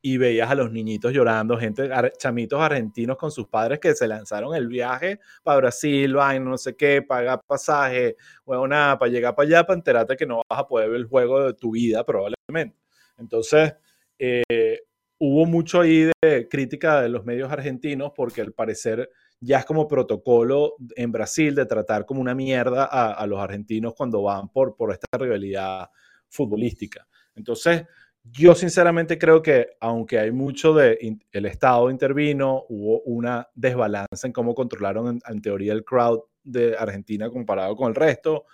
y 0.06 0.20
veías 0.20 0.52
a 0.52 0.54
los 0.54 0.72
niñitos 0.72 1.12
llorando, 1.12 1.58
gente, 1.58 1.90
chamitos 2.20 2.62
argentinos 2.62 3.18
con 3.18 3.32
sus 3.32 3.48
padres 3.48 3.80
que 3.80 3.96
se 3.96 4.08
lanzaron 4.08 4.54
el 4.54 4.68
viaje 4.68 5.20
para 5.42 5.58
Brasil, 5.58 6.14
vaina, 6.14 6.46
no 6.46 6.60
sé 6.60 6.76
qué, 6.76 7.02
pagar 7.02 7.42
pasaje, 7.48 8.16
bueno, 8.46 8.68
nada, 8.68 9.00
para 9.00 9.12
llegar 9.12 9.34
para 9.34 9.48
allá, 9.48 9.64
para 9.66 9.78
enterarte 9.78 10.16
que 10.16 10.28
no 10.28 10.44
vas 10.48 10.60
a 10.60 10.68
poder 10.68 10.92
ver 10.92 11.00
el 11.00 11.08
juego 11.08 11.48
de 11.48 11.56
tu 11.56 11.72
vida 11.72 12.04
probablemente. 12.06 12.78
Entonces, 13.18 13.74
eh, 14.20 14.82
hubo 15.18 15.48
mucho 15.48 15.82
ahí 15.82 16.12
de 16.22 16.48
crítica 16.52 17.02
de 17.02 17.10
los 17.10 17.26
medios 17.26 17.52
argentinos 17.52 18.12
porque 18.16 18.42
al 18.42 18.54
parecer 18.54 19.10
ya 19.40 19.58
es 19.58 19.66
como 19.66 19.88
protocolo 19.88 20.76
en 20.96 21.12
Brasil 21.12 21.56
de 21.56 21.66
tratar 21.66 22.06
como 22.06 22.22
una 22.22 22.36
mierda 22.36 22.86
a, 22.86 23.26
los 23.26 23.40
argentinos 23.40 23.96
cuando 23.96 24.22
van 24.22 24.50
por, 24.50 24.76
por 24.76 24.92
esta 24.92 25.08
rivalidad 25.18 25.90
futbolística. 26.30 27.08
Entonces, 27.34 27.86
yo 28.32 28.56
sinceramente 28.56 29.18
creo 29.18 29.42
que 29.42 29.70
aunque 29.80 30.20
hay 30.20 30.32
mucho 30.32 30.74
de 30.74 31.18
el 31.32 31.46
Estado 31.46 31.90
intervino, 31.90 32.66
hubo 32.70 33.02
una 33.02 33.48
desbalanza 33.54 34.26
en 34.26 34.34
cómo 34.34 34.56
controlaron 34.56 35.20
en, 35.26 35.42
teoría 35.42 35.74
el 35.74 35.84
crowd 35.84 36.22
de 36.44 36.76
Argentina 36.78 37.30
comparado 37.30 37.76
con 37.76 37.90
el 37.90 37.96
resto, 37.96 38.46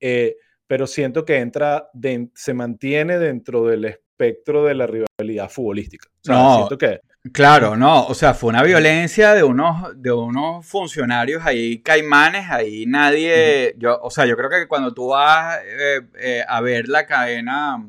eh, 0.00 0.36
pero 0.66 0.86
siento 0.86 1.24
que 1.24 1.38
entra, 1.38 1.90
se 2.34 2.54
mantiene 2.54 3.18
dentro 3.18 3.64
del 3.64 3.86
espectro 3.86 4.64
de 4.64 4.74
la 4.74 4.86
rivalidad 4.86 5.50
futbolística. 5.50 6.08
no, 6.26 6.56
siento 6.56 6.78
que 6.78 7.00
Claro, 7.32 7.74
no, 7.74 8.04
o 8.04 8.12
sea, 8.12 8.34
fue 8.34 8.50
una 8.50 8.62
violencia 8.62 9.32
de 9.32 9.42
unos, 9.42 9.94
de 9.96 10.12
unos 10.12 10.66
funcionarios 10.66 11.42
ahí, 11.46 11.82
caimanes, 11.82 12.50
ahí 12.50 12.84
nadie, 12.84 13.74
yo, 13.78 13.98
o 14.02 14.10
sea, 14.10 14.26
yo 14.26 14.36
creo 14.36 14.50
que 14.50 14.68
cuando 14.68 14.92
tú 14.92 15.08
vas 15.08 15.58
eh, 15.64 16.02
eh, 16.18 16.44
a 16.46 16.60
ver 16.60 16.86
la 16.86 17.06
cadena, 17.06 17.82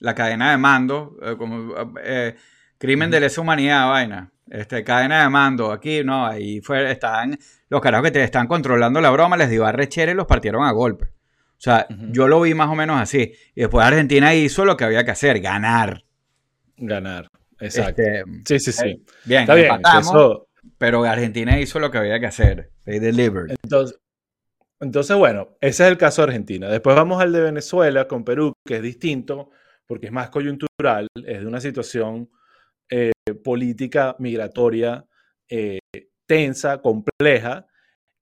la 0.00 0.14
cadena 0.14 0.50
de 0.50 0.58
mando, 0.58 1.16
eh, 1.22 1.36
como 1.36 1.74
crimen 2.78 3.10
de 3.10 3.20
lesa 3.20 3.40
humanidad, 3.40 3.88
vaina, 3.88 4.32
este, 4.48 4.84
cadena 4.84 5.22
de 5.22 5.28
mando, 5.28 5.72
aquí, 5.72 6.02
no, 6.04 6.26
ahí 6.26 6.60
fue, 6.60 6.90
estaban, 6.90 7.38
los 7.68 7.80
carajos 7.80 8.06
que 8.06 8.12
te 8.12 8.22
están 8.22 8.46
controlando 8.46 9.00
la 9.00 9.10
broma, 9.10 9.36
les 9.36 9.50
dio 9.50 9.66
a 9.66 9.72
rechera 9.72 10.12
y 10.12 10.14
los 10.14 10.26
partieron 10.26 10.64
a 10.64 10.72
golpe. 10.72 11.06
O 11.06 11.60
sea, 11.60 11.88
yo 12.10 12.28
lo 12.28 12.40
vi 12.40 12.54
más 12.54 12.68
o 12.68 12.76
menos 12.76 13.00
así. 13.00 13.32
Y 13.56 13.62
después 13.62 13.84
Argentina 13.84 14.32
hizo 14.32 14.64
lo 14.64 14.76
que 14.76 14.84
había 14.84 15.04
que 15.04 15.10
hacer, 15.10 15.40
ganar. 15.40 16.04
Ganar. 16.76 17.28
Exacto. 17.58 18.00
Este, 18.00 18.22
sí, 18.46 18.60
sí, 18.60 18.72
sí. 18.72 18.88
Eh, 18.88 19.02
bien, 19.24 19.40
Está 19.40 19.54
bien 19.56 19.68
pero 20.78 21.02
Argentina 21.02 21.58
hizo 21.58 21.80
lo 21.80 21.90
que 21.90 21.98
había 21.98 22.20
que 22.20 22.26
hacer. 22.26 22.70
They 22.84 23.00
delivered. 23.00 23.56
Entonces, 23.64 23.98
entonces, 24.80 25.16
bueno, 25.16 25.56
ese 25.60 25.84
es 25.84 25.90
el 25.90 25.98
caso 25.98 26.22
de 26.22 26.28
Argentina. 26.28 26.68
Después 26.68 26.94
vamos 26.94 27.20
al 27.20 27.32
de 27.32 27.40
Venezuela 27.40 28.06
con 28.06 28.24
Perú, 28.24 28.52
que 28.64 28.76
es 28.76 28.82
distinto 28.82 29.50
porque 29.88 30.06
es 30.06 30.12
más 30.12 30.30
coyuntural, 30.30 31.08
es 31.16 31.40
de 31.40 31.46
una 31.46 31.60
situación 31.60 32.30
eh, 32.90 33.10
política 33.42 34.14
migratoria 34.18 35.04
eh, 35.48 35.80
tensa, 36.26 36.80
compleja, 36.80 37.66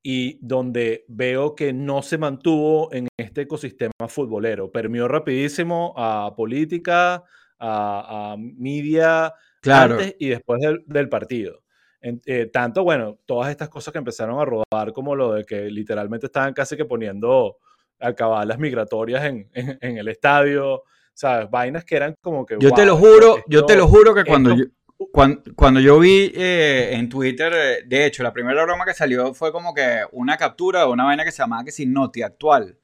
y 0.02 0.38
donde 0.40 1.04
veo 1.08 1.56
que 1.56 1.72
no 1.72 2.00
se 2.00 2.16
mantuvo 2.16 2.92
en 2.92 3.08
este 3.18 3.42
ecosistema 3.42 4.06
futbolero. 4.08 4.70
Permió 4.70 5.08
rapidísimo 5.08 5.92
a 5.96 6.32
política, 6.36 7.24
a, 7.58 8.36
media 8.38 9.34
antes 9.64 10.14
y 10.20 10.28
después 10.28 10.60
del, 10.86 11.08
partido. 11.08 11.64
Eh, 12.00 12.46
tanto, 12.52 12.84
bueno, 12.84 13.18
todas 13.26 13.50
estas 13.50 13.68
cosas 13.68 13.90
que 13.90 13.98
empezaron 13.98 14.38
a 14.38 14.44
rodar, 14.44 14.92
como 14.92 15.16
lo 15.16 15.32
de 15.32 15.44
que 15.44 15.68
literalmente 15.70 16.26
estaban 16.26 16.54
casi 16.54 16.76
que 16.76 16.84
poniendo 16.84 17.56
alcabalas 17.98 18.60
migratorias 18.60 19.24
en, 19.24 19.48
el 19.80 20.06
estadio, 20.06 20.84
¿sabes? 21.16 21.50
Vainas 21.50 21.84
que 21.84 21.96
eran 21.96 22.14
como 22.20 22.46
que... 22.46 22.56
Yo 22.60 22.70
te 22.70 22.84
lo 22.84 22.96
juro, 22.96 23.42
yo 23.48 23.64
te 23.64 23.74
lo 23.74 23.88
juro 23.88 24.14
que 24.14 24.24
cuando 24.24 24.54
yo... 24.54 24.64
Cuando, 24.98 25.78
yo 25.78 25.98
vi 25.98 26.32
eh, 26.34 26.92
en 26.92 27.10
Twitter, 27.10 27.52
eh, 27.54 27.84
de 27.86 28.06
hecho, 28.06 28.22
la 28.22 28.32
primera 28.32 28.62
broma 28.64 28.86
que 28.86 28.94
salió 28.94 29.34
fue 29.34 29.52
como 29.52 29.74
que 29.74 30.00
una 30.12 30.38
captura 30.38 30.80
de 30.80 30.86
una 30.86 31.04
vaina 31.04 31.22
que 31.22 31.32
se 31.32 31.42
llamaba 31.42 31.64
que 31.64 31.70
sin 31.70 31.92
Noti 31.92 32.22
actual. 32.22 32.78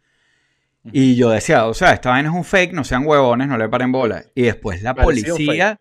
Y 0.92 1.14
yo 1.14 1.30
decía, 1.30 1.66
o 1.66 1.74
sea, 1.74 1.92
esta 1.92 2.10
vaina 2.10 2.28
es 2.28 2.34
un 2.34 2.44
fake, 2.44 2.74
no 2.74 2.84
sean 2.84 3.06
huevones, 3.06 3.48
no 3.48 3.56
le 3.56 3.68
paren 3.68 3.92
bola. 3.92 4.24
Y 4.34 4.42
después 4.42 4.82
la 4.82 4.94
policía, 4.94 5.80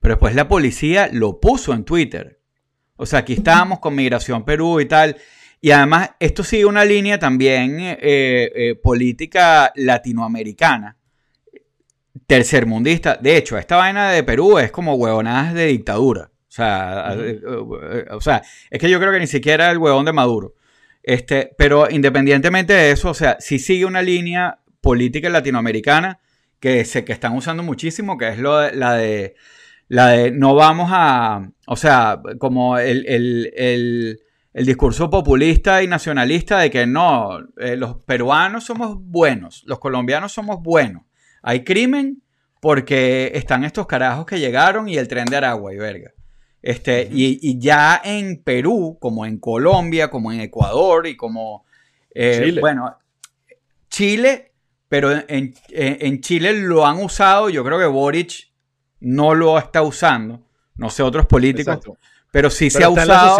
pero 0.00 0.14
después 0.14 0.34
la 0.36 0.46
policía 0.46 1.08
lo 1.12 1.40
puso 1.40 1.72
en 1.72 1.84
Twitter. 1.84 2.40
O 2.96 3.04
sea, 3.04 3.20
aquí 3.20 3.32
estábamos 3.32 3.80
con 3.80 3.96
Migración 3.96 4.44
Perú 4.44 4.80
y 4.80 4.86
tal. 4.86 5.16
Y 5.60 5.72
además, 5.72 6.10
esto 6.20 6.44
sigue 6.44 6.66
una 6.66 6.84
línea 6.84 7.18
también 7.18 7.80
eh, 7.80 7.98
eh, 8.00 8.74
política 8.80 9.72
latinoamericana, 9.74 10.97
tercermundista. 12.28 13.16
De 13.16 13.38
hecho, 13.38 13.56
esta 13.56 13.76
vaina 13.76 14.10
de 14.10 14.22
Perú 14.22 14.58
es 14.58 14.70
como 14.70 14.94
huevonadas 14.94 15.54
de 15.54 15.66
dictadura. 15.66 16.30
O 16.30 16.50
sea, 16.50 17.16
eh, 17.16 17.40
o 18.10 18.20
sea, 18.20 18.42
es 18.70 18.78
que 18.78 18.90
yo 18.90 19.00
creo 19.00 19.12
que 19.12 19.18
ni 19.18 19.26
siquiera 19.26 19.70
el 19.70 19.78
huevón 19.78 20.04
de 20.04 20.12
Maduro. 20.12 20.54
Este, 21.02 21.50
pero 21.56 21.90
independientemente 21.90 22.74
de 22.74 22.90
eso, 22.90 23.10
o 23.10 23.14
sea, 23.14 23.38
sí 23.40 23.58
sigue 23.58 23.86
una 23.86 24.02
línea 24.02 24.58
política 24.82 25.30
latinoamericana 25.30 26.20
que, 26.60 26.84
se, 26.84 27.02
que 27.04 27.14
están 27.14 27.34
usando 27.34 27.62
muchísimo, 27.62 28.18
que 28.18 28.28
es 28.28 28.38
lo 28.38 28.70
la 28.72 28.94
de 28.94 29.34
la 29.88 30.08
de 30.08 30.30
no 30.30 30.54
vamos 30.54 30.90
a, 30.92 31.50
o 31.66 31.76
sea, 31.76 32.20
como 32.38 32.76
el, 32.76 34.20
discurso 34.52 35.08
populista 35.08 35.82
y 35.82 35.86
nacionalista 35.86 36.58
de 36.58 36.70
que 36.70 36.86
no, 36.86 37.38
eh, 37.56 37.76
los 37.76 37.96
peruanos 38.02 38.64
somos 38.64 38.98
buenos, 39.00 39.62
los 39.66 39.78
colombianos 39.78 40.32
somos 40.32 40.60
buenos. 40.62 41.07
Hay 41.42 41.64
crimen 41.64 42.22
porque 42.60 43.32
están 43.34 43.64
estos 43.64 43.86
carajos 43.86 44.26
que 44.26 44.40
llegaron 44.40 44.88
y 44.88 44.96
el 44.96 45.08
tren 45.08 45.26
de 45.26 45.36
Aragua 45.36 45.72
y 45.72 45.76
verga. 45.76 46.12
Este, 46.60 47.08
y, 47.10 47.58
ya 47.58 48.00
en 48.04 48.42
Perú, 48.42 48.98
como 49.00 49.24
en 49.24 49.38
Colombia, 49.38 50.10
como 50.10 50.32
en 50.32 50.40
Ecuador 50.40 51.06
y 51.06 51.16
como... 51.16 51.64
Eh, 52.14 52.40
Chile. 52.44 52.60
Bueno, 52.60 52.98
Chile, 53.88 54.52
pero 54.88 55.10
en, 55.28 56.20
Chile 56.20 56.52
lo 56.54 56.86
han 56.86 56.98
usado, 56.98 57.48
yo 57.48 57.64
creo 57.64 57.78
que 57.78 57.86
Boric 57.86 58.50
no 59.00 59.34
lo 59.34 59.58
está 59.58 59.82
usando, 59.82 60.42
no 60.76 60.90
sé 60.90 61.02
otros 61.02 61.26
políticos, 61.26 61.78
pero 62.30 62.50
sí 62.50 62.70
se 62.70 62.82
ha 62.82 62.88
usado 62.88 63.38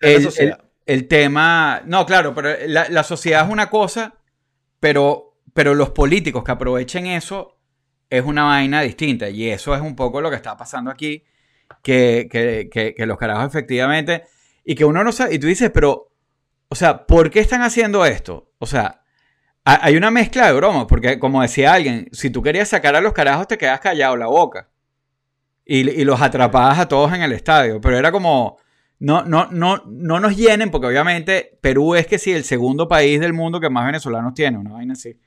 el, 0.00 1.08
tema... 1.08 1.82
No, 1.86 2.04
claro, 2.04 2.34
pero 2.34 2.50
la, 2.66 3.02
sociedad 3.02 3.46
es 3.46 3.52
una 3.52 3.70
cosa, 3.70 4.14
pero, 4.78 5.35
pero 5.56 5.74
los 5.74 5.90
políticos 5.90 6.44
que 6.44 6.52
aprovechen 6.52 7.06
eso 7.06 7.58
es 8.08 8.24
una 8.24 8.44
vaina 8.44 8.82
distinta 8.82 9.28
y 9.28 9.48
eso 9.48 9.74
es 9.74 9.80
un 9.80 9.96
poco 9.96 10.20
lo 10.20 10.30
que 10.30 10.36
está 10.36 10.56
pasando 10.56 10.90
aquí 10.90 11.24
que, 11.82 12.94
los 12.98 13.18
carajos 13.18 13.46
efectivamente, 13.46 14.24
y 14.64 14.74
que 14.74 14.84
uno 14.84 15.02
no 15.04 15.12
sabe, 15.12 15.34
y 15.34 15.38
tú 15.38 15.46
dices, 15.46 15.70
pero, 15.72 16.12
o 16.68 16.74
sea, 16.74 17.06
¿por 17.06 17.30
qué 17.30 17.40
están 17.40 17.62
haciendo 17.62 18.04
esto? 18.04 18.52
O 18.58 18.66
sea, 18.66 19.02
hay 19.64 19.96
una 19.96 20.10
mezcla 20.10 20.46
de 20.46 20.52
bromas, 20.52 20.86
porque 20.86 21.18
como 21.18 21.42
decía 21.42 21.72
alguien, 21.72 22.08
si 22.12 22.30
tú 22.30 22.42
querías 22.42 22.68
sacar 22.68 22.94
a 22.94 23.00
los 23.00 23.12
carajos 23.12 23.48
te 23.48 23.58
quedas 23.58 23.80
callado 23.80 24.16
la 24.16 24.26
boca 24.26 24.68
y, 25.64 26.04
los 26.04 26.20
atrapabas 26.20 26.78
a 26.78 26.88
todos 26.88 27.12
en 27.12 27.22
el 27.22 27.32
estadio, 27.32 27.80
pero 27.80 27.98
era 27.98 28.12
como, 28.12 28.58
no, 28.98 29.24
no, 29.24 29.48
no, 29.50 29.82
no 29.86 30.20
nos 30.20 30.36
llenen, 30.36 30.70
porque 30.70 30.86
obviamente 30.86 31.58
Perú 31.60 31.94
es 31.94 32.06
que 32.06 32.18
sí, 32.18 32.32
el 32.32 32.44
segundo 32.44 32.86
país 32.86 33.20
del 33.20 33.32
mundo 33.32 33.58
que 33.58 33.70
más 33.70 33.86
venezolanos 33.86 34.34
tiene, 34.34 34.58
una 34.58 34.74
vaina 34.74 34.92
así. 34.92 35.18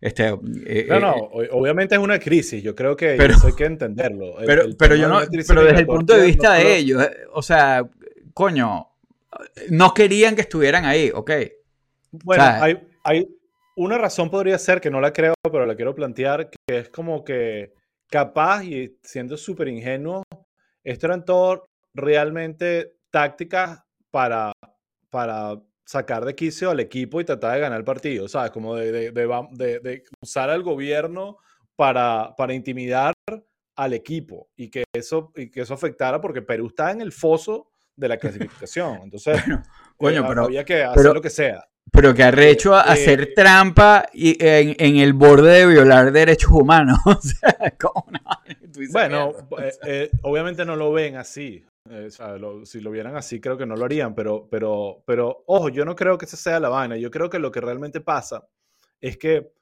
Este, 0.00 0.28
eh, 0.66 0.86
no, 0.88 1.00
no, 1.00 1.42
eh, 1.42 1.48
obviamente 1.50 1.96
es 1.96 2.00
una 2.00 2.20
crisis, 2.20 2.62
yo 2.62 2.74
creo 2.74 2.96
que 2.96 3.16
pero, 3.16 3.34
eso 3.34 3.48
hay 3.48 3.54
que 3.54 3.64
entenderlo. 3.64 4.36
pero, 4.46 4.66
pero, 4.78 4.94
yo 4.94 5.08
no, 5.08 5.20
pero 5.46 5.64
desde 5.64 5.80
el 5.80 5.86
punto 5.86 6.16
de 6.16 6.26
vista 6.26 6.54
de 6.54 6.76
ellos, 6.76 7.02
eh, 7.02 7.26
o 7.32 7.42
sea, 7.42 7.84
coño, 8.32 8.88
no 9.70 9.94
querían 9.94 10.36
que 10.36 10.42
estuvieran 10.42 10.84
ahí, 10.84 11.10
ok. 11.12 11.30
Bueno, 12.12 12.44
hay, 12.44 12.78
hay 13.02 13.28
una 13.74 13.98
razón 13.98 14.30
podría 14.30 14.56
ser 14.58 14.80
que 14.80 14.90
no 14.90 15.00
la 15.00 15.12
creo, 15.12 15.34
pero 15.42 15.66
la 15.66 15.74
quiero 15.74 15.96
plantear, 15.96 16.48
que 16.48 16.78
es 16.78 16.88
como 16.90 17.24
que 17.24 17.74
capaz 18.08 18.64
y 18.64 18.96
siendo 19.02 19.36
súper 19.36 19.66
ingenuo, 19.66 20.22
esto 20.84 21.06
eran 21.06 21.24
todo 21.24 21.66
realmente 21.92 22.94
tácticas 23.10 23.82
para, 24.12 24.52
para 25.10 25.60
sacar 25.88 26.26
de 26.26 26.34
quicio 26.34 26.70
al 26.70 26.80
equipo 26.80 27.18
y 27.18 27.24
tratar 27.24 27.54
de 27.54 27.60
ganar 27.60 27.78
el 27.78 27.84
partido, 27.84 28.28
¿sabes? 28.28 28.50
Como 28.50 28.76
de, 28.76 29.10
de, 29.10 30.04
usar 30.20 30.50
al 30.50 30.62
gobierno 30.62 31.38
para, 31.76 32.34
para 32.36 32.52
intimidar 32.52 33.14
al 33.74 33.94
equipo 33.94 34.50
y 34.54 34.68
que, 34.68 34.84
eso, 34.92 35.32
y 35.34 35.50
que 35.50 35.62
eso 35.62 35.72
afectara 35.72 36.20
porque 36.20 36.42
Perú 36.42 36.66
está 36.66 36.90
en 36.90 37.00
el 37.00 37.10
foso 37.10 37.70
de 37.96 38.06
la 38.06 38.18
clasificación. 38.18 38.98
Entonces, 39.04 39.42
coño, 39.96 40.20
eh, 40.20 40.24
pero, 40.28 40.44
había 40.44 40.62
que 40.62 40.82
hacer 40.82 41.14
lo 41.14 41.22
que 41.22 41.30
sea. 41.30 41.66
Pero 41.90 42.12
que 42.12 42.22
arrecho 42.22 42.74
a 42.74 42.82
hacer 42.82 43.22
eh, 43.22 43.32
trampa 43.34 44.10
y 44.12 44.36
en, 44.44 44.76
en, 44.78 44.98
el 44.98 45.14
borde 45.14 45.60
de 45.60 45.66
violar 45.68 46.12
derechos 46.12 46.50
humanos. 46.50 46.98
o 47.06 47.18
sea, 47.18 47.74
bueno, 48.92 49.32
eh, 49.86 50.10
obviamente 50.20 50.66
no 50.66 50.76
lo 50.76 50.92
ven 50.92 51.16
así. 51.16 51.64
Si 52.64 52.80
lo 52.80 52.90
vieran 52.90 53.16
así, 53.16 53.40
creo 53.40 53.56
que 53.56 53.66
no 53.66 53.76
lo 53.76 53.84
harían, 53.84 54.14
pero, 54.14 54.48
pero, 54.50 55.02
pero, 55.06 55.44
ojo, 55.46 55.68
yo 55.68 55.84
no 55.84 55.94
creo 55.94 56.18
que 56.18 56.24
esa 56.24 56.36
sea 56.36 56.60
la 56.60 56.68
vaina. 56.68 56.96
Yo 56.96 57.10
creo 57.10 57.30
que 57.30 57.38
lo 57.38 57.50
que 57.50 57.60
realmente 57.60 58.00
pasa 58.00 58.48
es 59.00 59.16
que 59.16 59.52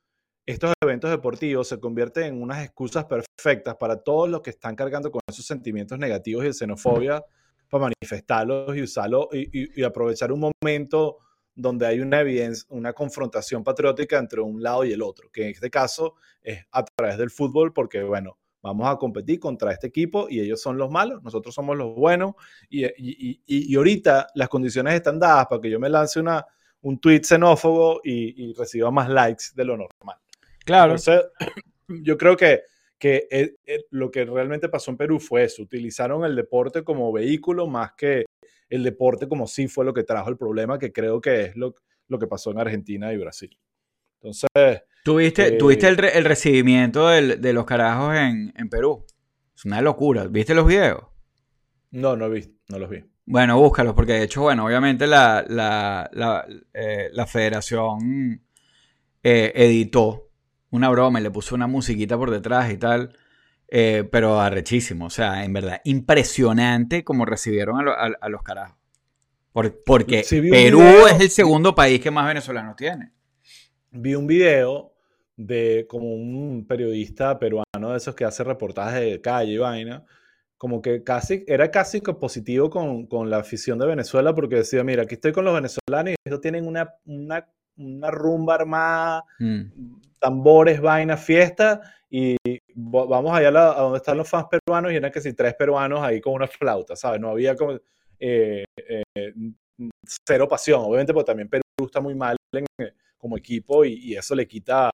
estos 0.46 0.72
eventos 0.80 1.10
deportivos 1.10 1.68
se 1.68 1.80
convierten 1.80 2.24
en 2.24 2.42
unas 2.42 2.64
excusas 2.64 3.04
perfectas 3.06 3.76
para 3.76 3.96
todos 3.96 4.28
los 4.28 4.42
que 4.42 4.50
están 4.50 4.76
cargando 4.76 5.10
con 5.10 5.20
esos 5.28 5.44
sentimientos 5.44 5.98
negativos 5.98 6.44
y 6.44 6.48
de 6.48 6.54
xenofobia 6.54 7.24
para 7.68 7.90
manifestarlos 7.90 8.76
y 8.76 8.82
usarlos 8.82 9.26
y, 9.32 9.82
aprovechar 9.82 10.30
un 10.30 10.50
momento 10.62 11.18
donde 11.54 11.86
hay 11.86 12.00
una 12.00 12.20
evidencia, 12.20 12.64
una 12.70 12.92
confrontación 12.92 13.64
patriótica 13.64 14.18
entre 14.18 14.40
un 14.40 14.62
lado 14.62 14.84
y 14.84 14.92
el 14.92 15.02
otro, 15.02 15.30
que 15.32 15.44
en 15.44 15.50
este 15.50 15.70
caso 15.70 16.14
es 16.42 16.64
a 16.70 16.84
través 16.84 17.18
del 17.18 17.30
fútbol, 17.30 17.72
porque 17.72 18.02
bueno, 18.02 18.38
vamos 18.66 18.88
a 18.88 18.96
competir 18.96 19.40
contra 19.40 19.72
este 19.72 19.86
equipo 19.86 20.26
y 20.28 20.40
ellos 20.40 20.60
son 20.60 20.76
los 20.76 20.90
malos, 20.90 21.22
nosotros 21.22 21.54
somos 21.54 21.76
los 21.76 21.94
buenos 21.94 22.34
y, 22.68 22.84
y 23.46 23.76
ahorita 23.76 24.28
las 24.34 24.48
condiciones 24.48 24.94
están 24.94 25.18
dadas 25.18 25.46
para 25.46 25.60
que 25.60 25.70
yo 25.70 25.80
me 25.80 25.88
lance 25.88 26.20
una, 26.20 26.44
un 26.86 26.98
tweet 26.98 27.24
xenófobo 27.24 28.00
y, 28.04 28.54
reciba 28.54 28.92
más 28.92 29.08
likes 29.08 29.46
de 29.54 29.64
lo 29.64 29.76
normal. 29.76 30.18
Claro. 30.64 30.92
Entonces, 30.92 31.24
yo 31.88 32.16
creo 32.16 32.36
que, 32.36 32.62
que 32.96 33.26
eh, 33.28 33.56
eh, 33.66 33.84
lo 33.90 34.10
que 34.10 34.24
realmente 34.24 34.68
pasó 34.68 34.92
en 34.92 34.96
Perú 34.96 35.18
fue 35.18 35.44
eso. 35.44 35.62
Utilizaron 35.62 36.24
el 36.24 36.36
deporte 36.36 36.84
como 36.84 37.12
vehículo 37.12 37.66
más 37.66 37.92
que 37.96 38.24
el 38.68 38.84
deporte 38.84 39.28
como 39.28 39.48
sí 39.48 39.66
fue 39.66 39.84
lo 39.84 39.92
que 39.92 40.04
trajo 40.04 40.30
el 40.30 40.36
problema, 40.36 40.78
que 40.78 40.92
creo 40.92 41.20
que 41.20 41.42
es 41.42 41.56
lo, 41.56 41.74
lo 42.06 42.18
que 42.20 42.28
pasó 42.28 42.52
en 42.52 42.60
Argentina 42.60 43.12
y 43.12 43.16
Brasil. 43.16 43.56
Entonces... 44.26 44.82
¿Tuviste, 45.04 45.46
eh, 45.46 45.52
¿tuviste 45.52 45.86
el, 45.86 46.04
el, 46.04 46.24
recibimiento 46.24 47.08
del, 47.08 47.40
de 47.40 47.52
los 47.52 47.64
carajos 47.64 48.16
en, 48.16 48.52
en, 48.56 48.68
Perú? 48.68 49.06
Es 49.54 49.64
una 49.64 49.80
locura. 49.80 50.26
¿Viste 50.26 50.52
los 50.52 50.66
videos? 50.66 51.04
No, 51.92 52.16
no, 52.16 52.28
vi, 52.28 52.58
no 52.68 52.80
los 52.80 52.90
vi. 52.90 53.04
Bueno, 53.24 53.56
búscalos, 53.56 53.94
porque 53.94 54.14
de 54.14 54.24
hecho, 54.24 54.42
bueno, 54.42 54.66
obviamente 54.66 55.06
la, 55.06 55.44
la, 55.48 56.10
la, 56.12 56.44
la 57.12 57.26
federación 57.26 58.42
editó 59.22 60.26
una 60.70 60.88
broma 60.88 61.20
y 61.20 61.22
le 61.22 61.30
puso 61.30 61.54
una 61.54 61.68
musiquita 61.68 62.16
por 62.16 62.32
detrás 62.32 62.72
y 62.72 62.76
tal. 62.76 63.16
Eh, 63.68 64.08
pero 64.10 64.40
arrechísimo, 64.40 65.06
o 65.06 65.10
sea, 65.10 65.44
en 65.44 65.52
verdad, 65.52 65.80
impresionante 65.84 67.02
como 67.02 67.24
recibieron 67.24 67.88
a, 67.88 68.28
los 68.28 68.42
carajos. 68.42 68.76
porque 69.52 70.24
Perú 70.28 70.82
es 71.08 71.20
el 71.20 71.30
segundo 71.30 71.74
país 71.74 72.00
que 72.00 72.10
más 72.10 72.26
venezolanos 72.26 72.76
tiene. 72.76 73.10
Vi 73.96 74.14
un 74.14 74.26
video 74.26 74.92
de 75.36 75.86
como 75.88 76.14
un 76.14 76.66
periodista 76.66 77.38
peruano 77.38 77.90
de 77.90 77.96
esos 77.96 78.14
que 78.14 78.24
hace 78.24 78.44
reportajes 78.44 79.00
de 79.00 79.20
calle 79.20 79.52
y 79.52 79.58
vaina, 79.58 80.04
como 80.56 80.80
que 80.80 81.02
casi, 81.04 81.44
era 81.46 81.70
casi 81.70 82.00
positivo 82.00 82.70
con, 82.70 83.06
con, 83.06 83.28
la 83.28 83.38
afición 83.38 83.78
de 83.78 83.86
Venezuela 83.86 84.34
porque 84.34 84.56
decía, 84.56 84.82
mira, 84.84 85.02
aquí 85.02 85.14
estoy 85.14 85.32
con 85.32 85.44
los 85.44 85.54
venezolanos 85.54 86.12
y 86.12 86.16
ellos 86.24 86.40
tienen 86.40 86.66
una, 86.66 86.94
una, 87.04 87.46
una 87.76 88.10
rumba 88.10 88.54
armada, 88.54 89.24
mm 89.38 89.64
tambores, 90.18 90.80
vaina, 90.80 91.16
fiesta, 91.16 91.80
y 92.10 92.36
vamos 92.74 93.36
allá 93.36 93.48
a, 93.48 93.80
donde 93.80 93.98
están 93.98 94.16
los 94.16 94.28
fans 94.28 94.46
peruanos 94.50 94.92
y 94.92 94.96
eran 94.96 95.12
que 95.12 95.20
si 95.20 95.32
tres 95.34 95.54
peruanos 95.54 96.02
ahí 96.02 96.20
con 96.20 96.34
una 96.34 96.46
flauta, 96.46 96.96
¿sabes? 96.96 97.20
No 97.20 97.30
había 97.30 97.54
como 97.54 97.78
eh, 98.18 98.64
eh, 98.76 99.32
cero 100.26 100.48
pasión, 100.48 100.80
obviamente, 100.82 101.12
porque 101.12 101.26
también 101.26 101.48
Perú 101.48 101.62
está 101.80 102.00
muy 102.00 102.14
mal 102.14 102.36
como 103.16 103.36
equipo 103.36 103.84
y, 103.84 104.14
eso 104.14 104.34
le 104.34 104.46
quita 104.46 104.90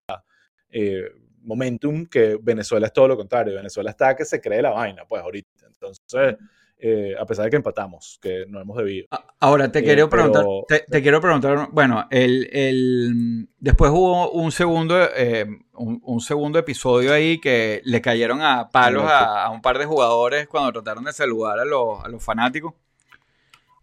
eh, 0.71 1.05
momentum, 1.43 2.07
que 2.07 2.39
Venezuela 2.41 2.87
es 2.87 2.93
todo 2.93 3.09
lo 3.09 3.17
contrario, 3.17 3.55
Venezuela 3.55 3.91
está 3.91 4.15
que 4.15 4.25
se 4.25 4.41
cree 4.41 4.63
la 4.63 4.71
vaina, 4.71 5.05
pues 5.07 5.23
ahorita. 5.23 5.67
Entonces, 5.67 6.37
eh, 6.85 7.15
a 7.17 7.25
pesar 7.25 7.45
de 7.45 7.51
que 7.53 7.57
empatamos, 7.57 8.19
que 8.21 8.45
no 8.49 8.61
hemos 8.61 8.77
debido. 8.77 9.07
Ahora, 9.39 9.71
te, 9.71 9.85
quiero, 9.85 10.09
preguntar, 10.09 10.45
te, 10.67 11.01
quiero 11.01 11.21
preguntar, 11.21 11.69
bueno, 11.71 12.09
el, 12.11 12.49
el, 12.53 13.49
después 13.61 13.93
hubo 13.93 14.33
un 14.33 14.51
segundo, 14.51 14.97
eh, 15.15 15.47
un, 15.75 16.21
segundo 16.21 16.59
episodio 16.59 17.13
ahí 17.13 17.39
que 17.39 17.83
le 17.85 18.01
cayeron 18.01 18.41
a 18.41 18.69
palos 18.71 19.05
a, 19.07 19.49
un 19.51 19.63
par 19.63 19.79
de 19.79 19.85
jugadores 19.85 20.49
cuando 20.49 20.73
trataron 20.73 21.05
de 21.05 21.13
saludar 21.13 21.61
a 21.61 21.65
los, 21.65 22.05
a 22.05 22.09
los 22.09 22.21
fanáticos. 22.21 22.75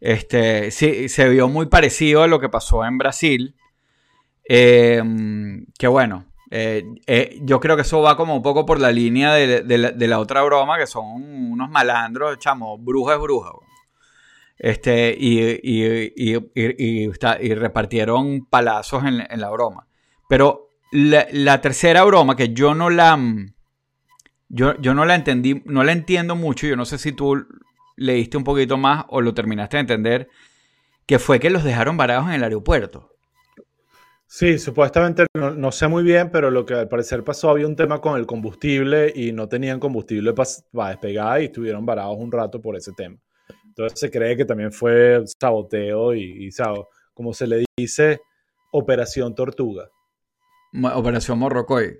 Este, 0.02 0.70
sí, 0.72 1.08
se 1.08 1.30
vio 1.30 1.48
muy 1.48 1.68
parecido 1.68 2.24
a 2.24 2.28
lo 2.28 2.42
que 2.42 2.50
pasó 2.50 2.84
en 2.84 2.98
Brasil. 2.98 3.56
Eh, 4.52 5.04
que 5.78 5.88
bueno, 5.88 6.26
eh, 6.50 6.84
eh, 7.06 7.40
yo 7.44 7.60
creo 7.60 7.76
que 7.76 7.84
eso 7.84 8.02
va 8.02 8.18
como 8.18 8.36
un 8.36 8.42
poco 8.42 8.66
por 8.66 8.80
la 8.80 8.92
línea 8.92 9.34
de, 9.36 10.08
la, 10.08 10.20
otra 10.20 10.42
broma, 10.42 10.80
que 10.80 10.88
son 10.88 11.06
unos 11.52 11.70
malandros, 11.70 12.40
chamo, 12.40 12.80
bruja 12.80 13.14
es 13.14 13.20
bruja. 13.20 13.52
Este, 14.58 15.16
y, 15.18 16.36
repartieron 17.54 18.48
palazos 18.50 19.04
en, 19.06 19.40
la 19.40 19.50
broma. 19.52 19.86
Pero 20.28 20.70
la, 20.92 21.62
tercera 21.62 22.04
broma, 22.04 22.36
que 22.36 22.52
yo 22.52 22.74
no 22.74 22.90
la. 22.90 23.20
Yo, 24.52 24.76
yo 24.82 24.96
no 24.96 25.06
la 25.06 25.14
entendí, 25.14 25.62
no 25.66 25.84
la 25.84 25.92
entiendo 25.92 26.36
mucho. 26.36 26.66
Yo 26.66 26.76
no 26.76 26.86
sé 26.86 26.98
si 26.98 27.12
tú 27.12 27.46
leíste 27.98 28.38
un 28.38 28.44
poquito 28.44 28.78
más 28.78 29.06
o 29.10 29.22
lo 29.22 29.36
terminaste 29.36 29.78
de 29.78 29.82
entender. 29.82 30.30
Que 31.06 31.20
fue 31.20 31.40
que 31.40 31.52
los 31.52 31.64
dejaron 31.64 31.98
varados 31.98 32.28
en 32.28 32.34
el 32.34 32.44
aeropuerto. 32.44 33.19
Sí, 34.32 34.60
supuestamente 34.60 35.26
no, 35.34 35.72
sé 35.72 35.88
muy 35.88 36.04
bien, 36.04 36.30
pero 36.30 36.52
lo 36.52 36.64
que 36.64 36.76
al 36.76 36.88
parecer 36.88 37.24
pasó, 37.24 37.50
había 37.50 37.66
un 37.66 37.76
tema 37.76 38.00
con 38.00 38.16
el 38.16 38.28
combustible 38.28 39.12
y 39.16 39.32
no 39.32 39.50
tenían 39.50 39.80
combustible 39.80 40.34
para 40.34 40.90
despegar 40.90 41.42
y 41.42 41.46
estuvieron 41.46 41.84
varados 41.84 42.16
un 42.20 42.32
rato 42.32 42.62
por 42.62 42.76
ese 42.76 42.92
tema. 42.96 43.18
Entonces 43.66 44.00
se 44.00 44.12
cree 44.12 44.38
que 44.38 44.46
también 44.46 44.72
fue 44.72 45.24
saboteo 45.42 46.14
y, 46.14 46.46
y 46.48 46.50
como 47.12 47.34
se 47.34 47.48
le 47.48 47.66
dice, 47.76 48.22
Operación 48.72 49.34
Tortuga. 49.34 49.90
Operación 50.94 51.40
Morrocoy. 51.40 52.00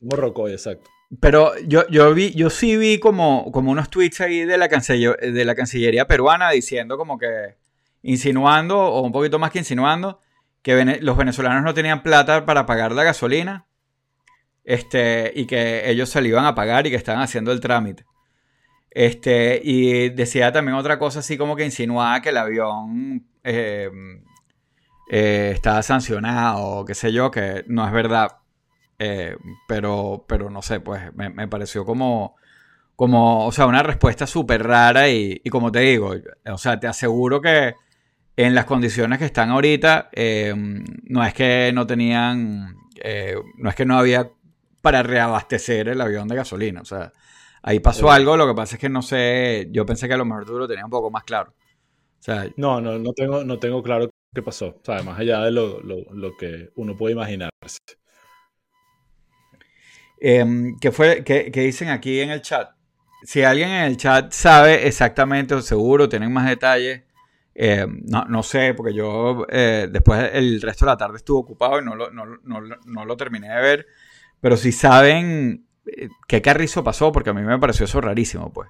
Morrocoy, 0.00 0.52
exacto. 0.52 0.90
Pero 1.18 1.58
yo, 1.66 1.88
yo, 1.88 2.12
vi, 2.12 2.30
yo 2.32 2.50
sí 2.50 2.76
vi 2.76 3.00
como, 3.00 3.50
como 3.52 3.70
unos 3.70 3.88
tweets 3.88 4.20
ahí 4.20 4.44
de 4.44 4.58
la, 4.58 4.68
de 4.68 5.44
la 5.46 5.54
Cancillería 5.54 6.06
peruana 6.06 6.50
diciendo 6.50 6.98
como 6.98 7.18
que 7.18 7.56
insinuando, 8.02 8.78
o 8.78 9.00
un 9.00 9.12
poquito 9.12 9.38
más 9.38 9.50
que 9.50 9.60
insinuando, 9.60 10.20
que 10.68 10.98
los 11.00 11.16
venezolanos 11.16 11.62
no 11.62 11.72
tenían 11.72 12.02
plata 12.02 12.44
para 12.44 12.66
pagar 12.66 12.92
la 12.92 13.02
gasolina 13.02 13.64
este, 14.64 15.32
y 15.34 15.46
que 15.46 15.88
ellos 15.88 16.10
se 16.10 16.20
lo 16.20 16.28
iban 16.28 16.44
a 16.44 16.54
pagar 16.54 16.86
y 16.86 16.90
que 16.90 16.96
estaban 16.96 17.22
haciendo 17.22 17.52
el 17.52 17.60
trámite. 17.60 18.04
Este, 18.90 19.62
y 19.64 20.10
decía 20.10 20.52
también 20.52 20.76
otra 20.76 20.98
cosa 20.98 21.20
así 21.20 21.38
como 21.38 21.56
que 21.56 21.64
insinuaba 21.64 22.20
que 22.20 22.28
el 22.28 22.36
avión 22.36 23.26
eh, 23.44 23.88
eh, 25.10 25.52
estaba 25.54 25.82
sancionado 25.82 26.84
qué 26.84 26.94
sé 26.94 27.14
yo, 27.14 27.30
que 27.30 27.64
no 27.66 27.86
es 27.86 27.92
verdad. 27.92 28.36
Eh, 28.98 29.38
pero, 29.66 30.26
pero 30.28 30.50
no 30.50 30.60
sé, 30.60 30.80
pues 30.80 31.14
me, 31.14 31.48
pareció 31.48 31.86
como, 31.86 32.36
como, 32.94 33.46
o 33.46 33.52
sea, 33.52 33.64
una 33.64 33.82
respuesta 33.82 34.26
súper 34.26 34.64
rara 34.64 35.08
y 35.08 35.40
como 35.50 35.72
te 35.72 35.80
digo, 35.80 36.14
o 36.44 36.58
sea, 36.58 36.78
te 36.78 36.88
aseguro 36.88 37.40
que 37.40 37.74
en 38.38 38.54
las 38.54 38.66
condiciones 38.66 39.18
que 39.18 39.24
están 39.24 39.50
ahorita, 39.50 40.10
eh, 40.12 40.54
no 40.54 41.24
es 41.24 41.34
que 41.34 41.72
no 41.74 41.88
tenían, 41.88 42.76
eh, 43.02 43.34
no 43.56 43.68
es 43.68 43.74
que 43.74 43.84
no 43.84 43.98
había 43.98 44.30
para 44.80 45.02
reabastecer 45.02 45.88
el 45.88 46.00
avión 46.00 46.28
de 46.28 46.36
gasolina. 46.36 46.80
O 46.80 46.84
sea, 46.84 47.12
ahí 47.62 47.80
pasó 47.80 48.12
algo, 48.12 48.36
lo 48.36 48.46
que 48.46 48.54
pasa 48.54 48.76
es 48.76 48.80
que 48.80 48.88
no 48.88 49.02
sé, 49.02 49.66
yo 49.72 49.84
pensé 49.84 50.06
que 50.06 50.14
a 50.14 50.16
lo 50.16 50.24
mejor 50.24 50.44
tú 50.44 50.56
lo 50.56 50.68
tenías 50.68 50.84
un 50.84 50.90
poco 50.90 51.10
más 51.10 51.24
claro. 51.24 51.52
O 51.52 52.22
sea, 52.22 52.48
no, 52.56 52.80
no, 52.80 52.96
no 52.96 53.12
tengo, 53.12 53.42
no 53.42 53.58
tengo 53.58 53.82
claro 53.82 54.08
qué 54.32 54.42
pasó. 54.42 54.68
O 54.68 54.84
sea, 54.84 55.02
más 55.02 55.18
allá 55.18 55.40
de 55.40 55.50
lo, 55.50 56.36
que 56.38 56.70
uno 56.76 56.96
puede 56.96 57.14
imaginarse. 57.14 57.80
Em, 60.20 60.78
¿qué, 60.78 60.92
fue, 60.92 61.24
qué, 61.24 61.50
qué 61.50 61.62
dicen 61.62 61.88
aquí 61.88 62.20
en 62.20 62.30
el 62.30 62.42
chat? 62.42 62.70
Si 63.24 63.42
alguien 63.42 63.70
en 63.70 63.82
el 63.82 63.96
chat 63.96 64.30
sabe 64.30 64.86
exactamente 64.86 65.56
o 65.56 65.60
seguro, 65.60 66.08
tienen 66.08 66.32
más 66.32 66.48
detalles, 66.48 67.07
Eh, 67.60 67.84
no, 68.04 68.24
no, 68.26 68.44
sé, 68.44 68.72
porque 68.72 68.94
yo 68.94 69.44
eh, 69.50 69.88
después 69.90 70.30
el 70.32 70.62
resto 70.62 70.84
de 70.84 70.92
la 70.92 70.96
tarde 70.96 71.16
estuve 71.16 71.40
ocupado 71.40 71.80
y 71.80 71.84
no 71.84 71.96
lo, 71.96 72.08
no, 72.12 72.24
no, 72.44 73.04
lo 73.04 73.16
terminé 73.16 73.48
de 73.48 73.60
ver. 73.60 73.86
Pero 74.40 74.56
si 74.56 74.70
saben 74.70 75.66
eh, 75.84 76.08
qué 76.28 76.40
carrizo 76.40 76.84
pasó, 76.84 77.10
porque 77.10 77.30
a 77.30 77.34
mí 77.34 77.42
me 77.42 77.58
pareció 77.58 77.86
eso 77.86 78.00
rarísimo, 78.00 78.52
pues. 78.52 78.68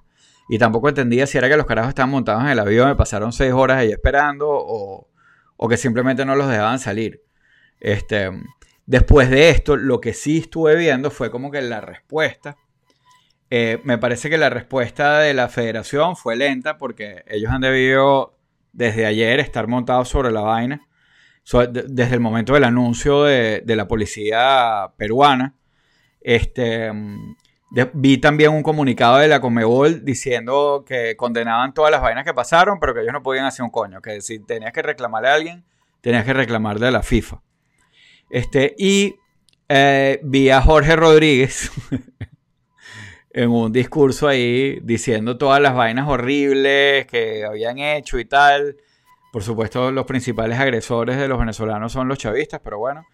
Y 0.49 0.59
tampoco 0.59 0.89
entendía 0.89 1.27
si 1.27 1.37
era 1.37 1.51
que 1.51 1.59
los 1.59 1.67
carajos 1.67 1.91
estaban 1.91 2.09
montados 2.09 2.43
en 2.45 2.49
el 2.49 2.59
avión, 2.59 2.89
me 2.89 2.97
pasaron 2.97 3.31
seis 3.31 3.53
horas 3.53 3.77
ahí 3.77 3.93
esperando, 3.93 4.47
o, 4.49 5.11
o 5.59 5.69
que 5.69 5.77
simplemente 5.77 6.25
no 6.25 6.35
los 6.35 6.49
dejaban 6.49 6.79
salir. 6.79 7.23
Este, 7.81 8.31
después 8.87 9.29
de 9.29 9.51
esto, 9.51 9.77
lo 9.77 10.01
que 10.01 10.15
sí 10.15 10.39
estuve 10.39 10.77
viendo 10.77 11.11
fue 11.11 11.31
como 11.31 11.51
que 11.51 11.61
la 11.61 11.83
respuesta. 11.83 12.57
Me 13.51 13.99
parece 13.99 14.31
que 14.31 14.39
la 14.39 14.49
respuesta 14.51 15.19
de 15.21 15.35
la 15.35 15.49
federación 15.49 16.17
fue 16.17 16.37
lenta 16.37 16.79
porque 16.79 17.25
ellos 17.29 17.51
han 17.51 17.63
debido 17.63 18.38
desde 18.73 19.07
ayer 19.07 19.41
estar 19.41 19.67
montados 19.67 20.09
sobre 20.09 20.31
la 20.31 20.41
vaina. 20.43 20.87
desde 21.71 22.15
el 22.15 22.21
momento 22.21 22.55
del 22.55 22.65
anuncio 22.65 23.25
de, 23.25 23.63
la 23.67 23.89
policía 23.89 24.93
peruana. 24.97 25.55
Este, 26.21 26.91
vi 27.95 28.19
también 28.19 28.53
un 28.53 28.63
comunicado 28.63 29.19
de 29.19 29.29
la 29.29 29.41
Comebol 29.41 30.05
diciendo 30.05 30.85
que 30.87 31.17
condenaban 31.17 31.75
todas 31.75 31.91
las 31.91 32.03
vainas 32.03 32.25
que 32.25 32.35
pasaron, 32.35 32.79
pero 32.81 32.95
que 32.95 33.01
ellos 33.01 33.13
no 33.13 33.23
podían 33.23 33.47
hacer 33.47 33.65
un 33.65 33.71
coño. 33.71 34.01
Que 34.03 34.21
si 34.21 34.41
tenías 34.41 34.73
que 34.73 34.83
reclamarle 34.83 35.29
a 35.29 35.35
alguien, 35.35 35.65
tenías 36.01 36.25
que 36.25 36.35
reclamarle 36.35 36.89
a 36.89 36.91
la 36.91 37.03
FIFA. 37.03 37.41
Este, 38.31 38.75
y 38.79 39.17
eh, 39.69 40.21
vi 40.23 40.51
a 40.51 40.61
Jorge 40.61 40.97
Rodríguez 40.97 41.71
en 43.39 43.51
un 43.51 43.73
discurso 43.73 44.27
ahí 44.27 44.81
diciendo 44.83 45.39
todas 45.39 45.61
las 45.61 45.73
vainas 45.73 46.09
horribles 46.09 47.07
que 47.07 47.45
habían 47.45 47.79
hecho 47.79 48.19
y 48.19 48.25
tal. 48.25 48.77
Por 49.33 49.45
supuesto, 49.45 49.93
los 49.93 50.07
principales 50.07 50.59
agresores 50.59 51.19
de 51.19 51.29
los 51.29 51.39
venezolanos 51.39 51.93
son 51.93 52.09
los 52.09 52.19
chavistas, 52.19 52.61
pero 52.65 52.81
bueno. 52.81 53.07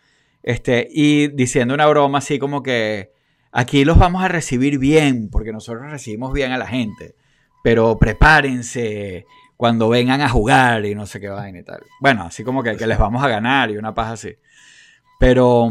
Este, 0.43 0.89
y 0.91 1.29
diciendo 1.29 1.75
una 1.75 1.87
broma 1.87 2.18
así 2.18 2.39
como 2.39 2.62
que 2.62 3.12
aquí 3.53 3.85
los 3.85 3.99
vamos 3.99 4.25
a 4.25 4.29
recibir 4.29 4.79
bien, 4.79 5.29
porque 5.29 5.53
nosotros 5.53 5.91
recibimos 5.91 6.33
bien 6.33 6.53
a 6.53 6.59
la 6.59 6.68
gente, 6.68 7.14
pero 7.62 7.99
prepárense 7.99 9.27
cuando 9.59 9.91
vengan 9.91 10.22
a 10.22 10.31
jugar 10.31 10.87
y 10.87 10.95
no 10.95 11.05
sé 11.05 11.20
qué 11.20 11.29
vaina 11.29 11.59
y 11.59 11.64
tal. 11.64 11.83
Bueno, 12.01 12.22
así 12.22 12.45
como 12.45 12.62
que, 12.62 12.79
que 12.79 12.87
les 12.87 12.97
vamos 12.97 13.22
a 13.22 13.29
ganar 13.29 13.70
y 13.70 13.77
una 13.77 13.93
paz 13.93 14.12
así. 14.12 14.35
Pero, 15.20 15.70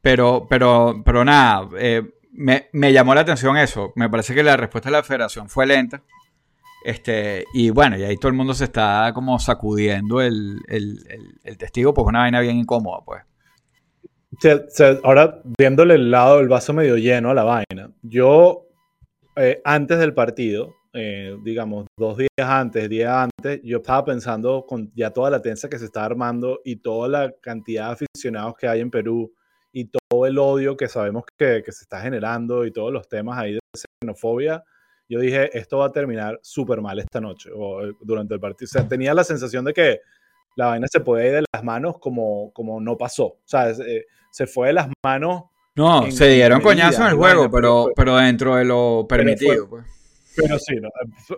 pero, 0.00 0.46
pero, 0.48 1.02
pero 1.04 1.22
nada, 1.22 1.68
eh, 1.78 2.02
me, 2.38 2.68
me, 2.72 2.92
llamó 2.92 3.14
la 3.14 3.22
atención 3.22 3.56
eso. 3.56 3.92
Me 3.96 4.08
parece 4.08 4.34
que 4.34 4.42
la 4.42 4.56
respuesta 4.56 4.88
de 4.88 4.96
la 4.96 5.02
federación 5.02 5.48
fue 5.48 5.66
lenta. 5.66 6.02
Este, 6.84 7.44
y 7.52 7.70
bueno, 7.70 7.98
y 7.98 8.04
ahí 8.04 8.16
todo 8.16 8.28
el 8.28 8.36
mundo 8.36 8.54
se 8.54 8.64
está 8.64 9.10
como 9.12 9.38
sacudiendo 9.40 10.20
el, 10.20 10.60
el, 10.68 10.98
el, 11.42 11.58
testigo, 11.58 11.92
pues 11.92 12.06
una 12.06 12.20
vaina 12.20 12.40
bien 12.40 12.56
incómoda, 12.56 13.00
pues. 13.04 13.22
ahora, 15.02 15.42
viéndole 15.58 15.94
el 15.94 16.10
lado 16.12 16.38
del 16.38 16.48
vaso 16.48 16.72
medio 16.72 16.96
lleno 16.96 17.30
a 17.30 17.34
la 17.34 17.42
vaina, 17.42 17.90
yo 18.02 18.68
eh, 19.34 19.60
antes 19.64 19.98
del 19.98 20.14
partido, 20.14 20.76
eh, 20.92 21.36
digamos, 21.42 21.86
dos 21.98 22.16
días 22.16 22.28
antes, 22.38 22.88
días 22.88 23.28
antes, 23.28 23.60
yo 23.64 23.78
estaba 23.78 24.04
pensando 24.04 24.64
con 24.64 24.92
ya 24.94 25.10
toda 25.10 25.30
la 25.30 25.42
tensa 25.42 25.68
que 25.68 25.80
se 25.80 25.86
está 25.86 26.04
armando 26.04 26.60
y 26.64 26.76
toda 26.76 27.08
la 27.08 27.32
cantidad 27.40 27.88
de 27.88 28.06
aficionados 28.06 28.54
que 28.56 28.68
hay 28.68 28.80
en 28.80 28.90
Perú 28.90 29.34
y 29.78 29.84
todo 29.84 30.26
el 30.26 30.38
odio 30.38 30.76
que 30.76 30.88
sabemos 30.88 31.22
que, 31.36 31.62
que 31.64 31.70
se 31.70 31.84
está 31.84 32.00
generando 32.00 32.66
y 32.66 32.72
todos 32.72 32.92
los 32.92 33.08
temas 33.08 33.38
ahí 33.38 33.52
de 33.52 33.60
xenofobia, 34.02 34.64
yo 35.08 35.20
dije, 35.20 35.56
esto 35.56 35.78
va 35.78 35.86
a 35.86 35.92
terminar 35.92 36.40
súper 36.42 36.80
mal 36.80 36.98
esta 36.98 37.20
noche 37.20 37.50
o 37.54 37.86
eh, 37.86 37.92
durante 38.00 38.34
el 38.34 38.40
partido. 38.40 38.66
O 38.66 38.72
sea, 38.72 38.88
tenía 38.88 39.14
la 39.14 39.22
sensación 39.22 39.64
de 39.64 39.72
que 39.72 40.00
la 40.56 40.66
vaina 40.66 40.88
se 40.90 40.98
puede 40.98 41.28
ir 41.28 41.32
de 41.34 41.44
las 41.52 41.62
manos 41.62 41.98
como, 42.00 42.52
como 42.52 42.80
no 42.80 42.98
pasó. 42.98 43.26
O 43.26 43.42
sea, 43.44 43.72
se, 43.72 44.06
se 44.32 44.46
fue 44.48 44.68
de 44.68 44.72
las 44.72 44.88
manos. 45.04 45.44
No, 45.76 46.10
se 46.10 46.28
dieron 46.28 46.60
coñazos 46.60 47.02
en 47.02 47.06
el 47.06 47.14
juego, 47.14 47.48
pero, 47.48 47.92
pero 47.94 48.16
dentro 48.16 48.56
de 48.56 48.64
lo 48.64 49.06
permitido. 49.08 49.68
pues. 49.68 49.84
Pero 50.34 50.58
sí, 50.58 50.74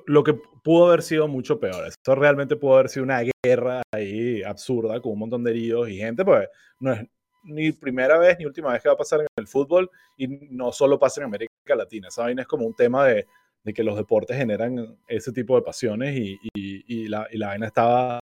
lo 0.06 0.24
que 0.24 0.34
pudo 0.64 0.88
haber 0.88 1.02
sido 1.02 1.28
mucho 1.28 1.60
peor. 1.60 1.86
Esto 1.86 2.14
realmente 2.14 2.56
pudo 2.56 2.74
haber 2.74 2.88
sido 2.88 3.04
una 3.04 3.22
guerra 3.44 3.82
ahí 3.94 4.42
absurda 4.42 5.00
con 5.00 5.12
un 5.12 5.18
montón 5.20 5.44
de 5.44 5.50
heridos 5.50 5.90
y 5.90 5.98
gente, 5.98 6.24
pues 6.24 6.48
no 6.80 6.92
es 6.92 7.06
ni 7.42 7.72
primera 7.72 8.18
vez 8.18 8.38
ni 8.38 8.46
última 8.46 8.72
vez 8.72 8.82
que 8.82 8.88
va 8.88 8.94
a 8.94 8.98
pasar 8.98 9.20
en 9.20 9.26
el 9.36 9.46
fútbol 9.46 9.90
y 10.16 10.28
no 10.28 10.72
solo 10.72 10.98
pasa 10.98 11.20
en 11.20 11.26
América 11.26 11.74
Latina. 11.76 12.08
Esa 12.08 12.22
vaina 12.22 12.42
es 12.42 12.48
como 12.48 12.66
un 12.66 12.74
tema 12.74 13.06
de, 13.06 13.26
de 13.64 13.72
que 13.72 13.82
los 13.82 13.96
deportes 13.96 14.36
generan 14.36 14.98
ese 15.06 15.32
tipo 15.32 15.56
de 15.56 15.62
pasiones 15.62 16.16
y, 16.16 16.38
y, 16.54 17.08
la, 17.08 17.26
y 17.30 17.38
la, 17.38 17.48
vaina 17.48 17.66
estaba 17.66 18.20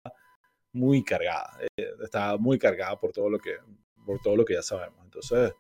muy 0.73 1.03
cargada. 1.03 1.57
Eh, 1.77 1.89
estaba 2.03 2.37
muy 2.37 2.57
cargada 2.57 2.99
por 2.99 3.11
todo 3.11 3.29
lo 3.29 3.39
que, 3.39 3.57
por 4.05 4.19
todo 4.19 4.35
lo 4.35 4.45
que 4.45 4.55
ya 4.55 4.61
sabemos. 4.61 4.99
Entonces, 5.03 5.53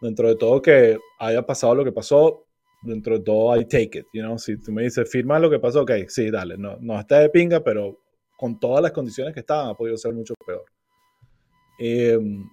dentro 0.00 0.28
de 0.28 0.36
todo 0.36 0.62
que 0.62 0.98
haya 1.18 1.44
pasado 1.44 1.74
lo 1.74 1.84
que 1.84 1.92
pasó, 1.92 2.46
dentro 2.82 3.18
de 3.18 3.24
todo, 3.24 3.56
I 3.56 3.64
take 3.64 3.98
it, 3.98 4.06
you 4.12 4.22
know, 4.22 4.38
si 4.38 4.56
tú 4.56 4.72
me 4.72 4.82
dices, 4.82 5.08
firma 5.08 5.38
lo 5.38 5.48
que 5.48 5.58
pasó, 5.58 5.82
ok, 5.82 5.92
sí, 6.08 6.30
dale, 6.30 6.56
no, 6.58 6.76
no 6.80 6.98
está 6.98 7.20
de 7.20 7.30
pinga, 7.30 7.60
pero 7.62 8.00
con 8.36 8.58
todas 8.58 8.82
las 8.82 8.90
condiciones 8.90 9.32
que 9.32 9.40
estaban 9.40 9.68
ha 9.68 9.74
podido 9.74 9.96
ser 9.96 10.12
mucho 10.12 10.34
peor. 10.44 10.64
Em, 11.78 12.44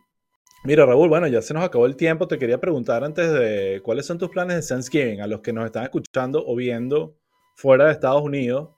mira, 0.64 0.86
Raúl, 0.86 1.10
bueno, 1.10 1.28
ya 1.28 1.42
se 1.42 1.54
nos 1.54 1.64
acabó 1.64 1.86
el 1.86 1.96
tiempo, 1.96 2.28
te 2.28 2.38
quería 2.38 2.60
preguntar 2.60 3.04
antes 3.04 3.32
de 3.32 3.82
cuáles 3.84 4.06
son 4.06 4.18
tus 4.18 4.30
planes 4.30 4.56
de 4.56 4.68
Thanksgiving 4.68 5.22
a 5.22 5.28
los 5.28 5.42
que 5.42 5.54
nos 5.54 5.66
están 5.66 5.84
escuchando 5.84 6.44
o 6.46 6.56
viendo 6.56 7.18
fuera 7.56 7.86
de 7.86 7.92
Estados 7.92 8.22
Unidos, 8.22 8.70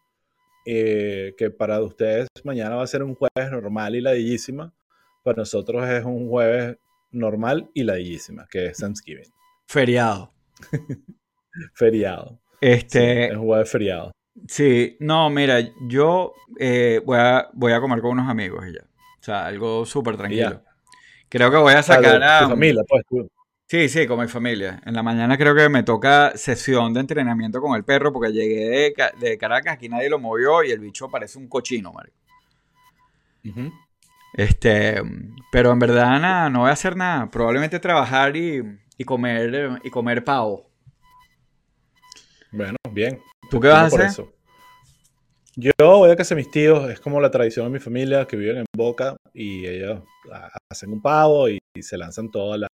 eh, 0.66 1.34
que 1.38 1.50
para 1.50 1.82
ustedes 1.82 2.28
mañana 2.44 2.76
va 2.76 2.84
a 2.84 2.88
ser 2.88 3.04
un 3.04 3.16
jueves 3.16 3.52
normal 3.52 3.96
y 3.96 4.02
ladillísima, 4.02 4.74
para 5.24 5.38
nosotros 5.38 5.88
es 5.90 6.04
un 6.04 6.30
jueves 6.30 6.78
normal 7.12 7.70
y 7.74 7.84
ladillísima, 7.84 8.48
que 8.50 8.68
es 8.68 8.78
Thanksgiving. 8.78 9.32
Feriado. 9.68 10.34
feriado. 11.74 12.40
Este, 12.60 13.28
es 13.28 13.38
un 13.38 13.46
jueves 13.46 13.70
feriado. 13.72 14.12
Sí, 14.48 14.98
no, 15.00 15.30
mira, 15.30 15.60
yo 15.88 16.34
eh, 16.60 17.02
voy, 17.06 17.18
a, 17.20 17.50
voy 17.54 17.74
a 17.74 17.82
comer 17.82 18.02
con 18.02 18.12
unos 18.12 18.30
amigos 18.30 18.66
y 18.68 18.74
ya. 18.74 18.84
O 18.84 19.24
sea, 19.24 19.46
algo 19.46 19.86
súper 19.86 20.18
tranquilo. 20.18 20.64
Creo 21.32 21.50
que 21.50 21.58
voy 21.58 21.74
a 21.74 21.82
sacar 21.82 22.22
a... 22.22 22.42
Tu 22.42 22.50
familia, 22.50 22.84
pues. 22.88 23.06
Sí, 23.66 23.88
sí, 23.88 24.06
con 24.06 24.20
mi 24.20 24.28
familia. 24.28 24.82
En 24.86 24.94
la 24.94 25.02
mañana 25.02 25.38
creo 25.38 25.56
que 25.56 25.70
me 25.70 25.82
toca 25.82 26.34
sesión 26.36 26.94
de 26.94 27.00
entrenamiento 27.00 27.62
con 27.62 27.74
el 27.78 27.86
perro 27.86 28.12
porque 28.12 28.34
llegué 28.34 28.94
de, 29.18 29.38
Caracas, 29.38 29.76
aquí 29.76 29.88
nadie 29.88 30.10
lo 30.10 30.20
movió 30.20 30.62
y 30.62 30.72
el 30.72 30.80
bicho 30.80 31.10
parece 31.10 31.40
un 31.40 31.48
cochino, 31.48 31.94
Mario. 31.94 32.12
Este, 34.34 35.02
pero 35.54 35.72
en 35.72 35.80
verdad 35.80 36.20
nada, 36.20 36.50
no 36.50 36.60
voy 36.60 36.70
a 36.70 36.74
hacer 36.74 36.98
nada. 36.98 37.32
Probablemente 37.32 37.80
trabajar 37.80 38.36
y, 38.36 38.62
y 38.98 39.06
comer 39.06 39.80
y 39.86 39.90
comer 39.90 40.26
pavo. 40.26 40.70
Bueno, 42.52 42.76
bien. 42.92 43.22
¿Tú 43.50 43.62
qué 43.62 43.70
vas 43.70 43.94
a 43.94 44.06
hacer? 44.06 44.26
Yo 45.56 45.72
voy 45.80 46.10
a 46.10 46.16
casa 46.16 46.34
de 46.34 46.42
mis 46.42 46.52
tíos, 46.52 46.90
es 46.90 47.00
como 47.02 47.20
la 47.20 47.30
tradición 47.30 47.66
de 47.66 47.72
mi 47.72 47.80
familia 47.80 48.26
que 48.26 48.38
viven 48.38 48.60
en 48.60 48.66
Boca 48.76 49.18
y 49.34 49.66
ellos 49.66 50.02
hacen 50.70 50.94
un 50.94 51.02
pavo 51.02 51.50
y, 51.50 51.60
se 51.82 51.98
lanzan 51.98 52.30
todo 52.30 52.58
la, 52.58 52.68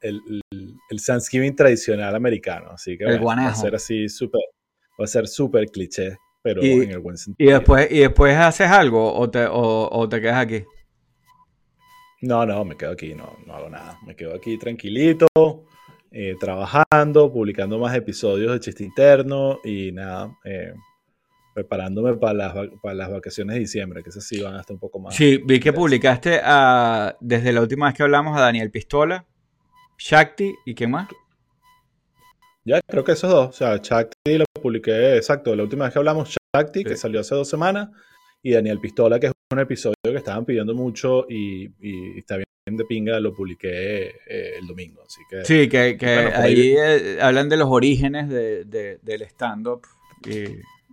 el, 0.00 0.40
el, 0.50 1.02
Thanksgiving 1.04 1.56
tradicional 1.56 2.14
americano. 2.14 2.70
Así 2.70 2.96
que 2.96 3.04
va 3.18 3.48
a 3.48 3.54
ser 3.54 3.74
así 3.74 4.08
súper, 4.08 4.42
va 4.98 5.04
a 5.04 5.08
ser 5.08 5.26
súper 5.26 5.66
cliché, 5.66 6.16
pero 6.42 6.62
en 6.62 6.90
el 6.90 6.98
buen 7.00 7.18
sentido. 7.18 7.50
¿Y 7.50 7.52
después, 7.52 7.90
y 7.90 7.98
después 8.00 8.36
haces 8.36 8.68
algo 8.68 9.12
o 9.12 9.30
te, 9.30 9.46
o, 9.50 10.08
te 10.08 10.20
quedas 10.20 10.36
aquí? 10.36 10.64
No, 12.22 12.46
no, 12.46 12.64
me 12.64 12.76
quedo 12.76 12.92
aquí, 12.92 13.14
no, 13.14 13.36
no 13.46 13.54
hago 13.54 13.68
nada. 13.68 13.98
Me 14.06 14.14
quedo 14.14 14.34
aquí 14.34 14.58
tranquilito, 14.58 15.26
eh, 16.10 16.36
trabajando, 16.38 17.32
publicando 17.32 17.78
más 17.78 17.94
episodios 17.96 18.52
de 18.52 18.60
Chiste 18.60 18.84
Interno 18.84 19.60
y 19.64 19.92
nada, 19.92 20.38
eh, 20.44 20.72
preparándome 21.54 22.14
para 22.14 22.34
las, 22.34 22.54
para 22.82 22.94
las 22.94 23.10
vacaciones 23.10 23.54
de 23.54 23.60
diciembre, 23.60 24.02
que 24.02 24.10
esas 24.10 24.24
sí 24.24 24.40
van 24.40 24.54
hasta 24.56 24.72
un 24.72 24.78
poco 24.78 24.98
más. 24.98 25.14
Sí, 25.14 25.40
vi 25.44 25.60
que 25.60 25.72
publicaste 25.72 26.40
a, 26.42 27.16
desde 27.20 27.52
la 27.52 27.60
última 27.60 27.86
vez 27.86 27.94
que 27.94 28.02
hablamos 28.02 28.36
a 28.36 28.40
Daniel 28.40 28.70
Pistola, 28.70 29.26
Shakti 29.98 30.54
y 30.66 30.74
¿quién 30.74 30.90
más? 30.90 31.08
Ya, 32.64 32.80
creo 32.86 33.04
que 33.04 33.12
esos 33.12 33.30
dos. 33.30 33.48
O 33.48 33.52
sea, 33.52 33.76
Shakti 33.76 34.38
lo 34.38 34.44
publiqué, 34.60 35.16
exacto, 35.16 35.54
la 35.54 35.64
última 35.64 35.84
vez 35.84 35.92
que 35.92 35.98
hablamos, 35.98 36.36
Shakti, 36.54 36.84
que 36.84 36.96
salió 36.96 37.20
hace 37.20 37.34
dos 37.34 37.48
semanas, 37.48 37.90
y 38.42 38.52
Daniel 38.52 38.80
Pistola, 38.80 39.20
que 39.20 39.26
es 39.26 39.32
un 39.52 39.58
episodio 39.58 39.94
que 40.02 40.16
estaban 40.16 40.44
pidiendo 40.44 40.74
mucho 40.74 41.26
y, 41.28 41.70
y 41.80 42.18
está 42.18 42.36
bien 42.36 42.46
de 42.66 42.84
pinga 42.84 43.18
lo 43.18 43.34
publiqué 43.34 44.06
eh, 44.26 44.54
el 44.58 44.66
domingo. 44.66 45.02
Así 45.04 45.20
que, 45.28 45.44
sí, 45.44 45.68
que, 45.68 45.96
que 45.96 46.08
ahí 46.08 46.74
eh, 46.76 47.18
hablan 47.20 47.48
de 47.48 47.56
los 47.56 47.68
orígenes 47.68 48.28
de, 48.28 48.64
del 49.02 49.22
stand-up. 49.22 49.82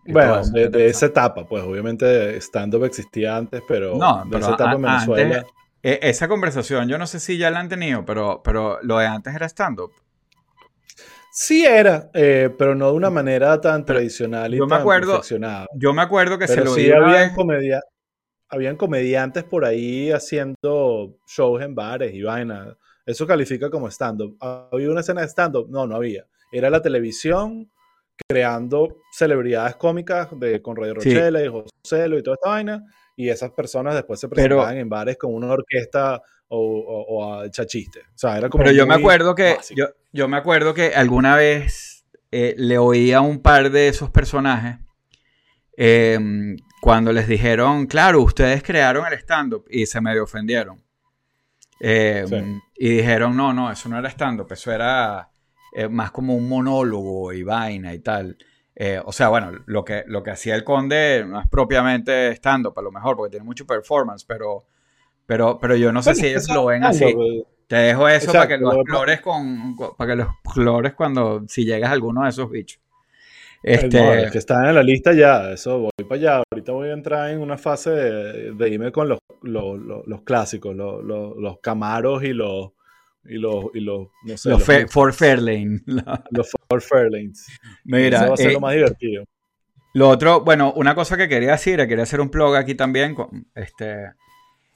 Bueno, 0.06 0.41
de, 0.43 0.88
esa 0.88 1.08
etapa, 1.08 1.45
pues 1.45 1.64
obviamente 1.64 2.38
stand-up 2.41 2.86
existía 2.86 3.36
antes, 3.36 3.62
pero, 3.68 3.95
no, 3.97 4.24
de 4.26 4.38
esa 4.38 4.54
etapa 4.54 4.74
en 4.74 4.82
Venezuela. 4.82 5.45
E, 5.82 6.00
esa 6.04 6.28
conversación, 6.28 6.88
yo 6.89 6.97
no 6.97 7.08
sé 7.08 7.20
si 7.20 7.38
ya 7.38 7.52
la 7.52 7.60
han 7.60 7.70
tenido, 7.70 8.06
pero, 8.06 8.41
pero 8.43 8.80
lo 8.82 8.97
de 8.97 9.08
antes 9.08 9.34
era 9.34 9.47
stand-up. 9.47 9.91
Sí 11.32 11.66
era, 11.66 12.10
eh, 12.14 12.54
pero 12.58 12.76
no 12.76 12.89
de 12.89 12.97
una 12.97 13.10
manera 13.10 13.62
tan 13.62 13.86
tradicional 13.86 14.54
y 14.54 14.58
yo 14.58 14.66
me 14.66 14.72
tan 14.72 14.82
acuerdo-. 14.82 15.22
Yo 15.76 15.93
me 15.93 16.02
acuerdo 16.02 16.38
que 16.38 16.47
se 16.47 16.64
lo 16.64 16.74
sí 16.74 16.91
habían, 16.91 17.36
comedia, 17.36 17.82
habían 18.50 18.76
comediantes 18.76 19.43
por 19.43 19.64
ahí 19.64 20.12
haciendo 20.12 21.16
shows 21.28 21.62
en 21.62 21.76
bares 21.76 22.14
y 22.14 22.24
vaina. 22.24 22.76
Eso 23.06 23.26
califica 23.26 23.70
como 23.70 23.88
stand-up. 23.88 24.38
¿Había 24.39 24.89
una 24.89 25.02
escena 25.02 25.22
de 25.22 25.28
stand-up? 25.28 25.68
No, 25.70 25.88
no 25.88 25.95
había. 25.95 26.26
Era 26.52 26.70
la 26.70 26.82
televisión 26.82 27.72
creando 28.28 28.97
celebridades 29.11 29.76
cómicas 29.76 30.28
de, 30.39 30.61
con 30.61 30.76
Radio 30.76 30.95
Sí. 30.99 31.13
Rochela 31.13 31.43
y 31.43 31.47
Joselo 31.47 32.17
y 32.17 32.24
toda 32.24 32.36
esta 32.36 32.49
vaina. 32.49 32.84
Y 33.15 33.30
esas 33.30 33.51
personas 33.51 33.95
después 33.95 34.20
se 34.20 34.28
Pero- 34.30 34.57
presentaban 34.57 34.78
en 34.78 34.89
bares 34.89 35.17
con 35.17 35.34
una 35.34 35.47
orquesta 35.51 36.22
o, 36.47 36.57
o, 36.57 37.01
o 37.17 37.34
a 37.41 37.45
echar 37.45 37.65
chiste. 37.65 37.99
O 38.01 38.17
sea, 38.17 38.38
era 38.38 38.49
como 38.49 38.63
Pero 38.63 38.76
yo 38.76 38.88
me 38.88 38.95
acuerdo 38.95 39.36
que 39.36 39.57
yo, 39.76 39.88
yo 40.13 40.28
me 40.28 40.38
acuerdo 40.38 40.74
que 40.74 40.93
alguna 40.95 41.36
vez 41.36 42.05
eh, 42.32 42.55
le 42.57 42.78
oí 42.78 43.11
a 43.11 43.22
un 43.22 43.41
par 43.41 43.72
de 43.72 43.88
esos 43.88 44.09
personajes 44.09 44.78
eh, 45.78 46.17
cuando 46.82 47.11
les 47.11 47.28
dijeron, 47.28 47.88
claro, 47.88 48.22
ustedes 48.22 48.63
crearon 48.63 49.05
el 49.07 49.13
stand-up 49.20 49.65
y 49.70 49.86
se 49.86 49.99
medio 50.01 50.24
ofendieron. 50.24 50.82
Eh, 51.82 52.26
Sí. 52.28 52.36
Y 52.76 52.89
dijeron, 52.97 53.36
no, 53.36 53.53
no, 53.53 53.70
eso 53.72 53.89
no 53.89 53.97
era 53.99 54.09
stand-up, 54.09 54.47
eso 54.51 54.72
era 54.72 55.30
eh, 55.80 55.89
más 55.89 56.11
como 56.11 56.36
un 56.36 56.47
monólogo 56.49 57.32
y 57.34 57.43
vaina 57.43 57.93
y 57.93 57.99
tal. 57.99 58.38
Eh, 58.75 58.99
o 59.03 59.11
sea, 59.11 59.30
bueno, 59.30 59.51
lo 59.65 59.84
que, 59.84 60.03
lo 60.07 60.23
que 60.23 60.32
hacía 60.32 60.55
el 60.55 60.63
conde 60.63 61.25
no 61.27 61.39
es 61.41 61.47
propiamente 61.49 62.32
stand-up, 62.32 62.73
a 62.77 62.82
lo 62.82 62.91
mejor, 62.91 63.15
porque 63.17 63.32
tiene 63.32 63.45
mucho 63.45 63.65
performance, 63.65 64.23
pero, 64.25 64.63
pero, 65.25 65.59
pero 65.59 65.75
yo 65.75 65.91
no 65.91 66.01
sé 66.01 66.11
Bueno, 66.11 66.21
si 66.21 66.27
ellos 66.27 66.49
lo 66.49 66.65
ven 66.65 66.84
así. 66.84 67.15
Te 67.67 67.75
dejo 67.75 68.07
eso 68.09 68.32
para 68.32 68.47
que 68.47 68.57
lo 68.57 68.73
explores 68.73 69.21
con, 69.21 69.75
con- 69.75 69.95
para 69.95 70.11
que 70.11 70.15
lo 70.15 70.23
explores 70.23 70.93
cuando 70.95 71.43
si 71.47 71.65
llegas 71.65 71.89
a 71.91 71.93
alguno 71.93 72.23
de 72.23 72.30
esos 72.30 72.49
bichos. 72.49 72.82
Eh, 73.61 73.75
Este, 73.75 73.99
no, 74.01 74.13
es 74.13 74.32
que 74.32 74.38
están 74.39 74.65
en 74.65 74.75
la 74.75 74.84
lista 74.84 75.13
ya, 75.13 75.51
eso 75.51 75.80
voy 75.80 75.91
para 76.07 76.15
allá. 76.15 76.43
Ahorita 76.51 76.71
voy 76.71 76.89
a 76.89 76.93
entrar 76.93 77.30
en 77.30 77.41
una 77.41 77.57
fase 77.57 77.91
de, 77.91 78.51
de 78.53 78.69
irme 78.69 78.91
con 78.91 79.09
los, 79.09 79.19
los, 79.43 79.77
los- 79.80 80.07
los 80.07 80.21
clásicos, 80.23 80.75
los 80.75 81.59
Camaros 81.59 82.23
y 82.23 82.34
los, 82.34 82.71
y 83.26 83.38
los, 83.38 83.65
y 83.74 83.80
los, 83.82 84.07
no 84.24 84.38
sé, 84.38 84.49
los 84.49 84.67
los, 84.67 84.91
Ford 84.91 85.13
Fairlane. 85.13 85.82
La- 85.86 86.24
los 86.32 86.49
Ford 86.51 86.82
Fairlanes. 86.82 87.47
Mira, 87.84 88.17
Eso 88.20 88.28
va 88.30 88.34
a 88.34 88.38
ser 88.38 88.49
eh, 88.49 88.53
lo 88.53 88.59
más 88.61 88.74
divertido. 88.74 89.24
Lo 89.93 90.09
otro, 90.09 90.41
bueno, 90.41 90.72
una 90.76 90.93
cosa 90.95 91.17
que 91.17 91.28
quería 91.28 91.51
decir, 91.51 91.78
quería 91.88 92.03
hacer 92.03 92.22
un 92.22 92.30
plug 92.30 92.55
aquí 92.55 92.76
también. 92.76 93.15
con- 93.15 93.47
este, 93.55 94.11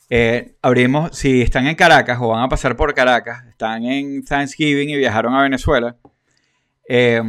eh, 0.10 0.56
abrimos, 0.62 1.16
si 1.18 1.42
están 1.42 1.68
en 1.68 1.76
Caracas 1.76 2.18
o 2.22 2.30
van 2.30 2.44
a 2.44 2.50
pasar 2.50 2.76
por 2.76 2.94
Caracas, 2.94 3.46
están 3.48 3.84
en 3.86 4.24
Thanksgiving 4.24 4.90
y 4.90 4.98
viajaron 4.98 5.34
a 5.36 5.42
Venezuela, 5.44 5.96
eh, 6.90 7.22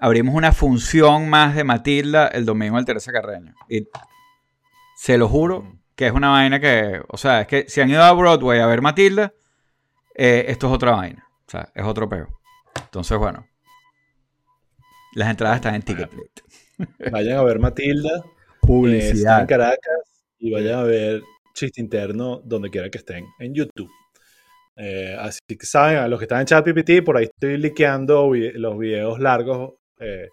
abrimos 0.00 0.34
una 0.34 0.52
función 0.52 1.28
más 1.28 1.54
de 1.54 1.64
Matilda 1.64 2.28
el 2.28 2.46
domingo 2.46 2.76
al 2.78 2.84
Teresa 2.84 3.12
Carreño. 3.12 3.54
Y 3.68 3.86
se 4.96 5.18
lo 5.18 5.28
juro 5.28 5.76
que 5.94 6.06
es 6.06 6.12
una 6.12 6.30
vaina 6.30 6.60
que, 6.60 7.00
o 7.08 7.16
sea, 7.18 7.42
es 7.42 7.46
que 7.46 7.64
si 7.68 7.80
han 7.80 7.90
ido 7.90 8.02
a 8.02 8.12
Broadway 8.12 8.60
a 8.60 8.66
ver 8.66 8.80
Matilda, 8.80 9.34
eh, 10.20 10.44
esto 10.48 10.66
es 10.68 10.72
otra 10.74 10.92
vaina. 10.92 11.26
O 11.46 11.50
sea, 11.50 11.70
es 11.74 11.84
otro 11.84 12.08
peo. 12.08 12.28
Entonces, 12.84 13.16
bueno. 13.18 13.46
Las 15.14 15.30
entradas 15.30 15.56
están 15.56 15.74
en 15.74 15.82
Ticketplate. 15.82 16.42
Vayan 17.10 17.38
a 17.38 17.42
ver 17.42 17.58
Matilda, 17.58 18.22
Publicidad. 18.60 19.40
en 19.40 19.46
Caracas 19.46 20.24
y 20.38 20.50
vayan 20.52 20.78
a 20.78 20.82
ver 20.84 21.20
Chiste 21.52 21.80
Interno 21.80 22.40
donde 22.44 22.70
quiera 22.70 22.88
que 22.88 22.96
estén, 22.98 23.26
en 23.38 23.52
YouTube. 23.54 23.90
Eh, 24.76 25.14
así 25.18 25.40
que 25.48 25.66
saben, 25.66 25.98
a 25.98 26.08
los 26.08 26.18
que 26.18 26.24
están 26.24 26.40
en 26.40 26.46
ChatGPT, 26.46 27.04
por 27.04 27.18
ahí 27.18 27.24
estoy 27.24 27.58
liqueando 27.58 28.30
vi- 28.30 28.52
los 28.52 28.78
videos 28.78 29.18
largos 29.18 29.74
eh, 29.98 30.28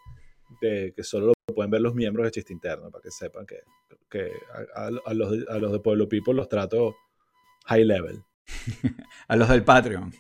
de, 0.62 0.94
que 0.96 1.04
solo 1.04 1.28
lo 1.28 1.34
pueden 1.54 1.70
ver 1.72 1.82
los 1.82 1.94
miembros 1.96 2.26
de 2.26 2.32
Chiste 2.32 2.54
Interno, 2.54 2.90
para 2.90 3.02
que 3.02 3.12
sepan 3.12 3.46
que, 3.46 3.58
que 4.10 4.32
a, 4.76 4.90
los, 5.14 5.34
a 5.50 5.58
los 5.58 5.72
de 5.74 5.80
Pueblo 5.80 6.08
People 6.08 6.36
los 6.36 6.48
trato 6.48 6.96
high 7.66 7.84
level. 7.84 8.24
A 9.28 9.36
los 9.36 9.50
del 9.50 9.64
Patreon. 9.64 10.12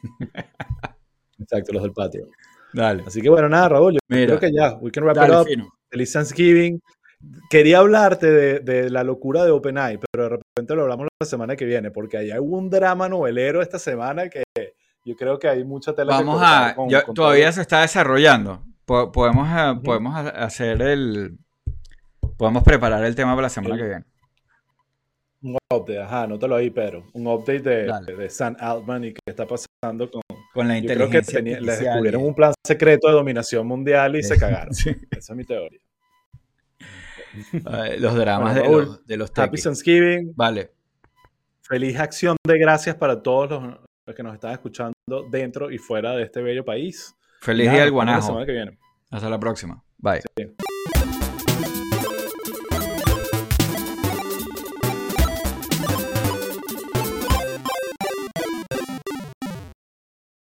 Exacto, 1.39 1.73
los 1.73 1.83
del 1.83 1.93
Patreon. 1.93 2.29
Dale. 2.73 3.03
Así 3.07 3.21
que 3.21 3.29
bueno, 3.29 3.47
nada, 3.49 3.69
Raúl, 3.69 3.93
yo 3.93 3.99
Mira. 4.09 4.25
creo 4.25 4.39
que 4.39 4.51
ya, 4.53 4.73
we 4.81 4.91
can 4.91 5.03
wrap 5.03 5.17
it 5.17 5.33
up. 5.33 5.45
fino. 5.47 5.69
Feliz 5.89 6.11
Thanksgiving. 6.11 6.79
Quería 7.49 7.79
hablarte 7.79 8.29
de, 8.29 8.59
de 8.59 8.89
la 8.89 9.03
locura 9.03 9.43
de 9.43 9.51
OpenAI, 9.51 9.99
pero 10.11 10.23
de 10.25 10.29
repente 10.37 10.75
lo 10.75 10.83
hablamos 10.83 11.07
la 11.19 11.25
semana 11.25 11.55
que 11.55 11.65
viene, 11.65 11.89
porque 11.89 12.17
ahí 12.17 12.29
hay 12.31 12.39
un 12.39 12.69
drama 12.69 13.09
novelero 13.09 13.61
esta 13.61 13.79
semana 13.79 14.29
que 14.29 14.43
yo 15.03 15.15
creo 15.15 15.39
que 15.39 15.47
hay 15.47 15.63
mucha 15.63 15.93
tela 15.95 16.17
que 16.17 16.23
Vamos 16.23 16.35
cortar 16.39 16.69
a. 16.71 16.75
con- 16.75 16.89
yo- 16.89 17.03
con 17.03 17.15
todavía 17.15 17.45
todo. 17.45 17.53
se 17.53 17.61
está 17.61 17.81
desarrollando. 17.81 18.63
Po- 18.85 19.11
podemos, 19.11 19.47
eh, 19.49 19.79
podemos 19.83 20.15
ha- 20.15 20.29
hacer 20.29 20.81
el. 20.81 21.39
Podemos 22.37 22.63
preparar 22.63 23.03
el 23.03 23.15
tema 23.15 23.31
para 23.31 23.43
la 23.43 23.49
semana 23.49 23.75
El- 23.75 23.81
que 23.81 23.87
viene. 23.87 24.05
Un 25.41 25.57
update, 25.73 25.99
ajá, 26.01 26.23
anótalo 26.23 26.55
ahí, 26.55 26.69
Pedro. 26.71 27.05
Un 27.13 27.27
update 27.27 27.61
de, 27.61 28.15
de 28.17 28.29
Sam 28.29 28.55
Altman 28.59 29.03
y 29.05 29.13
qué 29.13 29.19
está 29.27 29.45
pasando 29.45 30.09
con... 30.09 30.21
Con 30.53 30.67
la 30.67 30.79
Yo 30.79 30.87
creo 30.87 31.09
que 31.09 31.17
inteligencia. 31.19 31.37
tenía- 31.39 31.59
les 31.59 31.79
descubrieron 31.79 32.23
un 32.23 32.33
plan 32.33 32.53
secreto 32.65 33.07
de 33.07 33.13
dominación 33.13 33.67
mundial 33.67 34.15
y 34.15 34.23
se 34.23 34.39
cagaron. 34.39 34.73
Sí. 34.73 34.89
Esa 35.11 35.33
es 35.33 35.37
mi 35.37 35.43
teoría. 35.43 35.79
Los 37.99 38.15
dramas 38.15 38.55
Bueno, 38.55 38.69
de, 38.79 38.85
los, 38.85 39.05
de 39.05 39.17
los 39.17 39.31
Happy. 39.37 39.61
Thanksgiving. 39.61 40.33
Vale. 40.35 40.71
Feliz 41.61 41.99
acción 41.99 42.35
de 42.47 42.57
gracias 42.57 42.95
para 42.95 43.21
todos 43.21 43.51
los, 43.51 43.77
los 44.07 44.15
que 44.15 44.23
nos 44.23 44.33
están 44.33 44.53
escuchando 44.53 44.93
dentro 45.29 45.69
y 45.69 45.77
fuera 45.77 46.13
de 46.15 46.23
este 46.23 46.41
bello 46.41 46.65
país. 46.65 47.13
Feliz 47.41 47.65
Nada, 47.67 47.75
día 47.75 47.83
del 47.83 47.91
La 47.91 47.95
guanajo. 47.95 48.25
semana 48.27 48.45
que 48.47 48.51
viene. 48.53 48.77
Hasta 49.11 49.29
la 49.29 49.39
próxima. 49.39 49.83
Bye. 49.99 50.21
Sí. 50.35 50.55